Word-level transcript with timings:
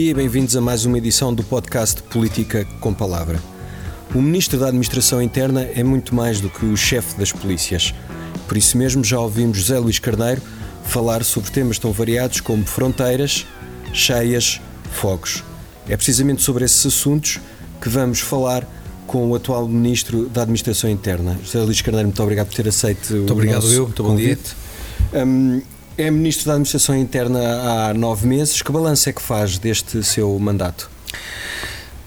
dia 0.00 0.12
e 0.12 0.14
bem-vindos 0.14 0.56
a 0.56 0.62
mais 0.62 0.86
uma 0.86 0.96
edição 0.96 1.34
do 1.34 1.44
podcast 1.44 2.02
Política 2.04 2.66
com 2.80 2.94
Palavra. 2.94 3.38
O 4.14 4.22
Ministro 4.22 4.58
da 4.58 4.68
Administração 4.68 5.20
Interna 5.20 5.68
é 5.74 5.84
muito 5.84 6.14
mais 6.14 6.40
do 6.40 6.48
que 6.48 6.64
o 6.64 6.74
chefe 6.74 7.18
das 7.18 7.30
polícias. 7.30 7.92
Por 8.48 8.56
isso 8.56 8.78
mesmo 8.78 9.04
já 9.04 9.20
ouvimos 9.20 9.58
José 9.58 9.78
Luís 9.78 9.98
Carneiro 9.98 10.40
falar 10.84 11.22
sobre 11.22 11.50
temas 11.50 11.78
tão 11.78 11.92
variados 11.92 12.40
como 12.40 12.64
fronteiras, 12.64 13.46
cheias, 13.92 14.58
fogos. 14.90 15.44
É 15.86 15.94
precisamente 15.98 16.40
sobre 16.40 16.64
esses 16.64 16.86
assuntos 16.86 17.38
que 17.78 17.90
vamos 17.90 18.20
falar 18.20 18.66
com 19.06 19.28
o 19.28 19.34
atual 19.34 19.68
Ministro 19.68 20.30
da 20.30 20.40
Administração 20.42 20.88
Interna. 20.88 21.38
José 21.44 21.60
Luís 21.60 21.82
Carneiro, 21.82 22.08
muito 22.08 22.22
obrigado 22.22 22.46
por 22.46 22.56
ter 22.56 22.66
aceito 22.66 23.12
muito 23.12 23.28
o 23.28 23.32
obrigado 23.34 23.64
nosso 23.64 23.74
eu, 23.74 23.84
muito 23.84 24.02
convite. 24.02 24.56
Um, 25.12 25.60
é 26.00 26.10
Ministro 26.10 26.46
da 26.46 26.52
Administração 26.52 26.96
Interna 26.96 27.40
há 27.40 27.94
nove 27.94 28.26
meses. 28.26 28.62
Que 28.62 28.72
balanço 28.72 29.08
é 29.08 29.12
que 29.12 29.20
faz 29.20 29.58
deste 29.58 30.02
seu 30.02 30.38
mandato? 30.38 30.90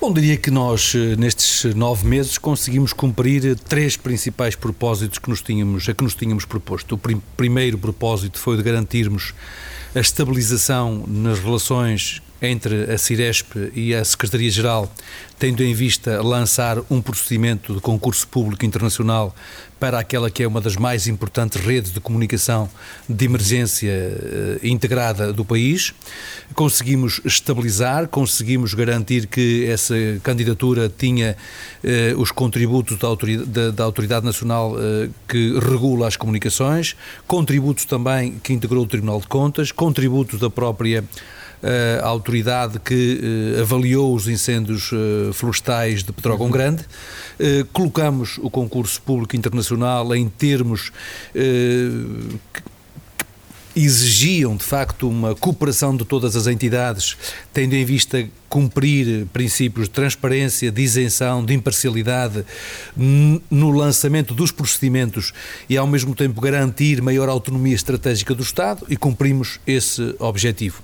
Bom, 0.01 0.11
diria 0.11 0.35
que 0.35 0.49
nós, 0.49 0.93
eh, 0.95 1.15
nestes 1.15 1.73
nove 1.75 2.05
meses, 2.07 2.37
conseguimos 2.37 2.91
cumprir 2.91 3.55
três 3.55 3.95
principais 3.95 4.55
propósitos 4.55 5.19
que 5.19 5.29
nos 5.29 5.41
tínhamos, 5.41 5.87
a 5.87 5.93
que 5.93 6.03
nos 6.03 6.15
tínhamos 6.15 6.43
proposto. 6.43 6.95
O 6.95 6.97
prim 6.97 7.21
primeiro 7.37 7.77
propósito 7.77 8.39
foi 8.39 8.57
de 8.57 8.63
garantirmos 8.63 9.33
a 9.95 9.99
estabilização 9.99 11.05
nas 11.07 11.39
relações 11.39 12.21
entre 12.43 12.91
a 12.91 12.97
Ciresp 12.97 13.71
e 13.73 13.95
a 13.95 14.03
Secretaria-Geral, 14.03 14.91
tendo 15.39 15.63
em 15.63 15.73
vista 15.73 16.21
lançar 16.21 16.77
um 16.89 17.01
procedimento 17.01 17.73
de 17.73 17.79
concurso 17.79 18.27
público 18.27 18.65
internacional 18.65 19.33
para 19.79 19.99
aquela 19.99 20.29
que 20.29 20.43
é 20.43 20.47
uma 20.47 20.61
das 20.61 20.75
mais 20.75 21.07
importantes 21.07 21.61
redes 21.61 21.91
de 21.93 21.99
comunicação 21.99 22.69
de 23.07 23.25
emergência 23.25 23.91
uh, 23.91 24.65
integrada 24.65 25.31
do 25.31 25.43
país. 25.43 25.93
Conseguimos 26.53 27.21
estabilizar, 27.25 28.07
conseguimos 28.07 28.73
garantir 28.73 29.27
que 29.27 29.65
essa 29.65 29.95
candidatura 30.21 30.89
tinha 30.89 31.35
uh, 31.83 32.21
os 32.21 32.31
contributos 32.31 32.97
da 32.97 33.07
Autoridade, 33.07 33.49
da, 33.49 33.71
da 33.71 33.83
autoridade 33.83 34.25
Nacional 34.25 34.73
uh, 34.73 35.09
que 35.27 35.59
regula 35.59 36.07
as 36.07 36.17
comunicações, 36.17 36.95
contributos 37.25 37.85
também 37.85 38.39
que 38.43 38.53
integrou 38.53 38.83
o 38.83 38.87
Tribunal 38.87 39.19
de 39.19 39.27
Contas, 39.27 39.71
contributos 39.71 40.39
da 40.39 40.49
própria 40.49 41.03
a 42.01 42.07
autoridade 42.07 42.79
que 42.79 43.55
eh, 43.57 43.61
avaliou 43.61 44.13
os 44.13 44.27
incêndios 44.27 44.91
eh, 44.91 45.31
florestais 45.31 46.03
de 46.03 46.11
Petrógão 46.11 46.47
uhum. 46.47 46.51
Grande. 46.51 46.85
Eh, 47.39 47.65
colocamos 47.71 48.37
o 48.39 48.49
concurso 48.49 49.01
público 49.01 49.35
internacional 49.35 50.13
em 50.13 50.27
termos 50.27 50.91
que 51.33 52.63
exigiam 53.75 54.55
de 54.55 54.63
facto 54.63 55.09
uma 55.09 55.33
cooperação 55.33 55.97
de 55.97 56.05
todas 56.05 56.35
as 56.35 56.45
entidades, 56.45 57.17
tendo 57.51 57.73
em 57.73 57.83
vista 57.83 58.23
cumprir 58.47 59.25
princípios 59.33 59.87
de 59.87 59.93
transparência, 59.95 60.71
de 60.71 60.81
isenção, 60.81 61.43
de 61.43 61.55
imparcialidade 61.55 62.45
no 62.95 63.71
lançamento 63.71 64.33
dos 64.33 64.51
procedimentos 64.51 65.33
e 65.67 65.75
ao 65.75 65.87
mesmo 65.87 66.13
tempo 66.13 66.39
garantir 66.39 67.01
maior 67.01 67.29
autonomia 67.29 67.73
estratégica 67.73 68.35
do 68.35 68.43
Estado 68.43 68.85
e 68.89 68.95
cumprimos 68.95 69.59
esse 69.65 70.15
objetivo. 70.19 70.83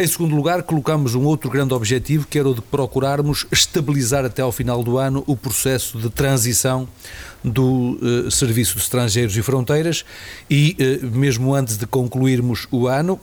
Em 0.00 0.06
segundo 0.06 0.36
lugar, 0.36 0.62
colocamos 0.62 1.16
um 1.16 1.24
outro 1.24 1.50
grande 1.50 1.74
objetivo, 1.74 2.24
que 2.24 2.38
era 2.38 2.48
o 2.48 2.54
de 2.54 2.62
procurarmos 2.62 3.44
estabilizar 3.50 4.24
até 4.24 4.40
ao 4.40 4.52
final 4.52 4.80
do 4.80 4.96
ano 4.96 5.24
o 5.26 5.36
processo 5.36 5.98
de 5.98 6.08
transição 6.08 6.88
do 7.42 7.98
uh, 8.00 8.30
Serviço 8.30 8.76
de 8.76 8.82
Estrangeiros 8.82 9.36
e 9.36 9.42
Fronteiras 9.42 10.04
e, 10.48 10.76
uh, 11.02 11.06
mesmo 11.18 11.52
antes 11.52 11.76
de 11.76 11.84
concluirmos 11.84 12.68
o 12.70 12.86
ano, 12.86 13.18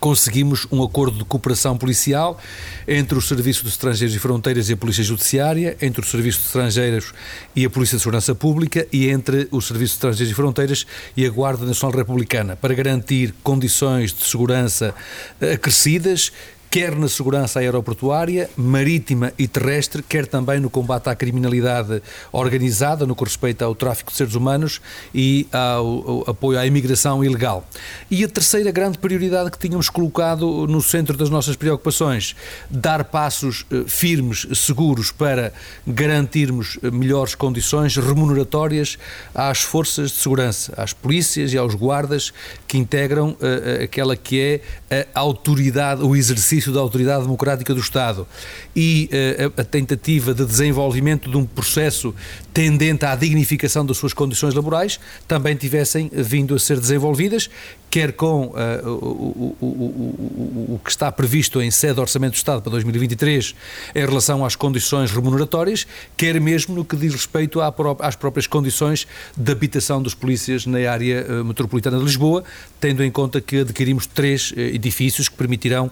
conseguimos 0.00 0.66
um 0.70 0.82
acordo 0.82 1.18
de 1.18 1.24
cooperação 1.24 1.76
policial 1.76 2.38
entre 2.86 3.16
os 3.18 3.26
Serviços 3.26 3.62
de 3.62 3.68
Estrangeiros 3.70 4.14
e 4.14 4.18
Fronteiras 4.18 4.68
e 4.68 4.72
a 4.72 4.76
Polícia 4.76 5.02
Judiciária, 5.02 5.76
entre 5.80 6.00
os 6.00 6.10
Serviços 6.10 6.42
de 6.42 6.46
Estrangeiros 6.48 7.12
e 7.54 7.64
a 7.64 7.70
Polícia 7.70 7.96
de 7.96 8.02
Segurança 8.02 8.34
Pública 8.34 8.86
e 8.92 9.08
entre 9.08 9.48
os 9.50 9.66
Serviços 9.66 9.92
de 9.92 9.96
Estrangeiros 9.96 10.32
e 10.32 10.34
Fronteiras 10.34 10.86
e 11.16 11.26
a 11.26 11.30
Guarda 11.30 11.64
Nacional 11.64 11.96
Republicana, 11.96 12.56
para 12.56 12.74
garantir 12.74 13.34
condições 13.42 14.12
de 14.12 14.24
segurança 14.24 14.94
acrescidas 15.40 16.32
quer 16.70 16.94
na 16.94 17.08
segurança 17.08 17.60
aeroportuária, 17.60 18.50
marítima 18.56 19.32
e 19.38 19.48
terrestre, 19.48 20.02
quer 20.02 20.26
também 20.26 20.60
no 20.60 20.68
combate 20.68 21.08
à 21.08 21.14
criminalidade 21.14 22.02
organizada, 22.30 23.06
no 23.06 23.16
que 23.16 23.24
respeita 23.24 23.64
ao 23.64 23.74
tráfico 23.74 24.10
de 24.10 24.16
seres 24.16 24.34
humanos 24.34 24.80
e 25.14 25.46
ao, 25.50 25.86
ao, 25.86 26.30
apoio 26.30 26.58
à 26.58 26.66
imigração 26.66 27.24
ilegal. 27.24 27.66
E 28.10 28.22
a 28.22 28.28
terceira 28.28 28.70
grande 28.70 28.98
prioridade 28.98 29.50
que 29.50 29.58
tínhamos 29.58 29.88
colocado 29.88 30.66
no 30.66 30.82
centro 30.82 31.16
das 31.16 31.30
nossas 31.30 31.56
preocupações, 31.56 32.36
dar 32.68 33.04
passos 33.04 33.64
eh, 33.70 33.84
firmes, 33.86 34.46
seguros 34.54 35.10
para 35.10 35.52
garantirmos 35.86 36.78
eh, 36.82 36.90
melhores 36.90 37.34
condições 37.34 37.96
remuneratórias 37.96 38.98
às 39.34 39.62
forças 39.62 40.10
de 40.10 40.18
segurança, 40.18 40.74
às 40.76 40.92
polícias 40.92 41.52
e 41.52 41.58
aos 41.58 41.74
guardas 41.74 42.32
que 42.66 42.76
integram 42.76 43.30
uh, 43.40 43.84
aquela 43.84 44.16
que 44.16 44.62
é 44.90 45.06
a 45.14 45.20
autoridade, 45.20 46.02
o 46.02 46.14
exercício 46.14 46.57
exercício 46.58 46.72
da 46.72 46.80
autoridade 46.80 47.22
democrática 47.22 47.72
do 47.72 47.80
Estado 47.80 48.26
e 48.74 49.08
uh, 49.12 49.52
a, 49.56 49.62
a, 49.62 49.64
tentativa 49.64 50.34
de 50.34 50.44
desenvolvimento 50.44 51.30
de 51.30 51.36
um 51.36 51.46
processo 51.46 52.14
tendente 52.52 53.04
à 53.04 53.14
dignificação 53.14 53.86
das 53.86 53.96
suas 53.96 54.12
condições 54.12 54.54
laborais 54.54 54.98
também 55.26 55.54
tivessem 55.54 56.10
vindo 56.12 56.54
a 56.54 56.58
ser 56.58 56.78
desenvolvidas, 56.80 57.48
quer 57.90 58.12
com 58.12 58.46
uh, 58.46 58.54
o, 58.86 59.56
o, 59.60 59.66
o, 59.66 60.74
o, 60.74 60.80
que 60.84 60.90
está 60.90 61.10
previsto 61.10 61.62
em 61.62 61.70
sede 61.70 61.94
do 61.94 62.00
Orçamento 62.00 62.32
do 62.32 62.36
Estado 62.36 62.62
para 62.62 62.72
2023 62.72 63.54
em 63.94 64.00
relação 64.00 64.44
às 64.44 64.56
condições 64.56 65.10
remuneratórias, 65.10 65.86
quer 66.16 66.40
mesmo 66.40 66.74
no 66.74 66.84
que 66.84 66.96
diz 66.96 67.12
respeito 67.12 67.60
à, 67.60 67.74
às 68.00 68.16
próprias 68.16 68.46
condições 68.46 69.06
de 69.36 69.52
habitação 69.52 70.02
dos 70.02 70.14
polícias 70.14 70.66
na 70.66 70.78
área 70.90 71.24
uh, 71.28 71.44
metropolitana 71.44 71.98
de 71.98 72.04
Lisboa, 72.04 72.44
tendo 72.80 73.02
em 73.02 73.10
conta 73.10 73.40
que 73.40 73.58
adquirimos 73.58 74.06
três 74.06 74.50
uh, 74.50 74.58
edifícios 74.58 75.28
que 75.28 75.36
permitirão 75.36 75.90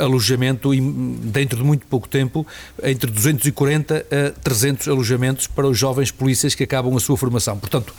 alojamento 0.00 0.70
dentro 1.22 1.58
de 1.58 1.64
muito 1.64 1.86
pouco 1.86 2.08
tempo, 2.08 2.46
entre 2.82 3.10
240 3.10 4.06
a 4.10 4.40
300 4.40 4.88
alojamentos 4.88 5.46
para 5.46 5.66
os 5.66 5.78
jovens 5.78 6.10
polícias 6.10 6.54
que 6.54 6.64
acabam 6.64 6.96
a 6.96 7.00
sua 7.00 7.16
formação. 7.16 7.58
Portanto, 7.58 7.94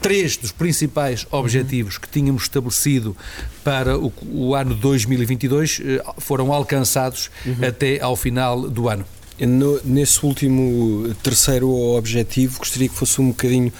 três 0.00 0.36
dos 0.36 0.52
principais 0.52 1.26
objetivos 1.30 1.96
que 1.96 2.08
tínhamos 2.08 2.42
estabelecido 2.42 3.16
para 3.62 3.96
o, 3.96 4.12
o 4.30 4.54
ano 4.54 4.74
2022 4.74 5.80
eh, 5.84 6.02
foram 6.18 6.52
alcançados 6.52 7.30
uhum. 7.46 7.66
até 7.66 8.00
ao 8.00 8.16
final 8.16 8.68
do 8.68 8.88
ano. 8.88 9.04
No, 9.38 9.80
nesse 9.84 10.24
último 10.24 11.14
terceiro 11.22 11.70
objetivo, 11.70 12.58
gostaria 12.58 12.88
que 12.88 12.94
fosse 12.94 13.20
um 13.20 13.28
bocadinho 13.28 13.72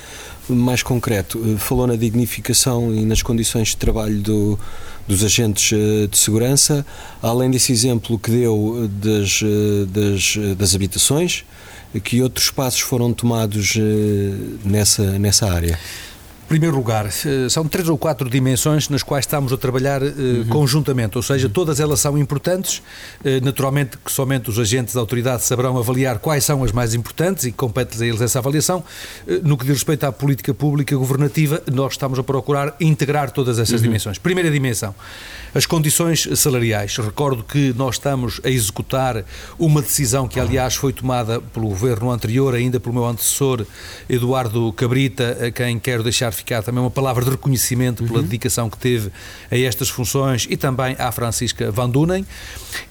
mais 0.49 0.83
concreto. 0.83 1.39
Eh, 1.47 1.59
falou 1.59 1.87
na 1.87 1.95
dignificação 1.97 2.95
e 2.95 3.05
nas 3.05 3.23
condições 3.23 3.69
de 3.69 3.77
trabalho 3.77 4.21
do, 4.21 4.59
dos 5.07 5.23
agentes 5.23 5.73
eh, 5.73 6.07
de 6.07 6.19
segurança, 6.19 6.85
além 7.23 7.51
desse 7.51 7.71
exemplo 7.71 8.19
que 8.19 8.31
deu 8.31 8.91
das, 8.91 9.41
das, 9.89 10.57
das 10.57 10.75
habitações, 10.75 11.45
que 12.03 12.23
outros 12.23 12.51
passos 12.51 12.81
foram 12.81 13.13
tomados 13.13 13.77
nessa, 14.65 15.19
nessa 15.19 15.53
área? 15.53 15.79
Primeiro 16.53 16.77
lugar, 16.77 17.07
eh, 17.07 17.49
são 17.49 17.67
três 17.67 17.89
ou 17.89 17.97
quatro 17.97 18.29
dimensões 18.29 18.91
nas 18.91 19.03
quais 19.03 19.25
estamos 19.25 19.55
a 19.55 19.57
trabalhar 19.57 20.03
uh, 20.03 20.07
uhum. 20.07 20.47
conjuntamente, 20.51 21.17
ou 21.17 21.23
seja, 21.23 21.49
todas 21.49 21.81
elas 21.81 21.99
são 21.99 22.19
importantes. 22.19 22.83
Uh, 23.25 23.43
naturalmente 23.43 23.97
que 23.97 24.13
somente 24.13 24.51
os 24.51 24.59
agentes 24.59 24.93
da 24.93 25.01
autoridade 25.01 25.43
saberão 25.45 25.79
avaliar 25.79 26.19
quais 26.19 26.45
são 26.45 26.63
as 26.63 26.71
mais 26.71 26.93
importantes 26.93 27.47
e 27.47 27.53
compete 27.53 28.03
a 28.03 28.07
eles 28.07 28.21
essa 28.21 28.39
avaliação. 28.39 28.84
Uh, 29.27 29.41
no 29.49 29.57
que 29.57 29.65
diz 29.65 29.77
respeito 29.77 30.04
à 30.04 30.13
política 30.13 30.53
pública 30.53 30.95
governativa, 30.95 31.63
nós 31.72 31.95
estamos 31.95 32.19
a 32.19 32.22
procurar 32.22 32.77
integrar 32.78 33.31
todas 33.31 33.59
essas 33.59 33.81
uhum. 33.81 33.87
dimensões. 33.87 34.19
Primeira 34.19 34.51
dimensão, 34.51 34.95
as 35.55 35.65
condições 35.65 36.28
salariais. 36.34 36.95
Recordo 36.98 37.43
que 37.43 37.72
nós 37.78 37.95
estamos 37.95 38.43
a 38.45 38.51
executar 38.51 39.25
uma 39.59 39.81
decisão 39.81 40.28
que, 40.28 40.39
aliás, 40.39 40.75
foi 40.75 40.93
tomada 40.93 41.41
pelo 41.41 41.69
governo 41.69 42.10
anterior, 42.10 42.55
ainda 42.55 42.78
pelo 42.78 42.95
meu 42.95 43.07
antecessor 43.07 43.65
Eduardo 44.07 44.71
Cabrita, 44.75 45.47
a 45.47 45.51
quem 45.51 45.78
quero 45.78 46.03
deixar 46.03 46.31
ficar 46.42 46.62
também 46.62 46.80
uma 46.83 46.91
palavra 46.91 47.24
de 47.24 47.30
reconhecimento 47.30 48.04
pela 48.04 48.18
uhum. 48.18 48.24
dedicação 48.24 48.68
que 48.68 48.77
teve 48.77 49.10
a 49.50 49.56
estas 49.56 49.89
funções 49.89 50.47
e 50.50 50.56
também 50.56 50.97
à 50.98 51.10
Francisca 51.12 51.71
Van 51.71 51.89
Dunen 51.89 52.27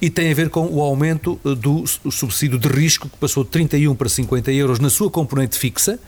e 0.01 0.09
tem 0.09 0.31
a 0.31 0.33
ver 0.33 0.49
com 0.49 0.65
o 0.67 0.81
aumento 0.81 1.39
eh, 1.45 1.53
do 1.55 1.85
subsídio 1.85 2.57
de 2.57 2.67
risco 2.67 3.09
que 3.09 3.17
passou 3.17 3.43
de 3.43 3.49
31 3.49 3.93
para 3.95 4.09
50 4.09 4.51
euros 4.51 4.79
na 4.79 4.89
sua 4.89 5.11
componente 5.11 5.57
fixa, 5.57 5.99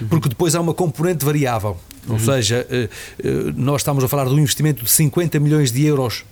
uhum. 0.00 0.08
porque 0.08 0.28
depois 0.28 0.54
há 0.54 0.60
uma 0.60 0.74
componente 0.74 1.24
variável. 1.24 1.76
Ou 2.08 2.14
uhum. 2.14 2.18
seja, 2.18 2.66
eh, 2.70 2.88
eh, 3.22 3.28
nós 3.56 3.80
estamos 3.80 4.04
a 4.04 4.08
falar 4.08 4.24
de 4.24 4.34
um 4.34 4.38
investimento 4.38 4.84
de 4.84 4.90
50 4.90 5.38
milhões 5.40 5.72
de 5.72 5.84
euros 5.84 6.24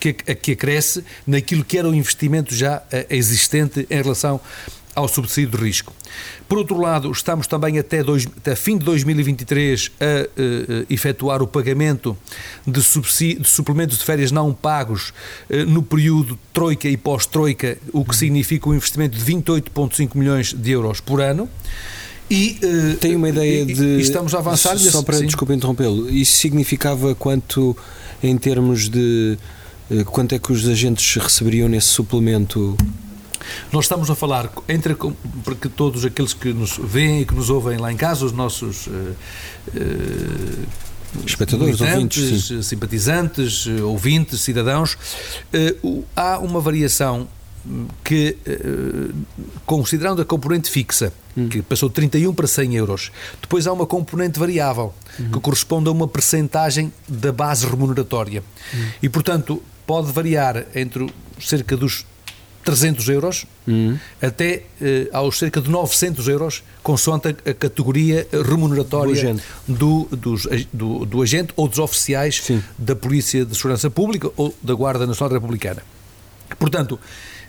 que 0.00 0.52
acresce 0.52 1.04
naquilo 1.26 1.64
que 1.64 1.78
era 1.78 1.88
o 1.88 1.94
investimento 1.94 2.54
já 2.54 2.82
existente 3.10 3.86
em 3.90 4.02
relação 4.02 4.40
ao 4.94 5.08
subsídio 5.08 5.56
de 5.58 5.64
risco. 5.64 5.92
Por 6.48 6.58
outro 6.58 6.78
lado, 6.78 7.10
estamos 7.10 7.46
também 7.46 7.78
até, 7.78 8.02
dois, 8.02 8.26
até 8.26 8.54
fim 8.54 8.76
de 8.76 8.84
2023 8.84 9.90
a 10.00 10.04
uh, 10.04 10.86
efetuar 10.90 11.42
o 11.42 11.46
pagamento 11.46 12.16
de, 12.66 12.82
subsídio, 12.82 13.42
de, 13.42 13.48
suplementos 13.48 13.98
de 13.98 14.04
férias 14.04 14.30
não 14.30 14.52
pagos 14.52 15.12
uh, 15.48 15.56
no 15.66 15.82
período 15.82 16.38
troika 16.52 16.88
e 16.88 16.96
pós-troika, 16.96 17.78
o 17.92 18.04
que 18.04 18.14
significa 18.14 18.68
um 18.68 18.74
investimento 18.74 19.16
de 19.16 19.24
28,5 19.24 20.10
milhões 20.14 20.52
de 20.52 20.70
euros 20.70 21.00
por 21.00 21.20
ano. 21.20 21.48
E, 22.30 22.58
uh, 22.62 22.96
Tem 22.98 23.16
uma 23.16 23.28
ideia 23.28 23.64
de. 23.64 23.84
E 23.84 24.00
estamos 24.00 24.34
a 24.34 24.38
avançar 24.38 24.76
Só 24.78 25.02
para, 25.02 25.20
desculpa 25.20 25.54
interrompê-lo, 25.54 26.10
isso 26.10 26.36
significava 26.36 27.14
quanto 27.14 27.76
em 28.22 28.36
termos 28.36 28.88
de. 28.88 29.38
Quanto 30.06 30.34
é 30.34 30.38
que 30.38 30.50
os 30.50 30.66
agentes 30.66 31.16
receberiam 31.16 31.68
nesse 31.68 31.88
suplemento 31.88 32.78
nós 33.70 33.84
estamos 33.84 34.10
a 34.10 34.14
falar 34.14 34.50
entre 34.68 34.96
porque 35.44 35.68
todos 35.68 36.04
aqueles 36.04 36.32
que 36.34 36.52
nos 36.52 36.78
veem 36.78 37.22
e 37.22 37.24
que 37.24 37.34
nos 37.34 37.50
ouvem 37.50 37.78
lá 37.78 37.92
em 37.92 37.96
casa, 37.96 38.24
os 38.24 38.32
nossos 38.32 38.86
uh, 38.86 38.90
uh, 38.90 40.66
espectadores, 41.26 41.80
ouvintes, 41.80 42.46
sim. 42.46 42.62
simpatizantes, 42.62 43.66
ouvintes, 43.66 44.40
cidadãos, 44.40 44.94
uh, 45.84 46.04
há 46.14 46.38
uma 46.38 46.60
variação 46.60 47.28
que, 48.02 48.36
considerando 49.64 50.20
a 50.20 50.24
componente 50.24 50.68
fixa, 50.68 51.12
hum. 51.36 51.48
que 51.48 51.62
passou 51.62 51.88
de 51.88 51.94
31 51.94 52.34
para 52.34 52.48
100 52.48 52.74
euros, 52.74 53.12
depois 53.40 53.68
há 53.68 53.72
uma 53.72 53.86
componente 53.86 54.36
variável, 54.36 54.92
uhum. 55.16 55.30
que 55.30 55.38
corresponde 55.38 55.88
a 55.88 55.92
uma 55.92 56.08
percentagem 56.08 56.92
da 57.06 57.30
base 57.30 57.64
remuneratória. 57.64 58.42
Uhum. 58.74 58.88
E, 59.04 59.08
portanto, 59.08 59.62
pode 59.86 60.10
variar 60.10 60.66
entre 60.74 61.08
cerca 61.40 61.76
dos 61.76 62.04
300 62.64 63.08
euros 63.08 63.46
uhum. 63.66 63.98
até 64.20 64.62
uh, 64.80 65.16
aos 65.16 65.38
cerca 65.38 65.60
de 65.60 65.70
900 65.70 66.28
euros, 66.28 66.62
consoante 66.82 67.28
a, 67.28 67.50
a 67.50 67.54
categoria 67.54 68.26
remuneratória 68.48 69.12
do 69.14 69.18
agente, 69.18 69.42
do, 69.66 70.08
dos, 70.10 70.46
do, 70.72 71.04
do 71.04 71.22
agente 71.22 71.52
ou 71.56 71.68
dos 71.68 71.78
oficiais 71.78 72.40
Sim. 72.42 72.62
da 72.78 72.94
Polícia 72.94 73.44
de 73.44 73.54
Segurança 73.56 73.90
Pública 73.90 74.30
ou 74.36 74.54
da 74.62 74.74
Guarda 74.74 75.06
Nacional 75.06 75.34
Republicana. 75.34 75.82
Portanto, 76.58 76.98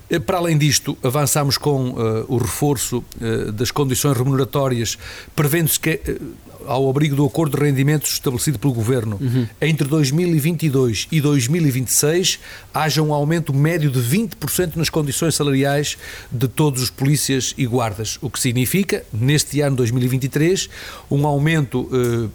eh, 0.09 0.19
para 0.19 0.37
além 0.37 0.57
disto, 0.57 0.97
avançamos 1.03 1.57
com 1.57 1.89
uh, 1.89 2.25
o 2.27 2.37
reforço 2.37 3.03
uh, 3.19 3.51
das 3.51 3.71
condições 3.71 4.17
remuneratórias, 4.17 4.97
prevendo-se 5.35 5.79
que, 5.79 5.99
uh, 6.07 6.33
ao 6.67 6.89
abrigo 6.89 7.15
do 7.15 7.25
acordo 7.25 7.57
de 7.57 7.63
rendimentos 7.63 8.13
estabelecido 8.13 8.59
pelo 8.59 8.73
Governo, 8.73 9.17
uhum. 9.19 9.47
entre 9.61 9.87
2022 9.87 11.07
e 11.11 11.21
2026, 11.21 12.39
haja 12.73 13.01
um 13.01 13.13
aumento 13.13 13.53
médio 13.53 13.89
de 13.89 13.99
20% 13.99 14.75
nas 14.75 14.89
condições 14.89 15.35
salariais 15.35 15.97
de 16.31 16.47
todos 16.47 16.81
os 16.81 16.89
polícias 16.89 17.53
e 17.57 17.65
guardas, 17.65 18.17
o 18.21 18.29
que 18.29 18.39
significa, 18.39 19.03
neste 19.11 19.61
ano 19.61 19.75
2023, 19.77 20.69
um 21.09 21.25
aumento 21.25 21.89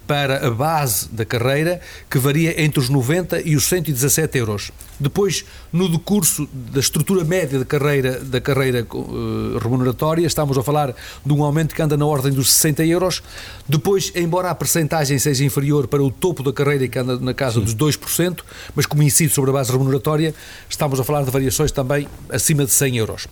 para 0.07 0.47
a 0.47 0.51
base 0.51 1.09
da 1.09 1.25
carreira 1.25 1.81
que 2.09 2.17
varia 2.17 2.61
entre 2.61 2.79
os 2.79 2.89
90 2.89 3.41
e 3.41 3.55
os 3.55 3.65
117 3.65 4.37
euros. 4.37 4.71
Depois, 4.99 5.45
no 5.71 5.87
decurso 5.87 6.47
da 6.51 6.79
estrutura 6.79 7.23
média 7.23 7.57
da 7.57 7.65
carreira, 7.65 8.19
da 8.19 8.41
carreira 8.41 8.85
uh, 8.91 9.57
remuneratória, 9.57 10.27
estamos 10.27 10.57
a 10.57 10.63
falar 10.63 10.93
de 11.25 11.33
um 11.33 11.41
aumento 11.41 11.73
que 11.73 11.81
anda 11.81 11.95
na 11.95 12.05
ordem 12.05 12.33
dos 12.33 12.51
60 12.51 12.85
euros. 12.85 13.23
Depois, 13.67 14.11
embora 14.19 14.49
a 14.49 14.55
percentagem 14.55 15.17
seja 15.19 15.43
inferior 15.43 15.87
para 15.87 16.03
o 16.03 16.11
topo 16.11 16.43
da 16.43 16.51
carreira, 16.51 16.87
que 16.87 16.99
anda 16.99 17.17
na 17.19 17.33
casa 17.33 17.59
Sim. 17.59 17.65
dos 17.65 17.75
2%, 17.75 18.39
mas 18.75 18.85
como 18.85 19.03
incide 19.03 19.33
sobre 19.33 19.51
a 19.51 19.53
base 19.53 19.71
remuneratória, 19.71 20.33
estamos 20.69 20.99
a 20.99 21.03
falar 21.03 21.23
de 21.23 21.31
variações 21.31 21.71
também 21.71 22.07
acima 22.29 22.65
de 22.65 22.71
100 22.71 22.97
euros. 22.97 23.27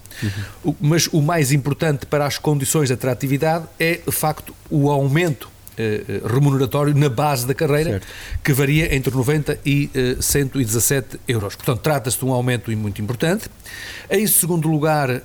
Uhum. 0.63 0.75
Mas 0.81 1.07
o 1.07 1.21
mais 1.21 1.51
importante 1.51 2.05
para 2.05 2.25
as 2.25 2.37
condições 2.37 2.87
de 2.87 2.93
atratividade 2.93 3.65
é, 3.79 3.99
de 4.05 4.11
facto, 4.11 4.53
o 4.69 4.89
aumento 4.89 5.49
eh, 5.79 6.03
eh, 6.09 6.21
remuneratório 6.25 6.95
na 6.95 7.07
base 7.07 7.45
da 7.45 7.53
carreira, 7.53 7.91
certo. 7.91 8.07
que 8.43 8.51
varia 8.51 8.95
entre 8.95 9.13
90 9.13 9.59
e 9.63 9.91
117 10.19 11.17
eh, 11.17 11.19
euros. 11.27 11.55
Portanto, 11.55 11.81
trata-se 11.81 12.17
de 12.17 12.25
um 12.25 12.31
aumento 12.33 12.71
muito 12.71 12.99
importante. 12.99 13.47
Em 14.09 14.25
segundo 14.25 14.67
lugar, 14.67 15.21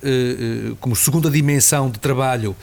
como 0.79 0.95
segunda 0.95 1.31
dimensão 1.31 1.89
de 1.89 1.97
trabalho, 1.97 2.55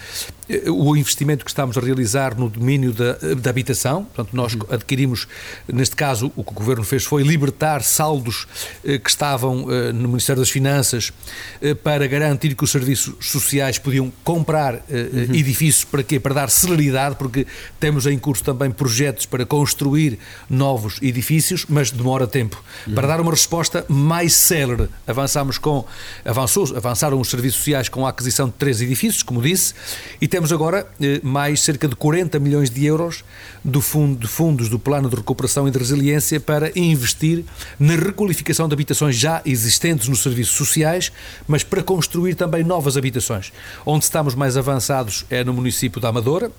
o 0.69 0.97
investimento 0.97 1.45
que 1.45 1.51
estamos 1.51 1.77
a 1.77 1.81
realizar 1.81 2.39
no 2.39 2.49
domínio 2.49 2.93
da, 2.93 3.13
da 3.35 3.51
habitação. 3.51 4.05
Portanto, 4.05 4.35
nós 4.35 4.55
uhum. 4.55 4.61
adquirimos, 4.71 5.29
neste 5.73 5.95
caso, 5.95 6.33
o 6.37 6.43
que 6.43 6.53
o 6.53 6.55
Governo 6.55 6.85
fez 6.85 7.05
foi 7.05 7.23
libertar 7.23 7.83
saldos 7.83 8.47
eh, 8.85 8.99
que 8.99 9.11
estavam 9.11 9.67
eh, 9.71 9.93
no 9.93 10.09
Ministério 10.09 10.41
das 10.41 10.51
Finanças 10.51 11.13
eh, 11.61 11.75
para 11.75 12.07
garantir 12.07 12.55
que 12.55 12.65
os 12.65 12.71
serviços 12.71 13.15
sociais 13.21 13.79
podiam 13.79 14.13
comprar 14.25 14.75
uhum. 14.75 15.35
edifícios 15.35 15.85
para 15.85 16.03
quê? 16.03 16.19
Para 16.19 16.35
dar 16.35 16.51
celeridade, 16.51 17.17
porque 17.17 17.47
temos 17.79 18.07
em 18.07 18.19
curso 18.19 18.43
também 18.43 18.71
projetos 18.71 19.27
para 19.27 19.45
construir 19.45 20.19
novos 20.49 20.99
edifícios, 21.03 21.67
mas 21.69 21.91
demora 21.91 22.27
tempo. 22.27 22.63
Uhum. 22.87 22.95
Para 22.95 23.07
dar 23.07 23.21
uma 23.21 23.31
resposta 23.31 23.85
mais 23.89 24.33
célere, 24.35 24.89
avançamos 25.07 25.59
com, 25.59 25.85
avançou, 26.25 26.77
avançaram 26.77 27.21
os 27.21 27.29
serviços 27.29 27.59
sociais 27.59 27.89
com 27.89 28.07
a 28.07 28.11
aquisição 28.11 28.47
de 28.47 28.55
três 28.55 28.81
edifícios, 28.81 29.23
como 29.23 29.43
disse, 29.43 29.75
e 30.21 30.29
temos 30.29 30.40
temos 30.41 30.53
agora 30.55 30.87
eh, 31.03 31.21
mais 31.23 31.61
cerca 31.61 31.87
de 31.87 31.95
40 31.95 32.39
milhões 32.39 32.71
de 32.71 32.87
euros 32.87 33.23
do 33.63 33.83
fundo, 33.83 34.21
de 34.21 34.27
fundos 34.27 34.71
do 34.71 34.79
Plano 34.79 35.11
de 35.11 35.15
Recuperação 35.15 35.69
e 35.69 35.71
de 35.71 35.77
Resiliência 35.77 36.41
para 36.41 36.73
investir 36.75 37.45
na 37.79 37.95
requalificação 37.95 38.67
de 38.67 38.73
habitações 38.73 39.17
já 39.17 39.43
existentes 39.45 40.09
nos 40.09 40.23
serviços 40.23 40.57
sociais, 40.57 41.13
mas 41.47 41.63
para 41.63 41.83
construir 41.83 42.37
também 42.37 42.65
novas 42.65 42.97
habitações. 42.97 43.53
Onde 43.85 44.05
estamos 44.05 44.35
mais 44.35 44.57
avançados 44.57 45.27
é 45.29 45.45
no 45.45 45.53
município 45.53 46.01
da 46.01 46.09
Amadora, 46.09 46.51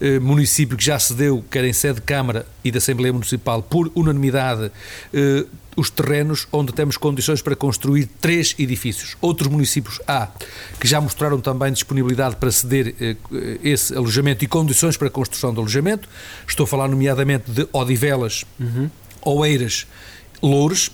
eh, 0.00 0.18
município 0.18 0.74
que 0.74 0.84
já 0.86 0.98
cedeu, 0.98 1.44
quer 1.50 1.64
em 1.64 1.72
sede 1.74 1.96
de 1.96 2.06
Câmara 2.06 2.46
e 2.64 2.70
da 2.70 2.78
Assembleia 2.78 3.12
Municipal, 3.12 3.62
por 3.62 3.92
unanimidade, 3.94 4.72
eh, 5.12 5.44
os 5.78 5.90
terrenos 5.90 6.48
onde 6.52 6.72
temos 6.72 6.96
condições 6.96 7.40
para 7.40 7.54
construir 7.54 8.06
três 8.20 8.54
edifícios. 8.58 9.16
Outros 9.20 9.48
municípios 9.48 10.00
há 10.08 10.28
que 10.80 10.88
já 10.88 11.00
mostraram 11.00 11.40
também 11.40 11.72
disponibilidade 11.72 12.34
para 12.36 12.50
ceder 12.50 12.94
eh, 13.00 13.16
esse 13.62 13.94
alojamento 13.94 14.44
e 14.44 14.48
condições 14.48 14.96
para 14.96 15.06
a 15.06 15.10
construção 15.10 15.52
de 15.52 15.60
alojamento. 15.60 16.08
Estou 16.48 16.64
a 16.64 16.66
falar 16.66 16.88
nomeadamente 16.88 17.48
de 17.48 17.68
Odivelas, 17.72 18.44
uhum. 18.58 18.90
Oeiras, 19.24 19.86
Loures. 20.42 20.90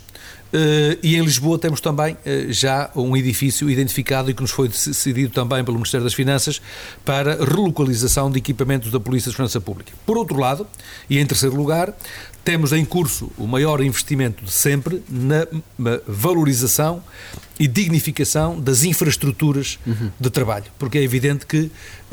Uh, 0.54 0.94
e 1.02 1.16
em 1.16 1.20
Lisboa 1.20 1.58
temos 1.58 1.81
também 1.81 2.14
uh, 2.14 2.52
já 2.52 2.88
um 2.94 3.16
edifício 3.16 3.69
identificado 3.69 4.31
e 4.31 4.34
que 4.34 4.40
nos 4.40 4.52
foi 4.52 4.69
decidido 4.69 5.32
também 5.32 5.64
pelo 5.64 5.76
Ministério 5.76 6.04
das 6.04 6.14
Finanças 6.14 6.62
para 7.05 7.44
relocalização 7.44 8.31
de 8.31 8.38
equipamentos 8.38 8.93
da 8.93 9.00
Polícia 9.00 9.31
de 9.31 9.34
Segurança 9.34 9.60
Pública. 9.60 9.93
Por 10.06 10.17
outro 10.17 10.38
lado, 10.38 10.64
e 11.10 11.19
em 11.19 11.26
terceiro 11.26 11.56
lugar, 11.56 11.93
temos 12.44 12.72
em 12.72 12.84
curso 12.84 13.31
o 13.39 13.46
maior 13.46 13.82
investimento 13.82 14.44
de 14.44 14.53
sempre 14.53 15.03
na 15.08 15.46
valorização 16.06 17.03
e 17.58 17.69
dignificação 17.69 18.61
das 18.61 18.84
infraestruturas 18.84 19.79
uhum. 19.87 20.11
de 20.19 20.31
trabalho, 20.31 20.65
porque 20.79 20.99
é 20.99 21.03
evidente 21.03 21.46
que 21.46 21.58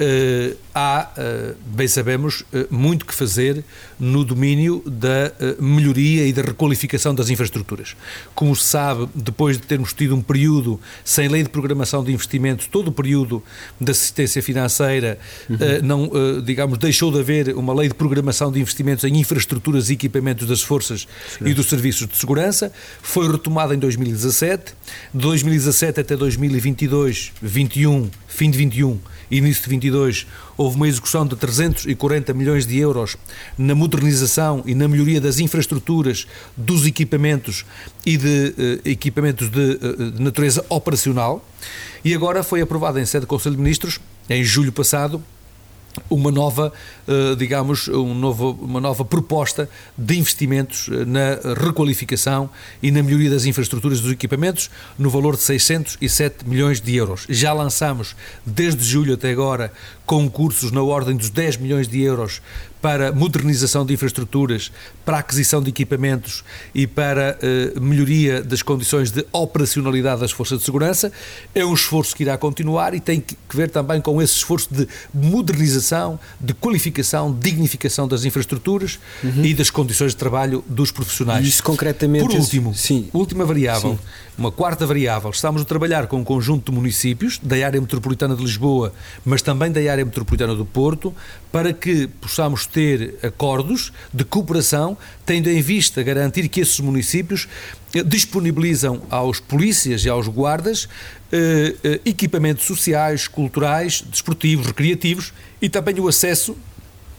uh, 0.01 0.57
há, 0.73 1.09
uh, 1.17 1.55
bem 1.65 1.87
sabemos, 1.87 2.41
uh, 2.41 2.67
muito 2.69 3.05
que 3.05 3.13
fazer 3.13 3.63
no 3.99 4.23
domínio 4.23 4.83
da 4.85 5.31
melhoria 5.59 6.25
e 6.25 6.33
da 6.33 6.41
requalificação 6.41 7.13
das 7.13 7.29
infraestruturas. 7.29 7.95
Como 8.33 8.55
se 8.55 8.63
sabe, 8.63 9.07
depois 9.13 9.57
de 9.57 9.63
termos 9.63 9.93
tido 9.93 10.15
um 10.15 10.21
período 10.21 10.79
sem 11.03 11.27
lei 11.27 11.43
de 11.43 11.49
programação 11.49 12.03
de 12.03 12.11
investimentos, 12.11 12.65
todo 12.65 12.87
o 12.87 12.91
período 12.91 13.43
de 13.79 13.91
assistência 13.91 14.41
financeira, 14.41 15.19
uhum. 15.47 15.57
não, 15.83 16.41
digamos, 16.43 16.79
deixou 16.79 17.11
de 17.11 17.19
haver 17.19 17.55
uma 17.55 17.73
lei 17.73 17.87
de 17.87 17.93
programação 17.93 18.51
de 18.51 18.59
investimentos 18.59 19.03
em 19.03 19.15
infraestruturas 19.17 19.89
e 19.89 19.93
equipamentos 19.93 20.47
das 20.47 20.61
forças 20.61 21.07
Sim. 21.37 21.49
e 21.49 21.53
dos 21.53 21.67
serviços 21.67 22.07
de 22.07 22.17
segurança, 22.17 22.71
foi 23.01 23.31
retomada 23.31 23.75
em 23.75 23.79
2017, 23.79 24.73
de 25.13 25.30
2017 25.31 26.01
até 26.01 26.17
2022, 26.17 27.31
21, 27.41 28.09
fim 28.27 28.51
de 28.51 28.57
21 28.57 28.99
início 29.31 29.63
de 29.63 29.69
22, 29.69 30.27
houve 30.57 30.75
uma 30.75 30.89
execução 30.89 31.25
de 31.25 31.37
340 31.37 32.33
milhões 32.33 32.67
de 32.67 32.77
euros 32.77 33.15
na 33.57 33.73
modernização 33.73 34.61
e 34.65 34.75
na 34.75 34.89
melhoria 34.89 35.21
das 35.21 35.39
infraestruturas, 35.39 36.27
dos 36.57 36.85
equipamentos 36.85 37.65
e 38.05 38.17
de 38.17 38.27
uh, 38.27 38.81
equipamentos 38.83 39.49
de, 39.49 39.79
uh, 39.81 40.11
de 40.11 40.21
natureza 40.21 40.65
operacional. 40.67 41.47
E 42.03 42.13
agora 42.13 42.43
foi 42.43 42.59
aprovada 42.59 42.99
em 42.99 43.05
sede 43.05 43.21
do 43.21 43.27
Conselho 43.27 43.55
de 43.55 43.61
Ministros, 43.61 44.01
em 44.29 44.43
julho 44.43 44.73
passado, 44.73 45.23
uma 46.09 46.31
nova, 46.31 46.71
eh, 47.00 47.00
digamos, 47.37 47.87
um 47.87 48.13
novo, 48.13 48.57
uma 48.61 48.79
nova 48.79 49.03
proposta 49.05 49.69
de 49.97 50.17
investimentos 50.17 50.89
eh, 50.91 51.05
na 51.05 51.53
requalificação 51.53 52.49
e 52.81 52.91
na 52.91 53.01
melhoria 53.03 53.29
das 53.29 53.45
infraestruturas 53.45 54.01
dos 54.01 54.11
equipamentos 54.11 54.69
no 54.97 55.09
valor 55.09 55.35
de 55.35 55.43
607 55.43 56.47
milhões 56.47 56.81
de 56.81 56.95
euros. 56.95 57.25
Já 57.29 57.53
lançamos, 57.53 58.15
desde 58.45 58.83
julho 58.83 59.13
até 59.13 59.31
agora, 59.31 59.71
concursos 60.05 60.71
na 60.71 60.81
ordem 60.81 61.15
dos 61.15 61.29
10 61.29 61.57
milhões 61.57 61.87
de 61.87 62.01
euros 62.01 62.41
para 62.81 63.11
modernização 63.11 63.85
de 63.85 63.93
infraestruturas, 63.93 64.71
para 65.05 65.19
aquisição 65.19 65.61
de 65.61 65.69
equipamentos 65.69 66.43
e 66.73 66.87
para 66.87 67.37
uh, 67.37 67.79
melhoria 67.79 68.43
das 68.43 68.61
condições 68.61 69.11
de 69.11 69.25
operacionalidade 69.31 70.21
das 70.21 70.31
forças 70.31 70.59
de 70.59 70.65
segurança. 70.65 71.11
É 71.53 71.63
um 71.63 71.73
esforço 71.73 72.15
que 72.15 72.23
irá 72.23 72.37
continuar 72.37 72.93
e 72.95 72.99
tem 72.99 73.21
que 73.21 73.37
ver 73.53 73.69
também 73.69 74.01
com 74.01 74.21
esse 74.21 74.33
esforço 74.33 74.73
de 74.73 74.87
modernização, 75.13 76.19
de 76.39 76.53
qualificação, 76.55 77.00
dignificação 77.33 78.07
das 78.07 78.25
infraestruturas 78.25 78.99
uhum. 79.23 79.43
e 79.43 79.53
das 79.53 79.69
condições 79.69 80.11
de 80.11 80.17
trabalho 80.17 80.63
dos 80.67 80.91
profissionais. 80.91 81.45
Isso 81.45 81.63
concretamente. 81.63 82.25
Por 82.25 82.35
último, 82.35 82.73
sim. 82.73 83.09
última 83.13 83.45
variável, 83.45 83.91
sim. 83.91 83.99
uma 84.37 84.51
quarta 84.51 84.85
variável, 84.85 85.29
estamos 85.29 85.61
a 85.61 85.65
trabalhar 85.65 86.07
com 86.07 86.17
um 86.17 86.23
conjunto 86.23 86.71
de 86.71 86.77
municípios 86.77 87.39
da 87.41 87.55
área 87.65 87.79
metropolitana 87.79 88.35
de 88.35 88.43
Lisboa, 88.43 88.93
mas 89.25 89.41
também 89.41 89.71
da 89.71 89.79
área 89.79 90.05
metropolitana 90.05 90.55
do 90.55 90.65
Porto, 90.65 91.13
para 91.51 91.73
que 91.73 92.07
possamos 92.07 92.65
ter 92.65 93.15
acordos 93.23 93.91
de 94.13 94.23
cooperação, 94.23 94.97
tendo 95.25 95.49
em 95.49 95.61
vista 95.61 96.01
garantir 96.03 96.47
que 96.47 96.61
esses 96.61 96.79
municípios 96.79 97.47
eh, 97.93 98.03
disponibilizam 98.03 99.01
aos 99.09 99.39
polícias 99.39 100.05
e 100.05 100.09
aos 100.09 100.27
guardas 100.27 100.87
eh, 101.31 101.75
eh, 101.83 101.99
equipamentos 102.05 102.65
sociais, 102.65 103.27
culturais, 103.27 104.01
desportivos, 104.01 104.67
recreativos 104.67 105.33
e 105.61 105.69
também 105.69 105.99
o 105.99 106.07
acesso 106.07 106.55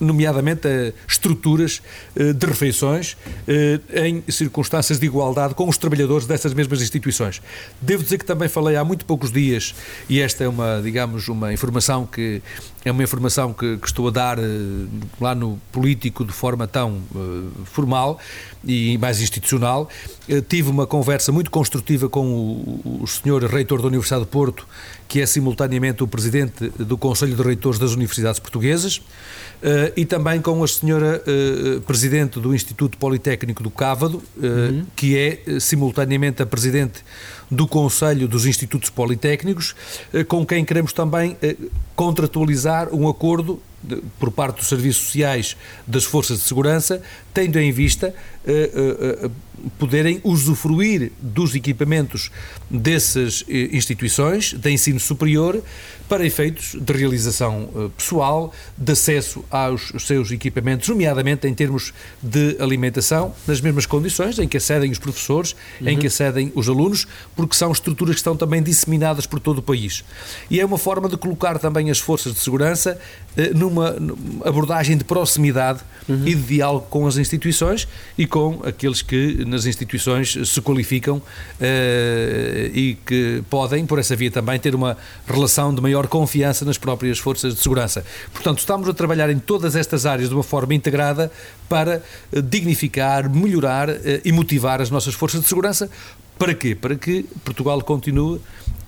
nomeadamente 0.03 0.67
a 0.67 0.93
estruturas 1.09 1.81
eh, 2.17 2.33
de 2.33 2.47
refeições 2.47 3.17
eh, 3.47 3.81
em 4.07 4.23
circunstâncias 4.29 4.99
de 4.99 5.07
igualdade 5.07 5.55
com 5.55 5.69
os 5.69 5.79
trabalhadores 5.79 6.27
dessas 6.27 6.53
mesmas 6.53 6.83
instituições. 6.83 7.41
Devo 7.81 8.03
dizer 8.03 8.19
que 8.19 8.25
também 8.25 8.49
falei 8.49 8.77
há 8.77 8.85
muito 8.85 9.05
poucos 9.05 9.31
dias, 9.31 9.75
e 10.09 10.21
esta 10.21 10.45
é 10.45 10.49
uma, 10.49 10.81
digamos, 10.83 11.29
uma 11.29 11.53
informação 11.53 12.05
que 12.05 12.43
é 12.85 12.91
uma 12.91 13.03
informação 13.03 13.53
que, 13.53 13.77
que 13.77 13.87
estou 13.87 14.09
a 14.09 14.11
dar 14.11 14.39
eh, 14.39 14.43
lá 15.21 15.35
no 15.35 15.59
político 15.71 16.25
de 16.25 16.33
forma 16.33 16.67
tão 16.67 17.01
formal 17.65 18.19
e 18.65 18.99
mais 18.99 19.21
institucional. 19.21 19.89
tive 20.49 20.71
uma 20.71 20.87
conversa 20.87 21.31
muito 21.33 21.51
construtiva 21.51 22.09
com 22.09 22.27
o, 22.27 23.01
o 23.03 23.07
senhor 23.07 23.45
reitor 23.45 23.81
da 23.81 23.89
Universidade 23.89 24.25
de 24.25 24.31
Porto, 24.31 24.67
que 25.09 25.21
é 25.21 25.27
simultaneamente 25.27 26.03
o 26.03 26.09
presidente 26.09 26.69
do 26.71 26.97
Conselho 26.97 27.37
de 27.37 27.43
Reitores 27.43 27.79
das 27.79 27.93
Universidades 27.93 28.41
Portuguesas. 28.41 28.97
Uh, 29.63 29.93
e 29.95 30.05
também 30.05 30.41
com 30.41 30.65
a 30.65 30.67
senhora 30.67 31.23
uh, 31.23 31.81
presidente 31.83 32.41
do 32.41 32.53
Instituto 32.53 32.99
Politécnico 32.99 33.63
do 33.63 33.71
Cávado, 33.71 34.17
uh, 34.17 34.45
uhum. 34.45 34.87
que 34.97 35.17
é 35.17 35.61
simultaneamente 35.61 36.43
a 36.43 36.47
presidente 36.47 37.05
do 37.53 37.69
Conselho 37.69 38.27
dos 38.27 38.47
Institutos 38.47 38.89
Politécnicos, 38.89 39.77
com 40.27 40.45
quem 40.47 40.65
queremos 40.65 40.93
também 40.95 41.37
contratualizar 41.95 42.89
um 42.95 43.07
acordo 43.07 43.61
por 44.19 44.31
parte 44.31 44.57
dos 44.57 44.69
serviços 44.69 45.05
sociais 45.07 45.57
das 45.87 46.05
forças 46.05 46.39
de 46.39 46.45
segurança, 46.45 47.03
tendo 47.33 47.59
em 47.59 47.73
vista 47.73 48.15
uh, 48.47 49.27
uh, 49.27 49.33
poderem 49.79 50.21
usufruir 50.25 51.13
dos 51.21 51.55
equipamentos 51.55 52.33
dessas 52.69 53.45
instituições 53.49 54.55
de 54.55 54.71
ensino 54.71 54.99
superior 54.99 55.63
para 56.09 56.27
efeitos 56.27 56.75
de 56.75 56.93
realização 56.93 57.69
pessoal, 57.97 58.53
de 58.77 58.93
acesso 58.93 59.45
aos 59.49 59.93
seus 60.01 60.33
equipamentos, 60.33 60.89
nomeadamente 60.89 61.47
em 61.47 61.55
termos 61.55 61.95
de 62.21 62.57
alimentação, 62.59 63.33
nas 63.47 63.61
mesmas 63.61 63.87
condições 63.87 64.39
em 64.41 64.49
que 64.49 64.57
acedem 64.57 64.91
os 64.91 64.99
professores, 64.99 65.55
uhum. 65.81 65.89
em 65.91 65.99
que 65.99 66.09
acedem 66.09 66.51
os 66.57 66.69
alunos, 66.69 67.07
porque 67.37 67.55
são 67.55 67.71
estruturas 67.71 68.17
que 68.17 68.21
estão 68.21 68.37
também 68.37 68.63
disseminadas 68.63 69.27
por 69.27 69.39
todo 69.39 69.59
o 69.59 69.63
país. 69.63 70.03
E 70.51 70.59
é 70.59 70.67
uma 70.67 70.79
forma 70.79 71.09
de 71.09 71.17
colocar 71.17 71.59
também 71.61 71.89
as 71.89 72.01
forças 72.01 72.35
de 72.35 72.41
segurança 72.41 72.99
numa 73.55 73.97
abordagem 74.45 74.97
de 74.97 75.05
proximidade 75.05 75.81
uhum. 76.09 76.27
e 76.27 76.35
de 76.35 76.43
diálogo 76.43 76.87
com 76.91 77.07
as 77.07 77.17
instituições 77.23 77.89
e 78.19 78.27
com 78.27 78.61
aqueles 78.65 79.03
que 79.03 79.45
nas 79.45 79.65
instituições 79.67 80.37
se 80.45 80.61
qualificam 80.61 81.17
uh, 81.17 81.23
e 82.75 82.99
que 83.07 83.43
podem, 83.49 83.87
por 83.87 83.99
essa 83.99 84.15
via 84.15 84.31
também, 84.31 84.59
ter 84.59 84.75
uma 84.75 84.97
relação 85.27 85.75
de 85.75 85.81
maior 85.81 86.07
confiança 86.07 86.65
nas 86.65 86.77
próprias 86.77 87.19
forças 87.19 87.55
de 87.55 87.61
segurança. 87.61 88.05
Portanto, 88.33 88.59
estamos 88.59 88.89
a 88.89 88.95
trabalhar 88.95 89.31
em 89.31 89.39
todas 89.39 89.77
estas 89.77 90.05
áreas 90.07 90.29
de 90.29 90.35
uma 90.35 90.43
forma 90.43 90.75
integrada 90.75 91.31
para 91.69 92.03
eh, 92.33 92.41
dignificar, 92.43 93.31
melhorar 93.31 93.89
uh, 93.89 93.95
e 94.25 94.33
motivar 94.33 94.81
as 94.81 94.91
nossas 94.91 95.15
forças 95.15 95.41
de 95.41 95.49
segurança. 95.49 95.89
Para 96.39 96.55
quê? 96.55 96.75
Para 96.75 96.97
que 96.97 97.25
Portugal 97.45 97.81
continue 97.83 98.41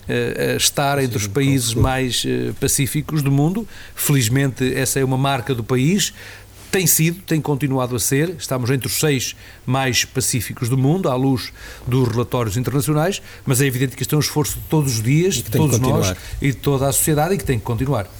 a 0.06 0.56
estar 0.56 1.02
entre 1.02 1.16
os 1.16 1.26
países 1.26 1.72
mais 1.72 2.26
pacíficos 2.60 3.22
do 3.22 3.30
mundo. 3.30 3.66
Felizmente, 3.94 4.74
essa 4.74 4.98
é 4.98 5.04
uma 5.04 5.16
marca 5.16 5.54
do 5.54 5.64
país 5.64 6.12
tem 6.74 6.88
sido, 6.88 7.22
tem 7.22 7.40
continuado 7.40 7.94
a 7.94 8.00
ser, 8.00 8.34
estamos 8.36 8.68
entre 8.68 8.88
os 8.88 8.94
seis 8.94 9.36
mais 9.64 10.04
pacíficos 10.04 10.68
do 10.68 10.76
mundo, 10.76 11.08
à 11.08 11.14
luz 11.14 11.52
dos 11.86 12.08
relatórios 12.08 12.56
internacionais, 12.56 13.22
mas 13.46 13.60
é 13.60 13.66
evidente 13.66 13.94
que 13.94 14.02
isto 14.02 14.12
é 14.12 14.18
um 14.18 14.20
esforço 14.20 14.56
de 14.56 14.62
todos 14.62 14.96
os 14.96 15.02
dias, 15.02 15.34
de 15.36 15.44
todos 15.44 15.78
nós 15.78 16.16
e 16.42 16.48
de 16.48 16.56
toda 16.56 16.88
a 16.88 16.92
sociedade 16.92 17.34
e 17.34 17.38
que 17.38 17.44
tem 17.44 17.60
que 17.60 17.64
continuar. 17.64 18.12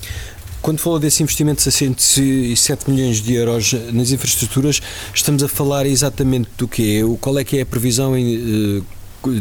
Quando 0.63 0.79
falou 0.79 1.01
desse 1.01 1.21
investimento 1.21 1.57
de 1.57 1.65
67 1.65 2.89
milhões 2.89 3.21
de 3.21 3.35
euros 3.35 3.73
nas 3.93 4.13
infraestruturas, 4.13 4.81
estamos 5.13 5.43
a 5.43 5.49
falar 5.49 5.85
exatamente 5.85 6.49
do 6.57 6.69
quê? 6.69 7.01
Qual 7.21 7.37
é 7.37 7.43
que 7.43 7.59
é 7.59 7.63
a 7.63 7.67
previsão 7.67 8.17
em, 8.17 8.79
eh, 8.79 8.83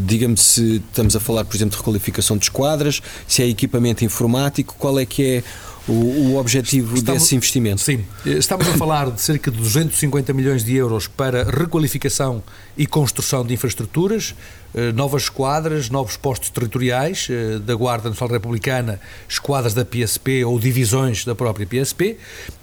diga-me 0.02 0.38
se 0.38 0.82
estamos 0.88 1.16
a 1.16 1.20
falar, 1.20 1.46
por 1.46 1.56
exemplo, 1.56 1.74
de 1.74 1.78
requalificação 1.78 2.36
de 2.36 2.46
esquadras, 2.46 3.00
se 3.28 3.44
é 3.44 3.48
equipamento 3.48 4.04
informático, 4.04 4.76
qual 4.80 5.00
é 5.00 5.06
que 5.06 5.24
é 5.24 5.44
o, 5.88 5.94
o 5.94 6.38
objetivo 6.38 6.96
estamos, 6.96 7.22
desse 7.22 7.36
investimento? 7.36 7.82
Sim, 7.82 8.06
estamos 8.26 8.68
a 8.68 8.74
falar 8.74 9.12
de 9.12 9.22
cerca 9.22 9.52
de 9.52 9.58
250 9.58 10.34
milhões 10.34 10.64
de 10.64 10.76
euros 10.76 11.08
para 11.08 11.44
requalificação 11.44 12.42
e 12.78 12.86
construção 12.86 13.46
de 13.46 13.54
infraestruturas, 13.54 14.34
eh, 14.76 14.92
novas 14.92 15.24
esquadras, 15.24 15.90
novos 15.90 16.18
postos 16.18 16.50
territoriais 16.50 17.28
eh, 17.30 17.60
da 17.60 17.76
Guarda 17.76 18.10
Nacional 18.10 18.34
Republicana, 18.34 19.00
esquadras 19.30 19.74
da 19.74 19.86
PSP 19.86 20.44
ou 20.44 20.60
divisões 20.60 21.24
da 21.24 21.36
própria 21.36 21.68
PSP. 21.68 22.18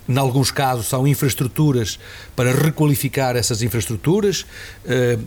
Em 0.08 0.18
alguns 0.18 0.50
casos 0.50 0.86
são 0.86 1.06
infraestruturas 1.06 2.00
para 2.34 2.50
requalificar 2.52 3.36
essas 3.36 3.62
infraestruturas. 3.62 4.44
Eh, 4.84 5.18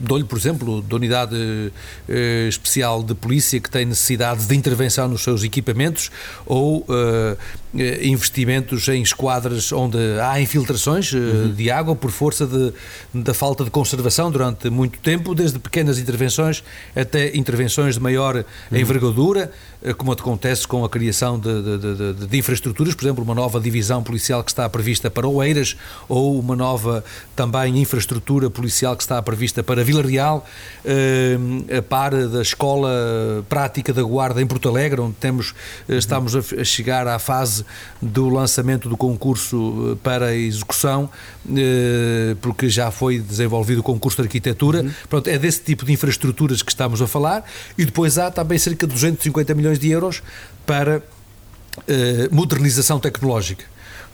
dou-lhe, 0.00 0.22
por 0.22 0.38
exemplo, 0.38 0.80
da 0.80 0.94
unidade 0.94 1.34
especial 2.48 3.02
de 3.02 3.14
polícia 3.14 3.58
que 3.58 3.68
tem 3.68 3.84
necessidade 3.84 4.46
de 4.46 4.54
intervenção 4.54 5.08
nos 5.08 5.22
seus 5.22 5.42
equipamentos 5.42 6.10
ou 6.46 6.73
euh, 6.90 7.34
investimentos 8.02 8.86
em 8.88 9.02
esquadras 9.02 9.72
onde 9.72 9.98
há 10.20 10.40
infiltrações 10.40 11.12
uhum. 11.12 11.52
de 11.52 11.70
água 11.70 11.96
por 11.96 12.10
força 12.10 12.46
de, 12.46 12.72
da 13.12 13.34
falta 13.34 13.64
de 13.64 13.70
conservação 13.70 14.30
durante 14.30 14.70
muito 14.70 14.98
tempo, 15.00 15.34
desde 15.34 15.58
pequenas 15.58 15.98
intervenções 15.98 16.62
até 16.94 17.36
intervenções 17.36 17.94
de 17.94 18.00
maior 18.00 18.36
uhum. 18.36 18.78
envergadura, 18.78 19.50
eh, 19.82 19.92
como 19.92 20.12
acontece 20.12 20.66
com 20.66 20.84
a 20.84 20.88
criação 20.88 21.38
de, 21.38 21.78
de, 21.78 22.26
de, 22.26 22.38
infraestruturas, 22.38 22.94
por 22.94 23.04
exemplo, 23.04 23.24
uma 23.24 23.34
nova 23.34 23.60
divisão 23.60 24.02
policial 24.02 24.42
que 24.44 24.50
está 24.50 24.68
prevista 24.68 25.10
para 25.10 25.26
Oeiras, 25.26 25.76
ou 26.08 26.38
uma 26.38 26.56
nova 26.56 27.04
também 27.34 27.78
infraestrutura 27.78 28.48
policial 28.48 28.96
que 28.96 29.02
está 29.02 29.20
prevista 29.20 29.62
para 29.62 29.82
Vila 29.82 30.02
Real, 30.02 30.46
eh, 30.84 31.36
a 31.78 31.82
par 31.82 32.12
da 32.28 32.42
Escola 32.42 33.44
Prática 33.48 33.92
da 33.92 34.02
Guarda 34.02 34.40
em 34.40 34.46
Porto 34.46 34.68
Alegre, 34.68 35.00
onde 35.00 35.16
temos, 35.16 35.54
eh, 35.88 35.96
estamos 35.96 36.34
a 36.36 36.64
chegar 36.64 37.06
à 37.08 37.18
fase 37.18 37.63
do 38.02 38.28
lançamento 38.28 38.88
do 38.88 38.96
concurso 38.96 39.98
para 40.02 40.26
a 40.26 40.36
execução, 40.36 41.08
porque 42.40 42.68
já 42.68 42.90
foi 42.90 43.18
desenvolvido 43.18 43.78
o 43.78 43.82
concurso 43.82 44.20
de 44.20 44.28
arquitetura. 44.28 44.82
Uhum. 44.82 44.90
Pronto, 45.08 45.28
é 45.28 45.38
desse 45.38 45.54
desse 45.54 45.62
tipo 45.62 45.84
de 45.84 45.92
infraestruturas 45.92 46.62
que 46.62 46.70
estamos 46.70 47.00
a 47.00 47.06
falar 47.06 47.44
e 47.78 47.84
depois 47.84 48.18
há 48.18 48.30
também 48.30 48.58
cerca 48.58 48.86
de 48.86 48.92
250 48.92 49.54
milhões 49.54 49.78
de 49.78 49.90
euros 49.90 50.22
para 50.66 51.02
eh, 51.86 52.28
modernização 52.30 52.98
tecnológica 52.98 53.64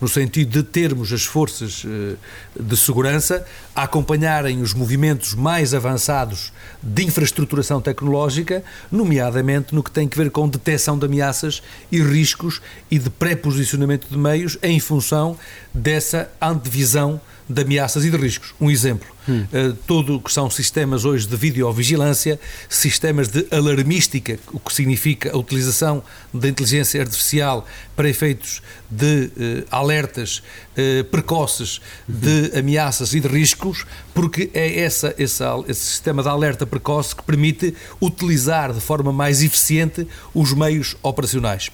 no 0.01 0.09
sentido 0.09 0.51
de 0.51 0.63
termos 0.63 1.13
as 1.13 1.25
forças 1.25 1.85
eh, 1.87 2.17
de 2.59 2.77
segurança 2.77 3.45
a 3.75 3.83
acompanharem 3.83 4.61
os 4.63 4.73
movimentos 4.73 5.35
mais 5.35 5.75
avançados 5.75 6.53
de 6.83 7.05
infraestruturação 7.05 7.81
tecnológica, 7.81 8.65
nomeadamente 8.91 9.75
no 9.75 9.83
que 9.83 9.91
tem 9.91 10.09
a 10.11 10.17
ver 10.17 10.31
com 10.31 10.49
detecção 10.49 10.99
de 10.99 11.07
ameaças 11.07 11.63
e 11.93 12.01
riscos 12.01 12.61
e 12.91 12.99
de 12.99 13.11
pré-posicionamento 13.11 14.09
de 14.09 14.17
meios 14.17 14.59
em 14.63 14.81
função 14.81 15.37
dessa 15.75 16.31
antevisão 16.41 17.21
de 17.49 17.63
ameaças 17.63 18.05
e 18.05 18.11
de 18.11 18.17
riscos. 18.17 18.55
Um 18.61 18.71
exemplo, 18.71 19.09
hum. 19.29 19.45
uh, 19.53 19.73
tudo 19.87 20.17
o 20.17 20.21
que 20.21 20.33
são 20.33 20.49
sistemas 20.51 21.05
hoje 21.05 21.27
de 21.27 21.37
videovigilância, 21.37 22.41
sistemas 22.69 23.29
de 23.29 23.47
alarmística, 23.51 24.39
o 24.53 24.59
que 24.59 24.73
significa 24.73 25.33
a 25.33 25.37
utilização 25.37 26.03
da 26.33 26.49
inteligência 26.49 27.01
artificial 27.01 27.67
para 27.95 28.09
efeitos 28.09 28.63
de 28.91 29.31
uh, 29.37 29.67
alertas 29.71 30.43
uh, 30.77 31.05
precoces 31.05 31.81
de 32.09 32.51
uhum. 32.53 32.59
ameaças 32.59 33.15
e 33.15 33.21
de 33.21 33.29
riscos, 33.29 33.85
porque 34.15 34.51
é 34.55 34.81
essa, 34.81 35.15
esse, 35.19 35.43
esse 35.69 35.81
sistema 35.81 36.23
de 36.23 36.29
alerta 36.29 36.67
precoce 36.67 37.15
que 37.15 37.23
permite 37.23 37.75
utilizar 38.01 38.73
de 38.73 38.81
forma 38.81 39.13
mais 39.13 39.43
eficiente 39.43 40.07
os 40.35 40.53
meios 40.53 40.97
operacionais. 41.03 41.71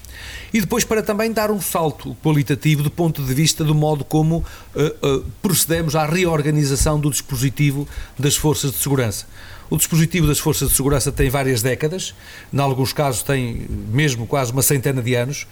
E 0.53 0.61
depois 0.61 0.85
para 0.85 1.03
também 1.03 1.33
dar 1.33 1.51
um 1.51 1.61
salto 1.61 2.17
qualitativo 2.23 2.83
do 2.83 2.91
ponto 2.91 3.23
de 3.23 3.35
vista 3.35 3.63
do 3.65 3.75
modo 3.75 4.05
como 4.05 4.45
procedemos 5.43 5.95
à 5.95 6.07
reorganização 6.07 6.99
do 6.99 7.11
dispositivo 7.11 7.36
das 8.19 8.37
forças 8.37 8.73
de 8.73 8.79
segurança. 8.79 9.27
O 9.69 9.77
dispositivo 9.77 10.29
das 10.29 10.39
forças 10.39 10.69
de 10.69 10.77
segurança 10.77 11.11
tem 11.11 11.29
várias 11.29 11.61
décadas, 11.61 12.15
em 12.53 12.59
alguns 12.61 12.93
casos 12.93 13.23
tem 13.23 13.67
mesmo 13.93 14.25
quase 14.27 14.53
uma 14.53 14.63
centena 14.63 15.03
de 15.03 15.15
anos, 15.15 15.47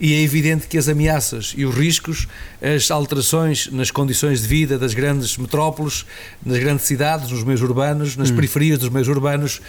e 0.00 0.12
é 0.12 0.20
evidente 0.22 0.66
que 0.66 0.76
as 0.76 0.88
ameaças 0.88 1.54
e 1.56 1.64
os 1.64 1.74
riscos, 1.74 2.26
as 2.60 2.90
alterações 2.90 3.68
nas 3.70 3.90
condições 3.92 4.42
de 4.42 4.48
vida 4.48 4.76
das 4.76 4.92
grandes 4.92 5.36
metrópoles, 5.36 6.04
nas 6.44 6.58
grandes 6.58 6.84
cidades, 6.86 7.30
nos 7.30 7.44
meios 7.44 7.62
urbanos, 7.62 8.16
nas 8.16 8.30
hum. 8.30 8.34
periferias 8.34 8.78
dos 8.78 8.88
meios 8.88 9.06
urbanos, 9.06 9.60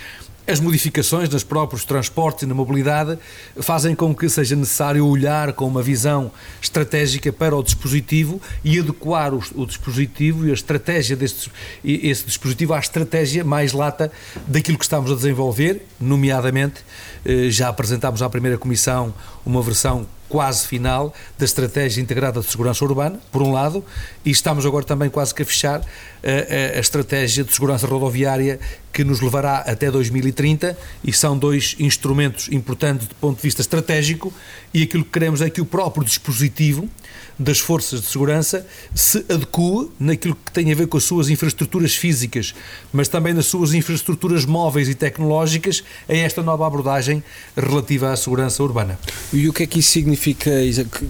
as 0.51 0.59
modificações 0.59 1.29
nos 1.29 1.43
próprios 1.43 1.85
transportes 1.85 2.43
e 2.43 2.45
na 2.45 2.53
mobilidade 2.53 3.17
fazem 3.61 3.95
com 3.95 4.13
que 4.13 4.27
seja 4.27 4.55
necessário 4.55 5.05
olhar 5.05 5.53
com 5.53 5.65
uma 5.65 5.81
visão 5.81 6.29
estratégica 6.61 7.31
para 7.31 7.55
o 7.55 7.63
dispositivo 7.63 8.41
e 8.63 8.77
adequar 8.77 9.33
o, 9.33 9.41
o 9.55 9.65
dispositivo 9.65 10.45
e 10.45 10.51
a 10.51 10.53
estratégia 10.53 11.15
deste 11.15 11.51
esse 11.83 12.25
dispositivo 12.25 12.73
à 12.73 12.79
estratégia 12.79 13.43
mais 13.43 13.71
lata 13.71 14.11
daquilo 14.45 14.77
que 14.77 14.83
estamos 14.83 15.09
a 15.09 15.15
desenvolver, 15.15 15.85
nomeadamente 15.99 16.83
eh, 17.25 17.49
já 17.49 17.69
apresentámos 17.69 18.21
à 18.21 18.29
primeira 18.29 18.57
comissão 18.57 19.13
uma 19.45 19.61
versão 19.61 20.05
quase 20.31 20.65
final 20.65 21.13
da 21.37 21.43
Estratégia 21.43 22.01
Integrada 22.01 22.39
de 22.39 22.45
Segurança 22.45 22.85
Urbana, 22.85 23.19
por 23.33 23.41
um 23.41 23.51
lado, 23.51 23.83
e 24.23 24.31
estamos 24.31 24.65
agora 24.65 24.85
também 24.85 25.09
quase 25.09 25.35
que 25.35 25.43
a 25.43 25.45
fechar 25.45 25.81
a, 25.81 25.83
a, 25.83 26.77
a 26.77 26.79
Estratégia 26.79 27.43
de 27.43 27.53
Segurança 27.53 27.85
Rodoviária 27.85 28.57
que 28.93 29.03
nos 29.03 29.19
levará 29.19 29.57
até 29.57 29.91
2030 29.91 30.77
e 31.03 31.11
são 31.11 31.37
dois 31.37 31.75
instrumentos 31.79 32.47
importantes 32.49 33.07
do 33.07 33.15
ponto 33.15 33.35
de 33.35 33.43
vista 33.43 33.59
estratégico 33.59 34.33
e 34.73 34.83
aquilo 34.83 35.03
que 35.03 35.11
queremos 35.11 35.41
é 35.41 35.49
que 35.49 35.59
o 35.59 35.65
próprio 35.65 36.05
dispositivo 36.05 36.89
das 37.37 37.59
forças 37.59 38.01
de 38.01 38.07
segurança 38.07 38.65
se 38.93 39.25
adeque 39.29 39.89
naquilo 39.99 40.35
que 40.35 40.51
tem 40.51 40.71
a 40.71 40.75
ver 40.75 40.87
com 40.87 40.97
as 40.97 41.03
suas 41.03 41.29
infraestruturas 41.29 41.95
físicas, 41.95 42.53
mas 42.93 43.07
também 43.07 43.33
nas 43.33 43.47
suas 43.47 43.73
infraestruturas 43.73 44.45
móveis 44.45 44.87
e 44.87 44.95
tecnológicas 44.95 45.83
a 46.07 46.13
esta 46.13 46.41
nova 46.41 46.65
abordagem 46.65 47.23
relativa 47.55 48.11
à 48.11 48.15
segurança 48.15 48.61
urbana. 48.63 48.99
E 49.33 49.49
o 49.49 49.53
que 49.53 49.63
é 49.63 49.67
que 49.67 49.79
isso 49.79 49.91
significa? 49.91 50.51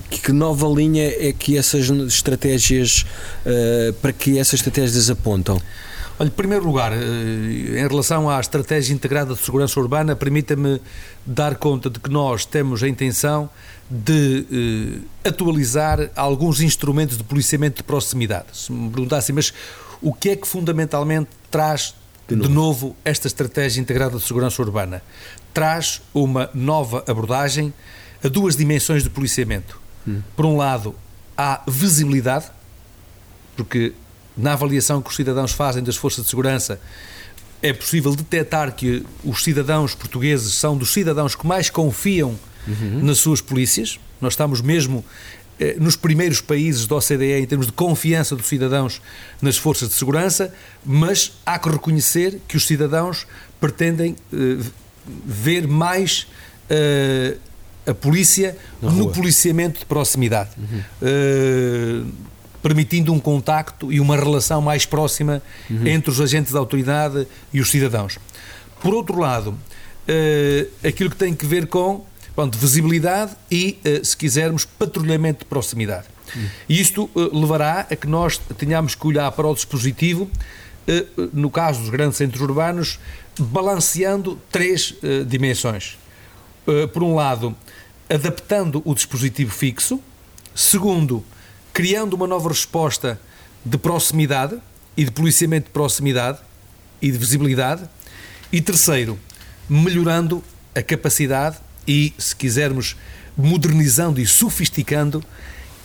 Que 0.09 0.31
nova 0.31 0.67
linha 0.67 1.07
é 1.07 1.33
que 1.33 1.57
essas 1.57 1.89
estratégias, 1.89 3.05
uh, 3.45 3.93
para 3.93 4.13
que 4.13 4.37
essas 4.37 4.55
estratégias 4.55 5.09
apontam? 5.09 5.61
Olha, 6.21 6.27
em 6.27 6.31
primeiro 6.31 6.65
lugar, 6.65 6.91
eh, 6.93 6.95
em 7.81 7.87
relação 7.87 8.29
à 8.29 8.39
estratégia 8.39 8.93
integrada 8.93 9.33
de 9.33 9.39
segurança 9.39 9.79
urbana, 9.79 10.15
permita-me 10.15 10.79
dar 11.25 11.55
conta 11.55 11.89
de 11.89 11.99
que 11.99 12.11
nós 12.11 12.45
temos 12.45 12.83
a 12.83 12.87
intenção 12.87 13.49
de 13.91 15.03
eh, 15.23 15.29
atualizar 15.29 16.09
alguns 16.15 16.61
instrumentos 16.61 17.17
de 17.17 17.23
policiamento 17.25 17.77
de 17.77 17.83
proximidade. 17.83 18.45
Se 18.53 18.71
me 18.71 18.89
perguntassem, 18.89 19.35
mas 19.35 19.53
o 20.01 20.13
que 20.13 20.29
é 20.29 20.35
que 20.37 20.47
fundamentalmente 20.47 21.29
traz 21.51 21.93
de 22.25 22.35
novo. 22.37 22.47
de 22.47 22.55
novo 22.55 22.95
esta 23.03 23.27
estratégia 23.27 23.81
integrada 23.81 24.17
de 24.17 24.23
segurança 24.23 24.61
urbana? 24.61 25.03
Traz 25.53 26.01
uma 26.13 26.49
nova 26.53 27.03
abordagem 27.05 27.73
a 28.23 28.29
duas 28.29 28.55
dimensões 28.55 29.03
de 29.03 29.09
policiamento. 29.09 29.77
Hum. 30.07 30.21
Por 30.37 30.45
um 30.45 30.55
lado, 30.55 30.95
há 31.37 31.61
visibilidade, 31.67 32.45
porque 33.57 33.93
na 34.37 34.53
avaliação 34.53 35.01
que 35.01 35.09
os 35.09 35.15
cidadãos 35.17 35.51
fazem 35.51 35.83
das 35.83 35.97
forças 35.97 36.23
de 36.23 36.29
segurança, 36.29 36.79
é 37.61 37.73
possível 37.73 38.15
detectar 38.15 38.73
que 38.73 39.05
os 39.23 39.43
cidadãos 39.43 39.93
portugueses 39.93 40.53
são 40.53 40.77
dos 40.77 40.93
cidadãos 40.93 41.35
que 41.35 41.45
mais 41.45 41.69
confiam 41.69 42.39
uhum. 42.67 43.03
nas 43.03 43.19
suas 43.19 43.41
polícias. 43.41 43.99
Nós 44.19 44.33
estamos 44.33 44.61
mesmo 44.61 45.03
eh, 45.59 45.75
nos 45.79 45.95
primeiros 45.95 46.41
países 46.41 46.87
da 46.87 46.95
OCDE 46.95 47.39
em 47.39 47.45
termos 47.45 47.67
de 47.67 47.73
confiança 47.73 48.35
dos 48.35 48.47
cidadãos 48.47 49.01
nas 49.41 49.57
forças 49.57 49.89
de 49.89 49.95
segurança, 49.95 50.53
mas 50.85 51.33
há 51.45 51.57
que 51.59 51.69
reconhecer 51.69 52.39
que 52.47 52.57
os 52.57 52.65
cidadãos 52.65 53.27
pretendem 53.59 54.15
eh, 54.33 54.57
ver 55.25 55.67
mais 55.67 56.27
eh, 56.69 57.37
a 57.85 57.93
polícia 57.93 58.57
no 58.81 59.11
policiamento 59.11 59.79
de 59.79 59.85
proximidade. 59.85 60.51
Uhum. 60.57 60.81
Uh, 61.01 62.31
permitindo 62.61 63.11
um 63.11 63.19
contacto 63.19 63.91
e 63.91 63.99
uma 63.99 64.15
relação 64.15 64.61
mais 64.61 64.85
próxima 64.85 65.41
uhum. 65.67 65.87
entre 65.87 66.11
os 66.11 66.21
agentes 66.21 66.51
da 66.51 66.59
autoridade 66.59 67.27
e 67.51 67.59
os 67.59 67.71
cidadãos. 67.71 68.19
Por 68.79 68.93
outro 68.93 69.19
lado, 69.19 69.49
uh, 69.49 70.87
aquilo 70.87 71.09
que 71.09 71.15
tem 71.15 71.33
que 71.33 71.45
ver 71.45 71.65
com 71.65 72.05
pronto, 72.35 72.57
visibilidade 72.57 73.35
e, 73.49 73.79
uh, 73.85 74.05
se 74.05 74.15
quisermos, 74.15 74.65
patrulhamento 74.65 75.39
de 75.39 75.45
proximidade. 75.45 76.07
E 76.67 76.79
isto 76.79 77.09
uh, 77.13 77.37
levará 77.37 77.87
a 77.91 77.95
que 77.95 78.07
nós 78.07 78.37
tenhamos 78.57 78.95
que 78.95 79.05
olhar 79.05 79.31
para 79.31 79.47
o 79.47 79.53
dispositivo, 79.53 80.29
no 81.31 81.49
caso 81.49 81.79
dos 81.81 81.89
grandes 81.89 82.17
centros 82.17 82.41
urbanos, 82.41 82.99
balanceando 83.39 84.37
três 84.51 84.95
dimensões. 85.27 85.97
por 86.91 87.03
um 87.03 87.13
lado, 87.15 87.55
adaptando 88.09 88.81
o 88.83 88.93
dispositivo 88.93 89.51
fixo. 89.51 90.01
Segundo, 90.53 91.23
criando 91.71 92.13
uma 92.13 92.27
nova 92.27 92.49
resposta 92.49 93.21
de 93.63 93.77
proximidade 93.77 94.57
e 94.97 95.05
de 95.05 95.11
policiamento 95.11 95.67
de 95.67 95.71
proximidade 95.71 96.39
e 97.01 97.11
de 97.11 97.17
visibilidade. 97.17 97.87
E 98.51 98.59
terceiro, 98.59 99.17
melhorando 99.69 100.43
a 100.75 100.81
capacidade 100.81 101.57
e, 101.87 102.13
se 102.17 102.35
quisermos, 102.35 102.95
modernizando 103.37 104.19
e 104.19 104.25
sofisticando 104.25 105.23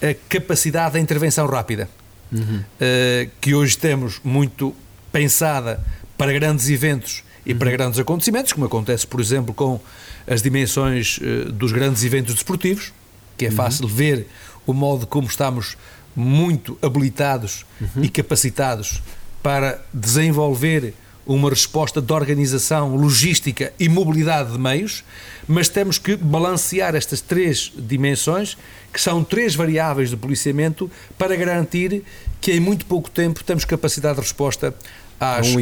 a 0.02 0.14
capacidade 0.28 0.94
da 0.94 1.00
intervenção 1.00 1.46
rápida, 1.46 1.88
uhum. 2.32 2.59
uh, 2.59 3.30
que 3.40 3.54
hoje 3.54 3.76
temos 3.78 4.20
muito 4.22 4.74
pensada 5.11 5.82
para 6.18 6.32
grandes 6.32 6.68
eventos 6.68 7.24
e 7.44 7.52
uhum. 7.52 7.59
para 7.59 7.70
grandes 7.70 7.98
acontecimentos, 7.98 8.52
como 8.52 8.66
acontece, 8.66 9.06
por 9.06 9.20
exemplo, 9.20 9.54
com 9.54 9.80
as 10.26 10.42
dimensões 10.42 11.18
uh, 11.18 11.52
dos 11.52 11.72
grandes 11.72 12.04
eventos 12.04 12.35
desportivos, 12.35 12.92
que 13.37 13.46
é 13.46 13.48
uhum. 13.48 13.54
fácil 13.54 13.87
uhum. 13.87 13.94
ver 13.94 14.26
o 14.66 14.72
modo 14.72 15.06
como 15.06 15.26
estamos 15.26 15.76
muito 16.14 16.78
habilitados 16.82 17.64
uhum. 17.80 18.02
e 18.02 18.09
capacitados 18.09 19.02
para 19.42 19.80
desenvolver 19.92 20.94
uma 21.26 21.50
resposta 21.50 22.00
de 22.00 22.12
organização, 22.12 22.94
logística 22.94 23.72
e 23.78 23.88
mobilidade 23.88 24.52
de 24.52 24.58
meios, 24.58 25.02
mas 25.48 25.68
temos 25.68 25.98
que 25.98 26.16
balancear 26.16 26.94
estas 26.94 27.20
três 27.20 27.72
dimensões, 27.76 28.56
que 28.92 29.00
são 29.00 29.24
três 29.24 29.54
variáveis 29.54 30.10
de 30.10 30.16
policiamento, 30.16 30.90
para 31.18 31.34
garantir 31.34 32.04
que 32.40 32.52
em 32.52 32.60
muito 32.60 32.86
pouco 32.86 33.10
tempo 33.10 33.42
temos 33.42 33.64
capacidade 33.64 34.14
de 34.14 34.20
resposta 34.20 34.74
às, 35.18 35.48
um 35.48 35.56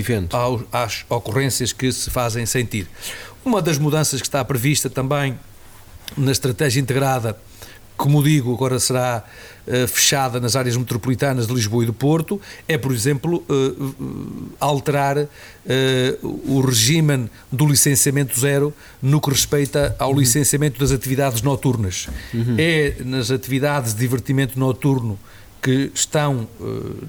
às 0.71 1.05
ocorrências 1.09 1.73
que 1.73 1.91
se 1.91 2.11
fazem 2.11 2.45
sentir. 2.45 2.87
Uma 3.45 3.63
das 3.63 3.79
mudanças 3.79 4.21
que 4.21 4.27
está 4.27 4.45
prevista 4.45 4.91
também 4.91 5.39
na 6.17 6.33
estratégia 6.33 6.81
integrada 6.81 7.39
como 7.97 8.23
digo, 8.23 8.53
agora 8.53 8.79
será 8.79 9.25
fechada 9.89 10.39
nas 10.39 10.57
áreas 10.57 10.77
metropolitanas 10.77 11.47
de 11.47 11.55
Lisboa 11.55 11.85
e 11.85 11.87
do 11.87 11.93
Porto, 11.93 12.41
é, 12.69 12.77
por 12.77 12.93
exemplo, 12.93 13.45
uh, 13.49 14.55
alterar 14.61 15.19
uh, 15.19 15.29
o 16.23 16.61
regime 16.61 17.31
do 17.51 17.67
licenciamento 17.67 18.39
zero 18.39 18.75
no 19.01 19.21
que 19.21 19.31
respeita 19.31 19.97
ao 19.99 20.11
uhum. 20.11 20.19
licenciamento 20.19 20.79
das 20.79 20.93
atividades 20.93 21.43
noturnas. 21.43 22.09
Uhum. 22.33 22.57
É 22.59 22.97
nas 23.05 23.31
atividades 23.31 23.95
de 23.95 24.01
divertimento 24.01 24.59
noturno 24.59 25.19
que 25.63 25.91
estão 25.95 26.47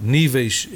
níveis 0.02 0.70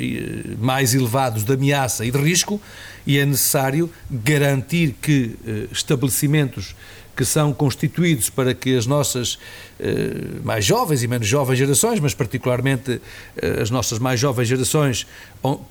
mais 0.59 0.93
elevados 0.93 1.45
de 1.45 1.53
ameaça 1.53 2.05
e 2.05 2.11
de 2.11 2.17
risco 2.17 2.59
e 3.07 3.17
é 3.17 3.25
necessário 3.25 3.89
garantir 4.11 4.97
que 5.01 5.37
estabelecimentos 5.71 6.75
que 7.19 7.25
são 7.25 7.51
constituídos 7.51 8.29
para 8.29 8.53
que 8.53 8.77
as 8.77 8.85
nossas 8.85 9.37
eh, 9.77 10.39
mais 10.41 10.63
jovens 10.63 11.03
e 11.03 11.07
menos 11.07 11.27
jovens 11.27 11.57
gerações, 11.57 11.99
mas 11.99 12.13
particularmente 12.13 13.01
eh, 13.35 13.59
as 13.61 13.69
nossas 13.69 13.99
mais 13.99 14.17
jovens 14.17 14.47
gerações, 14.47 15.05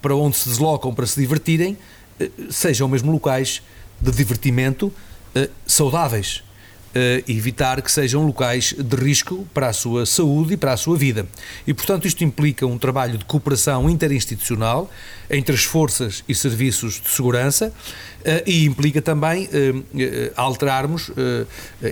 para 0.02 0.14
onde 0.14 0.36
se 0.36 0.46
deslocam 0.46 0.92
para 0.92 1.06
se 1.06 1.18
divertirem, 1.18 1.78
eh, 2.20 2.28
sejam 2.50 2.86
mesmo 2.86 3.10
locais 3.10 3.62
de 3.98 4.10
divertimento 4.10 4.92
saudáveis. 5.66 6.44
Uh, 6.94 7.30
evitar 7.30 7.80
que 7.82 7.90
sejam 7.90 8.24
locais 8.24 8.74
de 8.76 8.96
risco 8.96 9.46
para 9.52 9.68
a 9.68 9.72
sua 9.72 10.06
saúde 10.06 10.54
e 10.54 10.56
para 10.56 10.72
a 10.72 10.76
sua 10.76 10.96
vida. 10.96 11.26
E, 11.66 11.74
portanto, 11.74 12.06
isto 12.06 12.24
implica 12.24 12.66
um 12.66 12.78
trabalho 12.78 13.18
de 13.18 13.24
cooperação 13.24 13.88
interinstitucional 13.88 14.90
entre 15.30 15.54
as 15.54 15.64
forças 15.64 16.24
e 16.28 16.34
serviços 16.34 17.00
de 17.00 17.10
segurança 17.10 17.68
uh, 17.68 18.42
e 18.46 18.64
implica 18.64 19.02
também 19.02 19.46
uh, 19.46 19.84
alterarmos 20.36 21.10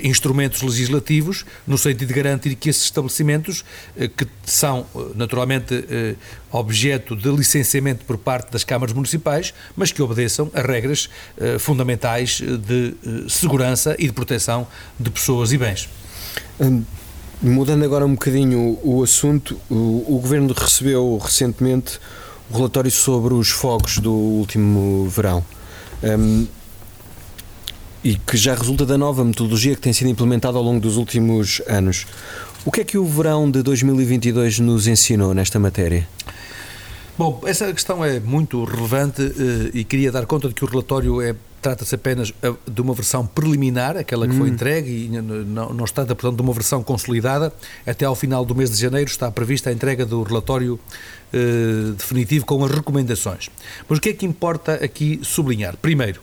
instrumentos 0.02 0.62
legislativos 0.62 1.44
no 1.66 1.76
sentido 1.76 2.08
de 2.08 2.14
garantir 2.14 2.54
que 2.54 2.68
esses 2.68 2.84
estabelecimentos, 2.84 3.64
que 4.16 4.26
são 4.44 4.86
naturalmente 5.14 5.84
objeto 6.56 7.14
de 7.14 7.28
licenciamento 7.30 8.04
por 8.04 8.18
parte 8.18 8.50
das 8.50 8.64
câmaras 8.64 8.94
municipais, 8.94 9.54
mas 9.76 9.92
que 9.92 10.02
obedeçam 10.02 10.50
a 10.54 10.60
regras 10.60 11.08
fundamentais 11.58 12.40
de 12.40 12.94
segurança 13.28 13.94
e 13.98 14.06
de 14.06 14.12
proteção 14.12 14.66
de 14.98 15.10
pessoas 15.10 15.52
e 15.52 15.58
bens. 15.58 15.88
Hum, 16.60 16.82
mudando 17.42 17.84
agora 17.84 18.04
um 18.06 18.12
bocadinho 18.12 18.78
o, 18.82 19.02
assunto, 19.02 19.58
o, 19.68 20.04
o, 20.16 20.18
Governo 20.20 20.54
recebeu 20.56 21.18
recentemente 21.22 21.98
o 22.50 22.56
relatório 22.56 22.90
sobre 22.90 23.34
os 23.34 23.50
fogos 23.50 23.98
do 23.98 24.12
último 24.12 25.08
verão. 25.08 25.44
Um, 26.02 26.46
e 28.04 28.14
que 28.14 28.36
já 28.36 28.54
resulta 28.54 28.86
da 28.86 28.96
nova 28.96 29.24
metodologia 29.24 29.74
que 29.74 29.80
tem 29.80 29.92
sido 29.92 30.08
implementada 30.08 30.56
ao 30.56 30.62
longo 30.62 30.78
dos 30.78 30.96
últimos 30.96 31.60
anos. 31.66 32.06
O 32.64 32.70
que 32.70 32.80
é 32.80 32.84
que 32.84 32.96
o 32.96 33.04
verão 33.04 33.50
de 33.50 33.62
2022 33.62 34.60
nos 34.60 34.86
ensinou 34.86 35.34
nesta 35.34 35.58
matéria? 35.58 36.08
Bom, 37.18 37.40
essa 37.46 37.72
questão 37.72 38.04
é 38.04 38.20
muito 38.20 38.62
relevante 38.64 39.22
uh, 39.22 39.70
e 39.72 39.84
queria 39.84 40.12
dar 40.12 40.26
conta 40.26 40.48
de 40.48 40.54
que 40.54 40.64
o 40.64 40.68
relatório 40.68 41.22
é 41.22 41.34
trata-se 41.66 41.96
apenas 41.96 42.32
eh, 42.42 42.54
de 42.68 42.80
uma 42.80 42.94
versão 42.94 43.26
preliminar, 43.26 43.96
aquela 43.96 44.28
que 44.28 44.34
hum. 44.34 44.38
foi 44.38 44.48
entregue, 44.50 44.88
e 44.88 45.08
não, 45.08 45.72
não 45.72 45.84
está, 45.84 46.06
portanto, 46.06 46.36
de 46.36 46.42
uma 46.42 46.52
versão 46.52 46.80
consolidada. 46.80 47.52
Até 47.84 48.04
ao 48.04 48.14
final 48.14 48.44
do 48.44 48.54
mês 48.54 48.70
de 48.70 48.76
janeiro 48.76 49.10
está 49.10 49.28
prevista 49.32 49.70
a 49.70 49.72
entrega 49.72 50.06
do 50.06 50.22
relatório 50.22 50.78
eh, 51.32 51.92
definitivo 51.96 52.46
com 52.46 52.64
as 52.64 52.70
recomendações. 52.70 53.50
Mas 53.88 53.98
o 53.98 54.00
que 54.00 54.10
é 54.10 54.12
que 54.12 54.24
importa 54.24 54.74
aqui 54.74 55.18
sublinhar? 55.24 55.76
Primeiro, 55.76 56.20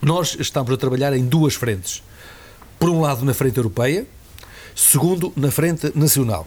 nós 0.00 0.36
estamos 0.38 0.70
a 0.70 0.76
trabalhar 0.76 1.12
em 1.14 1.24
duas 1.24 1.54
frentes. 1.54 2.02
Por 2.78 2.90
um 2.90 3.00
lado, 3.00 3.24
na 3.24 3.34
frente 3.34 3.56
europeia, 3.56 4.06
segundo 4.78 5.32
na 5.34 5.50
frente 5.50 5.90
nacional. 5.96 6.46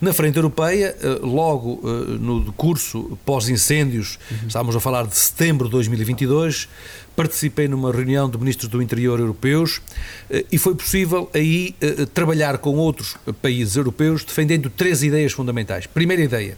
Na 0.00 0.12
frente 0.12 0.36
europeia, 0.36 0.96
eh, 1.00 1.18
logo 1.22 1.80
eh, 1.82 2.18
no 2.20 2.52
curso 2.52 3.18
pós-incêndios, 3.24 4.16
estávamos 4.46 4.76
a 4.76 4.80
falar 4.80 5.08
de 5.08 5.16
setembro 5.16 5.66
de 5.66 5.72
2022, 5.72 6.68
participei 7.16 7.66
numa 7.66 7.90
reunião 7.90 8.30
de 8.30 8.38
ministros 8.38 8.68
do 8.70 8.80
interior 8.80 9.18
europeus 9.18 9.82
eh, 10.30 10.44
e 10.52 10.56
foi 10.56 10.76
possível 10.76 11.28
aí 11.34 11.74
trabalhar 12.14 12.58
com 12.58 12.76
outros 12.76 13.16
países 13.42 13.74
europeus 13.74 14.22
defendendo 14.22 14.70
três 14.70 15.02
ideias 15.02 15.32
fundamentais. 15.32 15.84
Primeira 15.88 16.22
ideia, 16.22 16.56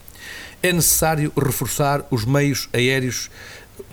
é 0.63 0.71
necessário 0.71 1.33
reforçar 1.35 2.07
os 2.11 2.27
meios 2.27 2.69
aéreos 2.75 3.31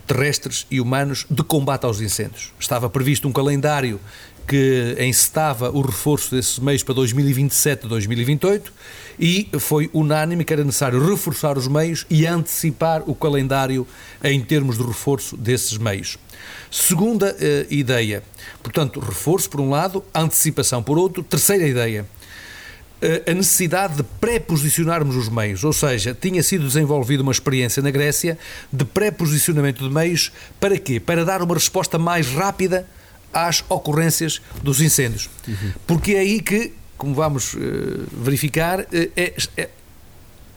terrestres 0.05 0.67
e 0.69 0.81
humanos 0.81 1.25
de 1.29 1.43
combate 1.43 1.85
aos 1.85 2.01
incêndios. 2.01 2.51
Estava 2.59 2.89
previsto 2.89 3.27
um 3.27 3.31
calendário 3.31 3.99
que 4.47 4.95
encetava 4.99 5.69
o 5.71 5.81
reforço 5.81 6.35
desses 6.35 6.59
meios 6.59 6.83
para 6.83 6.93
2027 6.95 7.87
2028 7.87 8.73
e 9.19 9.47
foi 9.59 9.89
unânime 9.93 10.43
que 10.43 10.53
era 10.53 10.63
necessário 10.63 11.03
reforçar 11.05 11.57
os 11.57 11.67
meios 11.67 12.05
e 12.09 12.25
antecipar 12.25 13.03
o 13.05 13.15
calendário 13.15 13.87
em 14.23 14.41
termos 14.41 14.77
de 14.77 14.83
reforço 14.83 15.37
desses 15.37 15.77
meios. 15.77 16.17
Segunda 16.69 17.35
eh, 17.39 17.67
ideia, 17.69 18.23
portanto, 18.61 18.99
reforço 18.99 19.49
por 19.49 19.61
um 19.61 19.69
lado, 19.69 20.03
antecipação 20.13 20.81
por 20.81 20.97
outro. 20.97 21.23
Terceira 21.23 21.67
ideia, 21.67 22.05
eh, 23.01 23.23
a 23.27 23.33
necessidade 23.33 23.97
de 23.97 24.03
pré-posicionarmos 24.03 25.15
os 25.15 25.29
meios, 25.29 25.63
ou 25.63 25.71
seja, 25.71 26.17
tinha 26.19 26.41
sido 26.41 26.65
desenvolvida 26.65 27.21
uma 27.21 27.31
experiência 27.31 27.83
na 27.83 27.91
Grécia 27.91 28.37
de 28.71 28.83
pré-posicionamento 28.83 29.87
de 29.87 29.93
meios 29.93 30.31
para 30.59 30.77
quê? 30.77 30.99
Para 30.99 31.23
dar 31.23 31.41
uma 31.41 31.53
resposta 31.53 31.99
mais 31.99 32.27
rápida 32.29 32.87
às 33.33 33.63
ocorrências 33.69 34.41
dos 34.61 34.79
incêndios. 34.79 35.29
Uhum. 35.47 35.73
Porque 35.87 36.13
é 36.13 36.19
aí 36.19 36.41
que, 36.41 36.73
como 36.97 37.13
vamos 37.15 37.53
uh, 37.53 37.59
verificar, 38.11 38.81
uh, 38.81 38.85
é, 39.15 39.33
é, 39.57 39.69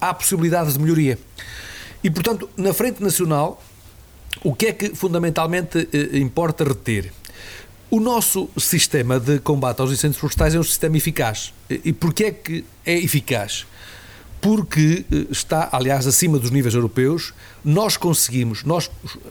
há 0.00 0.12
possibilidades 0.12 0.74
de 0.74 0.80
melhoria. 0.80 1.18
E, 2.04 2.10
portanto, 2.10 2.48
na 2.56 2.72
frente 2.72 3.02
nacional, 3.02 3.62
o 4.44 4.54
que 4.54 4.66
é 4.66 4.72
que 4.72 4.94
fundamentalmente 4.94 5.78
uh, 5.78 6.16
importa 6.16 6.64
reter? 6.64 7.12
O 7.90 8.00
nosso 8.00 8.50
sistema 8.58 9.18
de 9.18 9.38
combate 9.38 9.80
aos 9.80 9.92
incêndios 9.92 10.18
florestais 10.18 10.54
é 10.54 10.58
um 10.58 10.64
sistema 10.64 10.96
eficaz. 10.96 11.52
E 11.70 11.92
porquê 11.92 12.24
é 12.24 12.30
que 12.32 12.64
é 12.84 12.98
eficaz? 12.98 13.64
Porque 14.46 15.04
eh, 15.10 15.26
está, 15.28 15.68
aliás, 15.72 16.06
acima 16.06 16.38
dos 16.38 16.52
níveis 16.52 16.72
europeus. 16.72 17.34
Nós 17.64 17.96
conseguimos, 17.96 18.62
nós, 18.62 18.88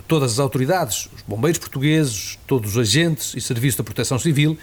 todas 0.10 0.34
as 0.34 0.40
autoridades, 0.40 1.08
os 1.16 1.22
bombeiros 1.26 1.58
portugueses, 1.58 2.38
todos 2.46 2.72
os 2.72 2.78
agentes 2.78 3.34
e 3.34 3.40
serviços 3.40 3.78
da 3.78 3.84
proteção 3.86 4.20
civil, 4.20 4.58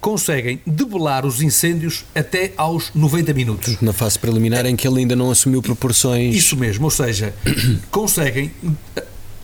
conseguem 0.00 0.60
debelar 0.64 1.26
os 1.26 1.42
incêndios 1.42 2.04
até 2.14 2.52
aos 2.56 2.94
90 2.94 3.34
minutos. 3.34 3.80
Na 3.80 3.92
fase 3.92 4.16
preliminar 4.16 4.64
é, 4.64 4.70
em 4.70 4.76
que 4.76 4.86
ele 4.86 5.00
ainda 5.00 5.16
não 5.16 5.28
assumiu 5.28 5.60
proporções. 5.60 6.36
Isso 6.36 6.56
mesmo, 6.56 6.84
ou 6.84 6.90
seja, 6.90 7.34
conseguem, 7.90 8.52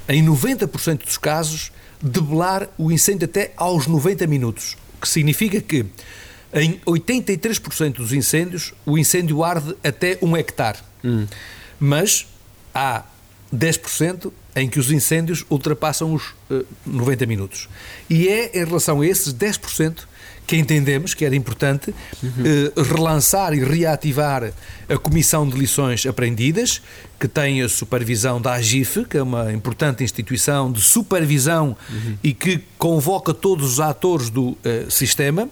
em 0.08 0.24
90% 0.24 1.04
dos 1.04 1.18
casos, 1.18 1.72
debelar 2.00 2.68
o 2.78 2.92
incêndio 2.92 3.24
até 3.24 3.52
aos 3.56 3.88
90 3.88 4.28
minutos. 4.28 4.76
O 4.96 5.00
que 5.00 5.08
significa 5.08 5.60
que 5.60 5.86
em 6.52 6.78
83% 6.86 7.94
dos 7.94 8.12
incêndios, 8.12 8.74
o 8.84 8.98
incêndio 8.98 9.42
arde 9.42 9.74
até 9.82 10.18
um 10.20 10.36
hectare. 10.36 10.78
Hum. 11.04 11.26
Mas 11.80 12.26
há 12.74 13.04
10% 13.54 14.32
em 14.56 14.68
que 14.68 14.78
os 14.78 14.90
incêndios 14.90 15.44
ultrapassam 15.50 16.12
os 16.12 16.22
uh, 16.50 16.60
eh, 16.60 16.64
90 16.86 17.26
minutos. 17.26 17.68
E 18.08 18.28
é 18.28 18.50
em 18.54 18.64
relação 18.64 19.00
a 19.00 19.06
esses 19.06 19.32
10% 19.32 20.04
que 20.46 20.56
entendemos 20.56 21.14
que 21.14 21.24
era 21.24 21.36
importante 21.36 21.94
uhum. 22.22 22.28
uh, 22.76 22.82
relançar 22.82 23.54
e 23.54 23.64
reativar 23.64 24.52
a 24.88 24.98
Comissão 24.98 25.48
de 25.48 25.56
Lições 25.56 26.04
Aprendidas, 26.04 26.82
que 27.18 27.28
tem 27.28 27.62
a 27.62 27.68
supervisão 27.68 28.40
da 28.40 28.54
AGIF, 28.54 29.04
que 29.04 29.16
é 29.16 29.22
uma 29.22 29.52
importante 29.52 30.02
instituição 30.02 30.70
de 30.70 30.82
supervisão 30.82 31.76
uhum. 31.88 32.18
e 32.22 32.34
que 32.34 32.60
convoca 32.76 33.32
todos 33.32 33.74
os 33.74 33.80
atores 33.80 34.28
do 34.28 34.48
uh, 34.50 34.58
sistema 34.90 35.48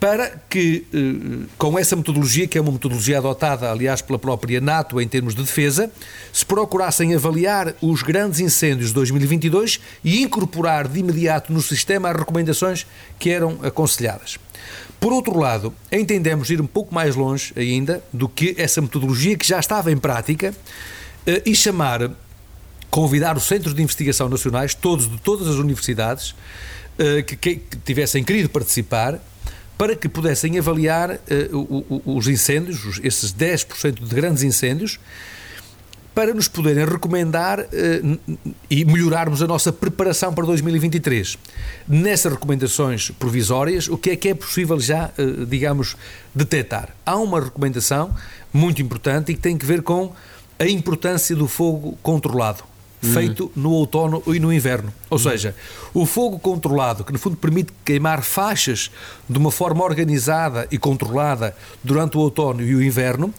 para 0.00 0.42
que, 0.48 0.86
eh, 0.94 1.46
com 1.58 1.78
essa 1.78 1.94
metodologia, 1.94 2.48
que 2.48 2.56
é 2.56 2.60
uma 2.60 2.72
metodologia 2.72 3.18
adotada, 3.18 3.70
aliás, 3.70 4.00
pela 4.00 4.18
própria 4.18 4.58
NATO 4.58 4.98
em 4.98 5.06
termos 5.06 5.34
de 5.34 5.42
defesa, 5.42 5.92
se 6.32 6.44
procurassem 6.44 7.14
avaliar 7.14 7.74
os 7.82 8.02
grandes 8.02 8.40
incêndios 8.40 8.88
de 8.88 8.94
2022 8.94 9.78
e 10.02 10.22
incorporar 10.22 10.88
de 10.88 11.00
imediato 11.00 11.52
no 11.52 11.60
sistema 11.60 12.08
as 12.08 12.16
recomendações 12.16 12.86
que 13.18 13.28
eram 13.28 13.58
aconselhadas. 13.62 14.38
Por 14.98 15.12
outro 15.12 15.38
lado, 15.38 15.72
entendemos 15.92 16.48
ir 16.48 16.62
um 16.62 16.66
pouco 16.66 16.94
mais 16.94 17.14
longe 17.14 17.52
ainda 17.54 18.02
do 18.10 18.26
que 18.26 18.54
essa 18.56 18.80
metodologia 18.80 19.36
que 19.36 19.46
já 19.46 19.60
estava 19.60 19.92
em 19.92 19.98
prática 19.98 20.54
eh, 21.26 21.42
e 21.44 21.54
chamar, 21.54 22.10
convidar 22.90 23.36
os 23.36 23.44
centros 23.44 23.74
de 23.74 23.82
investigação 23.82 24.30
nacionais, 24.30 24.74
todos 24.74 25.10
de 25.10 25.18
todas 25.18 25.46
as 25.46 25.56
universidades, 25.56 26.34
eh, 26.98 27.22
que, 27.22 27.36
que 27.36 27.76
tivessem 27.84 28.24
querido 28.24 28.48
participar, 28.48 29.20
para 29.80 29.96
que 29.96 30.10
pudessem 30.10 30.58
avaliar 30.58 31.12
uh, 31.12 32.02
os 32.04 32.28
incêndios, 32.28 33.00
esses 33.02 33.32
10% 33.32 34.04
de 34.06 34.14
grandes 34.14 34.42
incêndios, 34.42 35.00
para 36.14 36.34
nos 36.34 36.48
poderem 36.48 36.84
recomendar 36.84 37.60
uh, 37.60 38.18
e 38.68 38.84
melhorarmos 38.84 39.42
a 39.42 39.46
nossa 39.46 39.72
preparação 39.72 40.34
para 40.34 40.44
2023. 40.44 41.38
Nessas 41.88 42.30
recomendações 42.30 43.10
provisórias, 43.12 43.88
o 43.88 43.96
que 43.96 44.10
é 44.10 44.16
que 44.16 44.28
é 44.28 44.34
possível 44.34 44.78
já, 44.78 45.12
uh, 45.18 45.46
digamos, 45.46 45.96
detectar? 46.34 46.90
Há 47.06 47.16
uma 47.16 47.40
recomendação 47.40 48.14
muito 48.52 48.82
importante 48.82 49.32
e 49.32 49.34
que 49.34 49.40
tem 49.40 49.56
que 49.56 49.64
ver 49.64 49.80
com 49.80 50.12
a 50.58 50.66
importância 50.66 51.34
do 51.34 51.48
fogo 51.48 51.98
controlado 52.02 52.69
feito 53.00 53.50
no 53.56 53.70
outono 53.70 54.22
e 54.26 54.38
no 54.38 54.52
inverno. 54.52 54.92
Ou 55.08 55.18
seja, 55.18 55.54
o 55.94 56.04
fogo 56.04 56.38
controlado, 56.38 57.04
que 57.04 57.12
no 57.12 57.18
fundo 57.18 57.36
permite 57.36 57.72
queimar 57.84 58.22
faixas 58.22 58.90
de 59.28 59.38
uma 59.38 59.50
forma 59.50 59.82
organizada 59.84 60.68
e 60.70 60.78
controlada 60.78 61.56
durante 61.82 62.16
o 62.16 62.20
outono 62.20 62.62
e 62.62 62.74
o 62.74 62.82
inverno, 62.82 63.32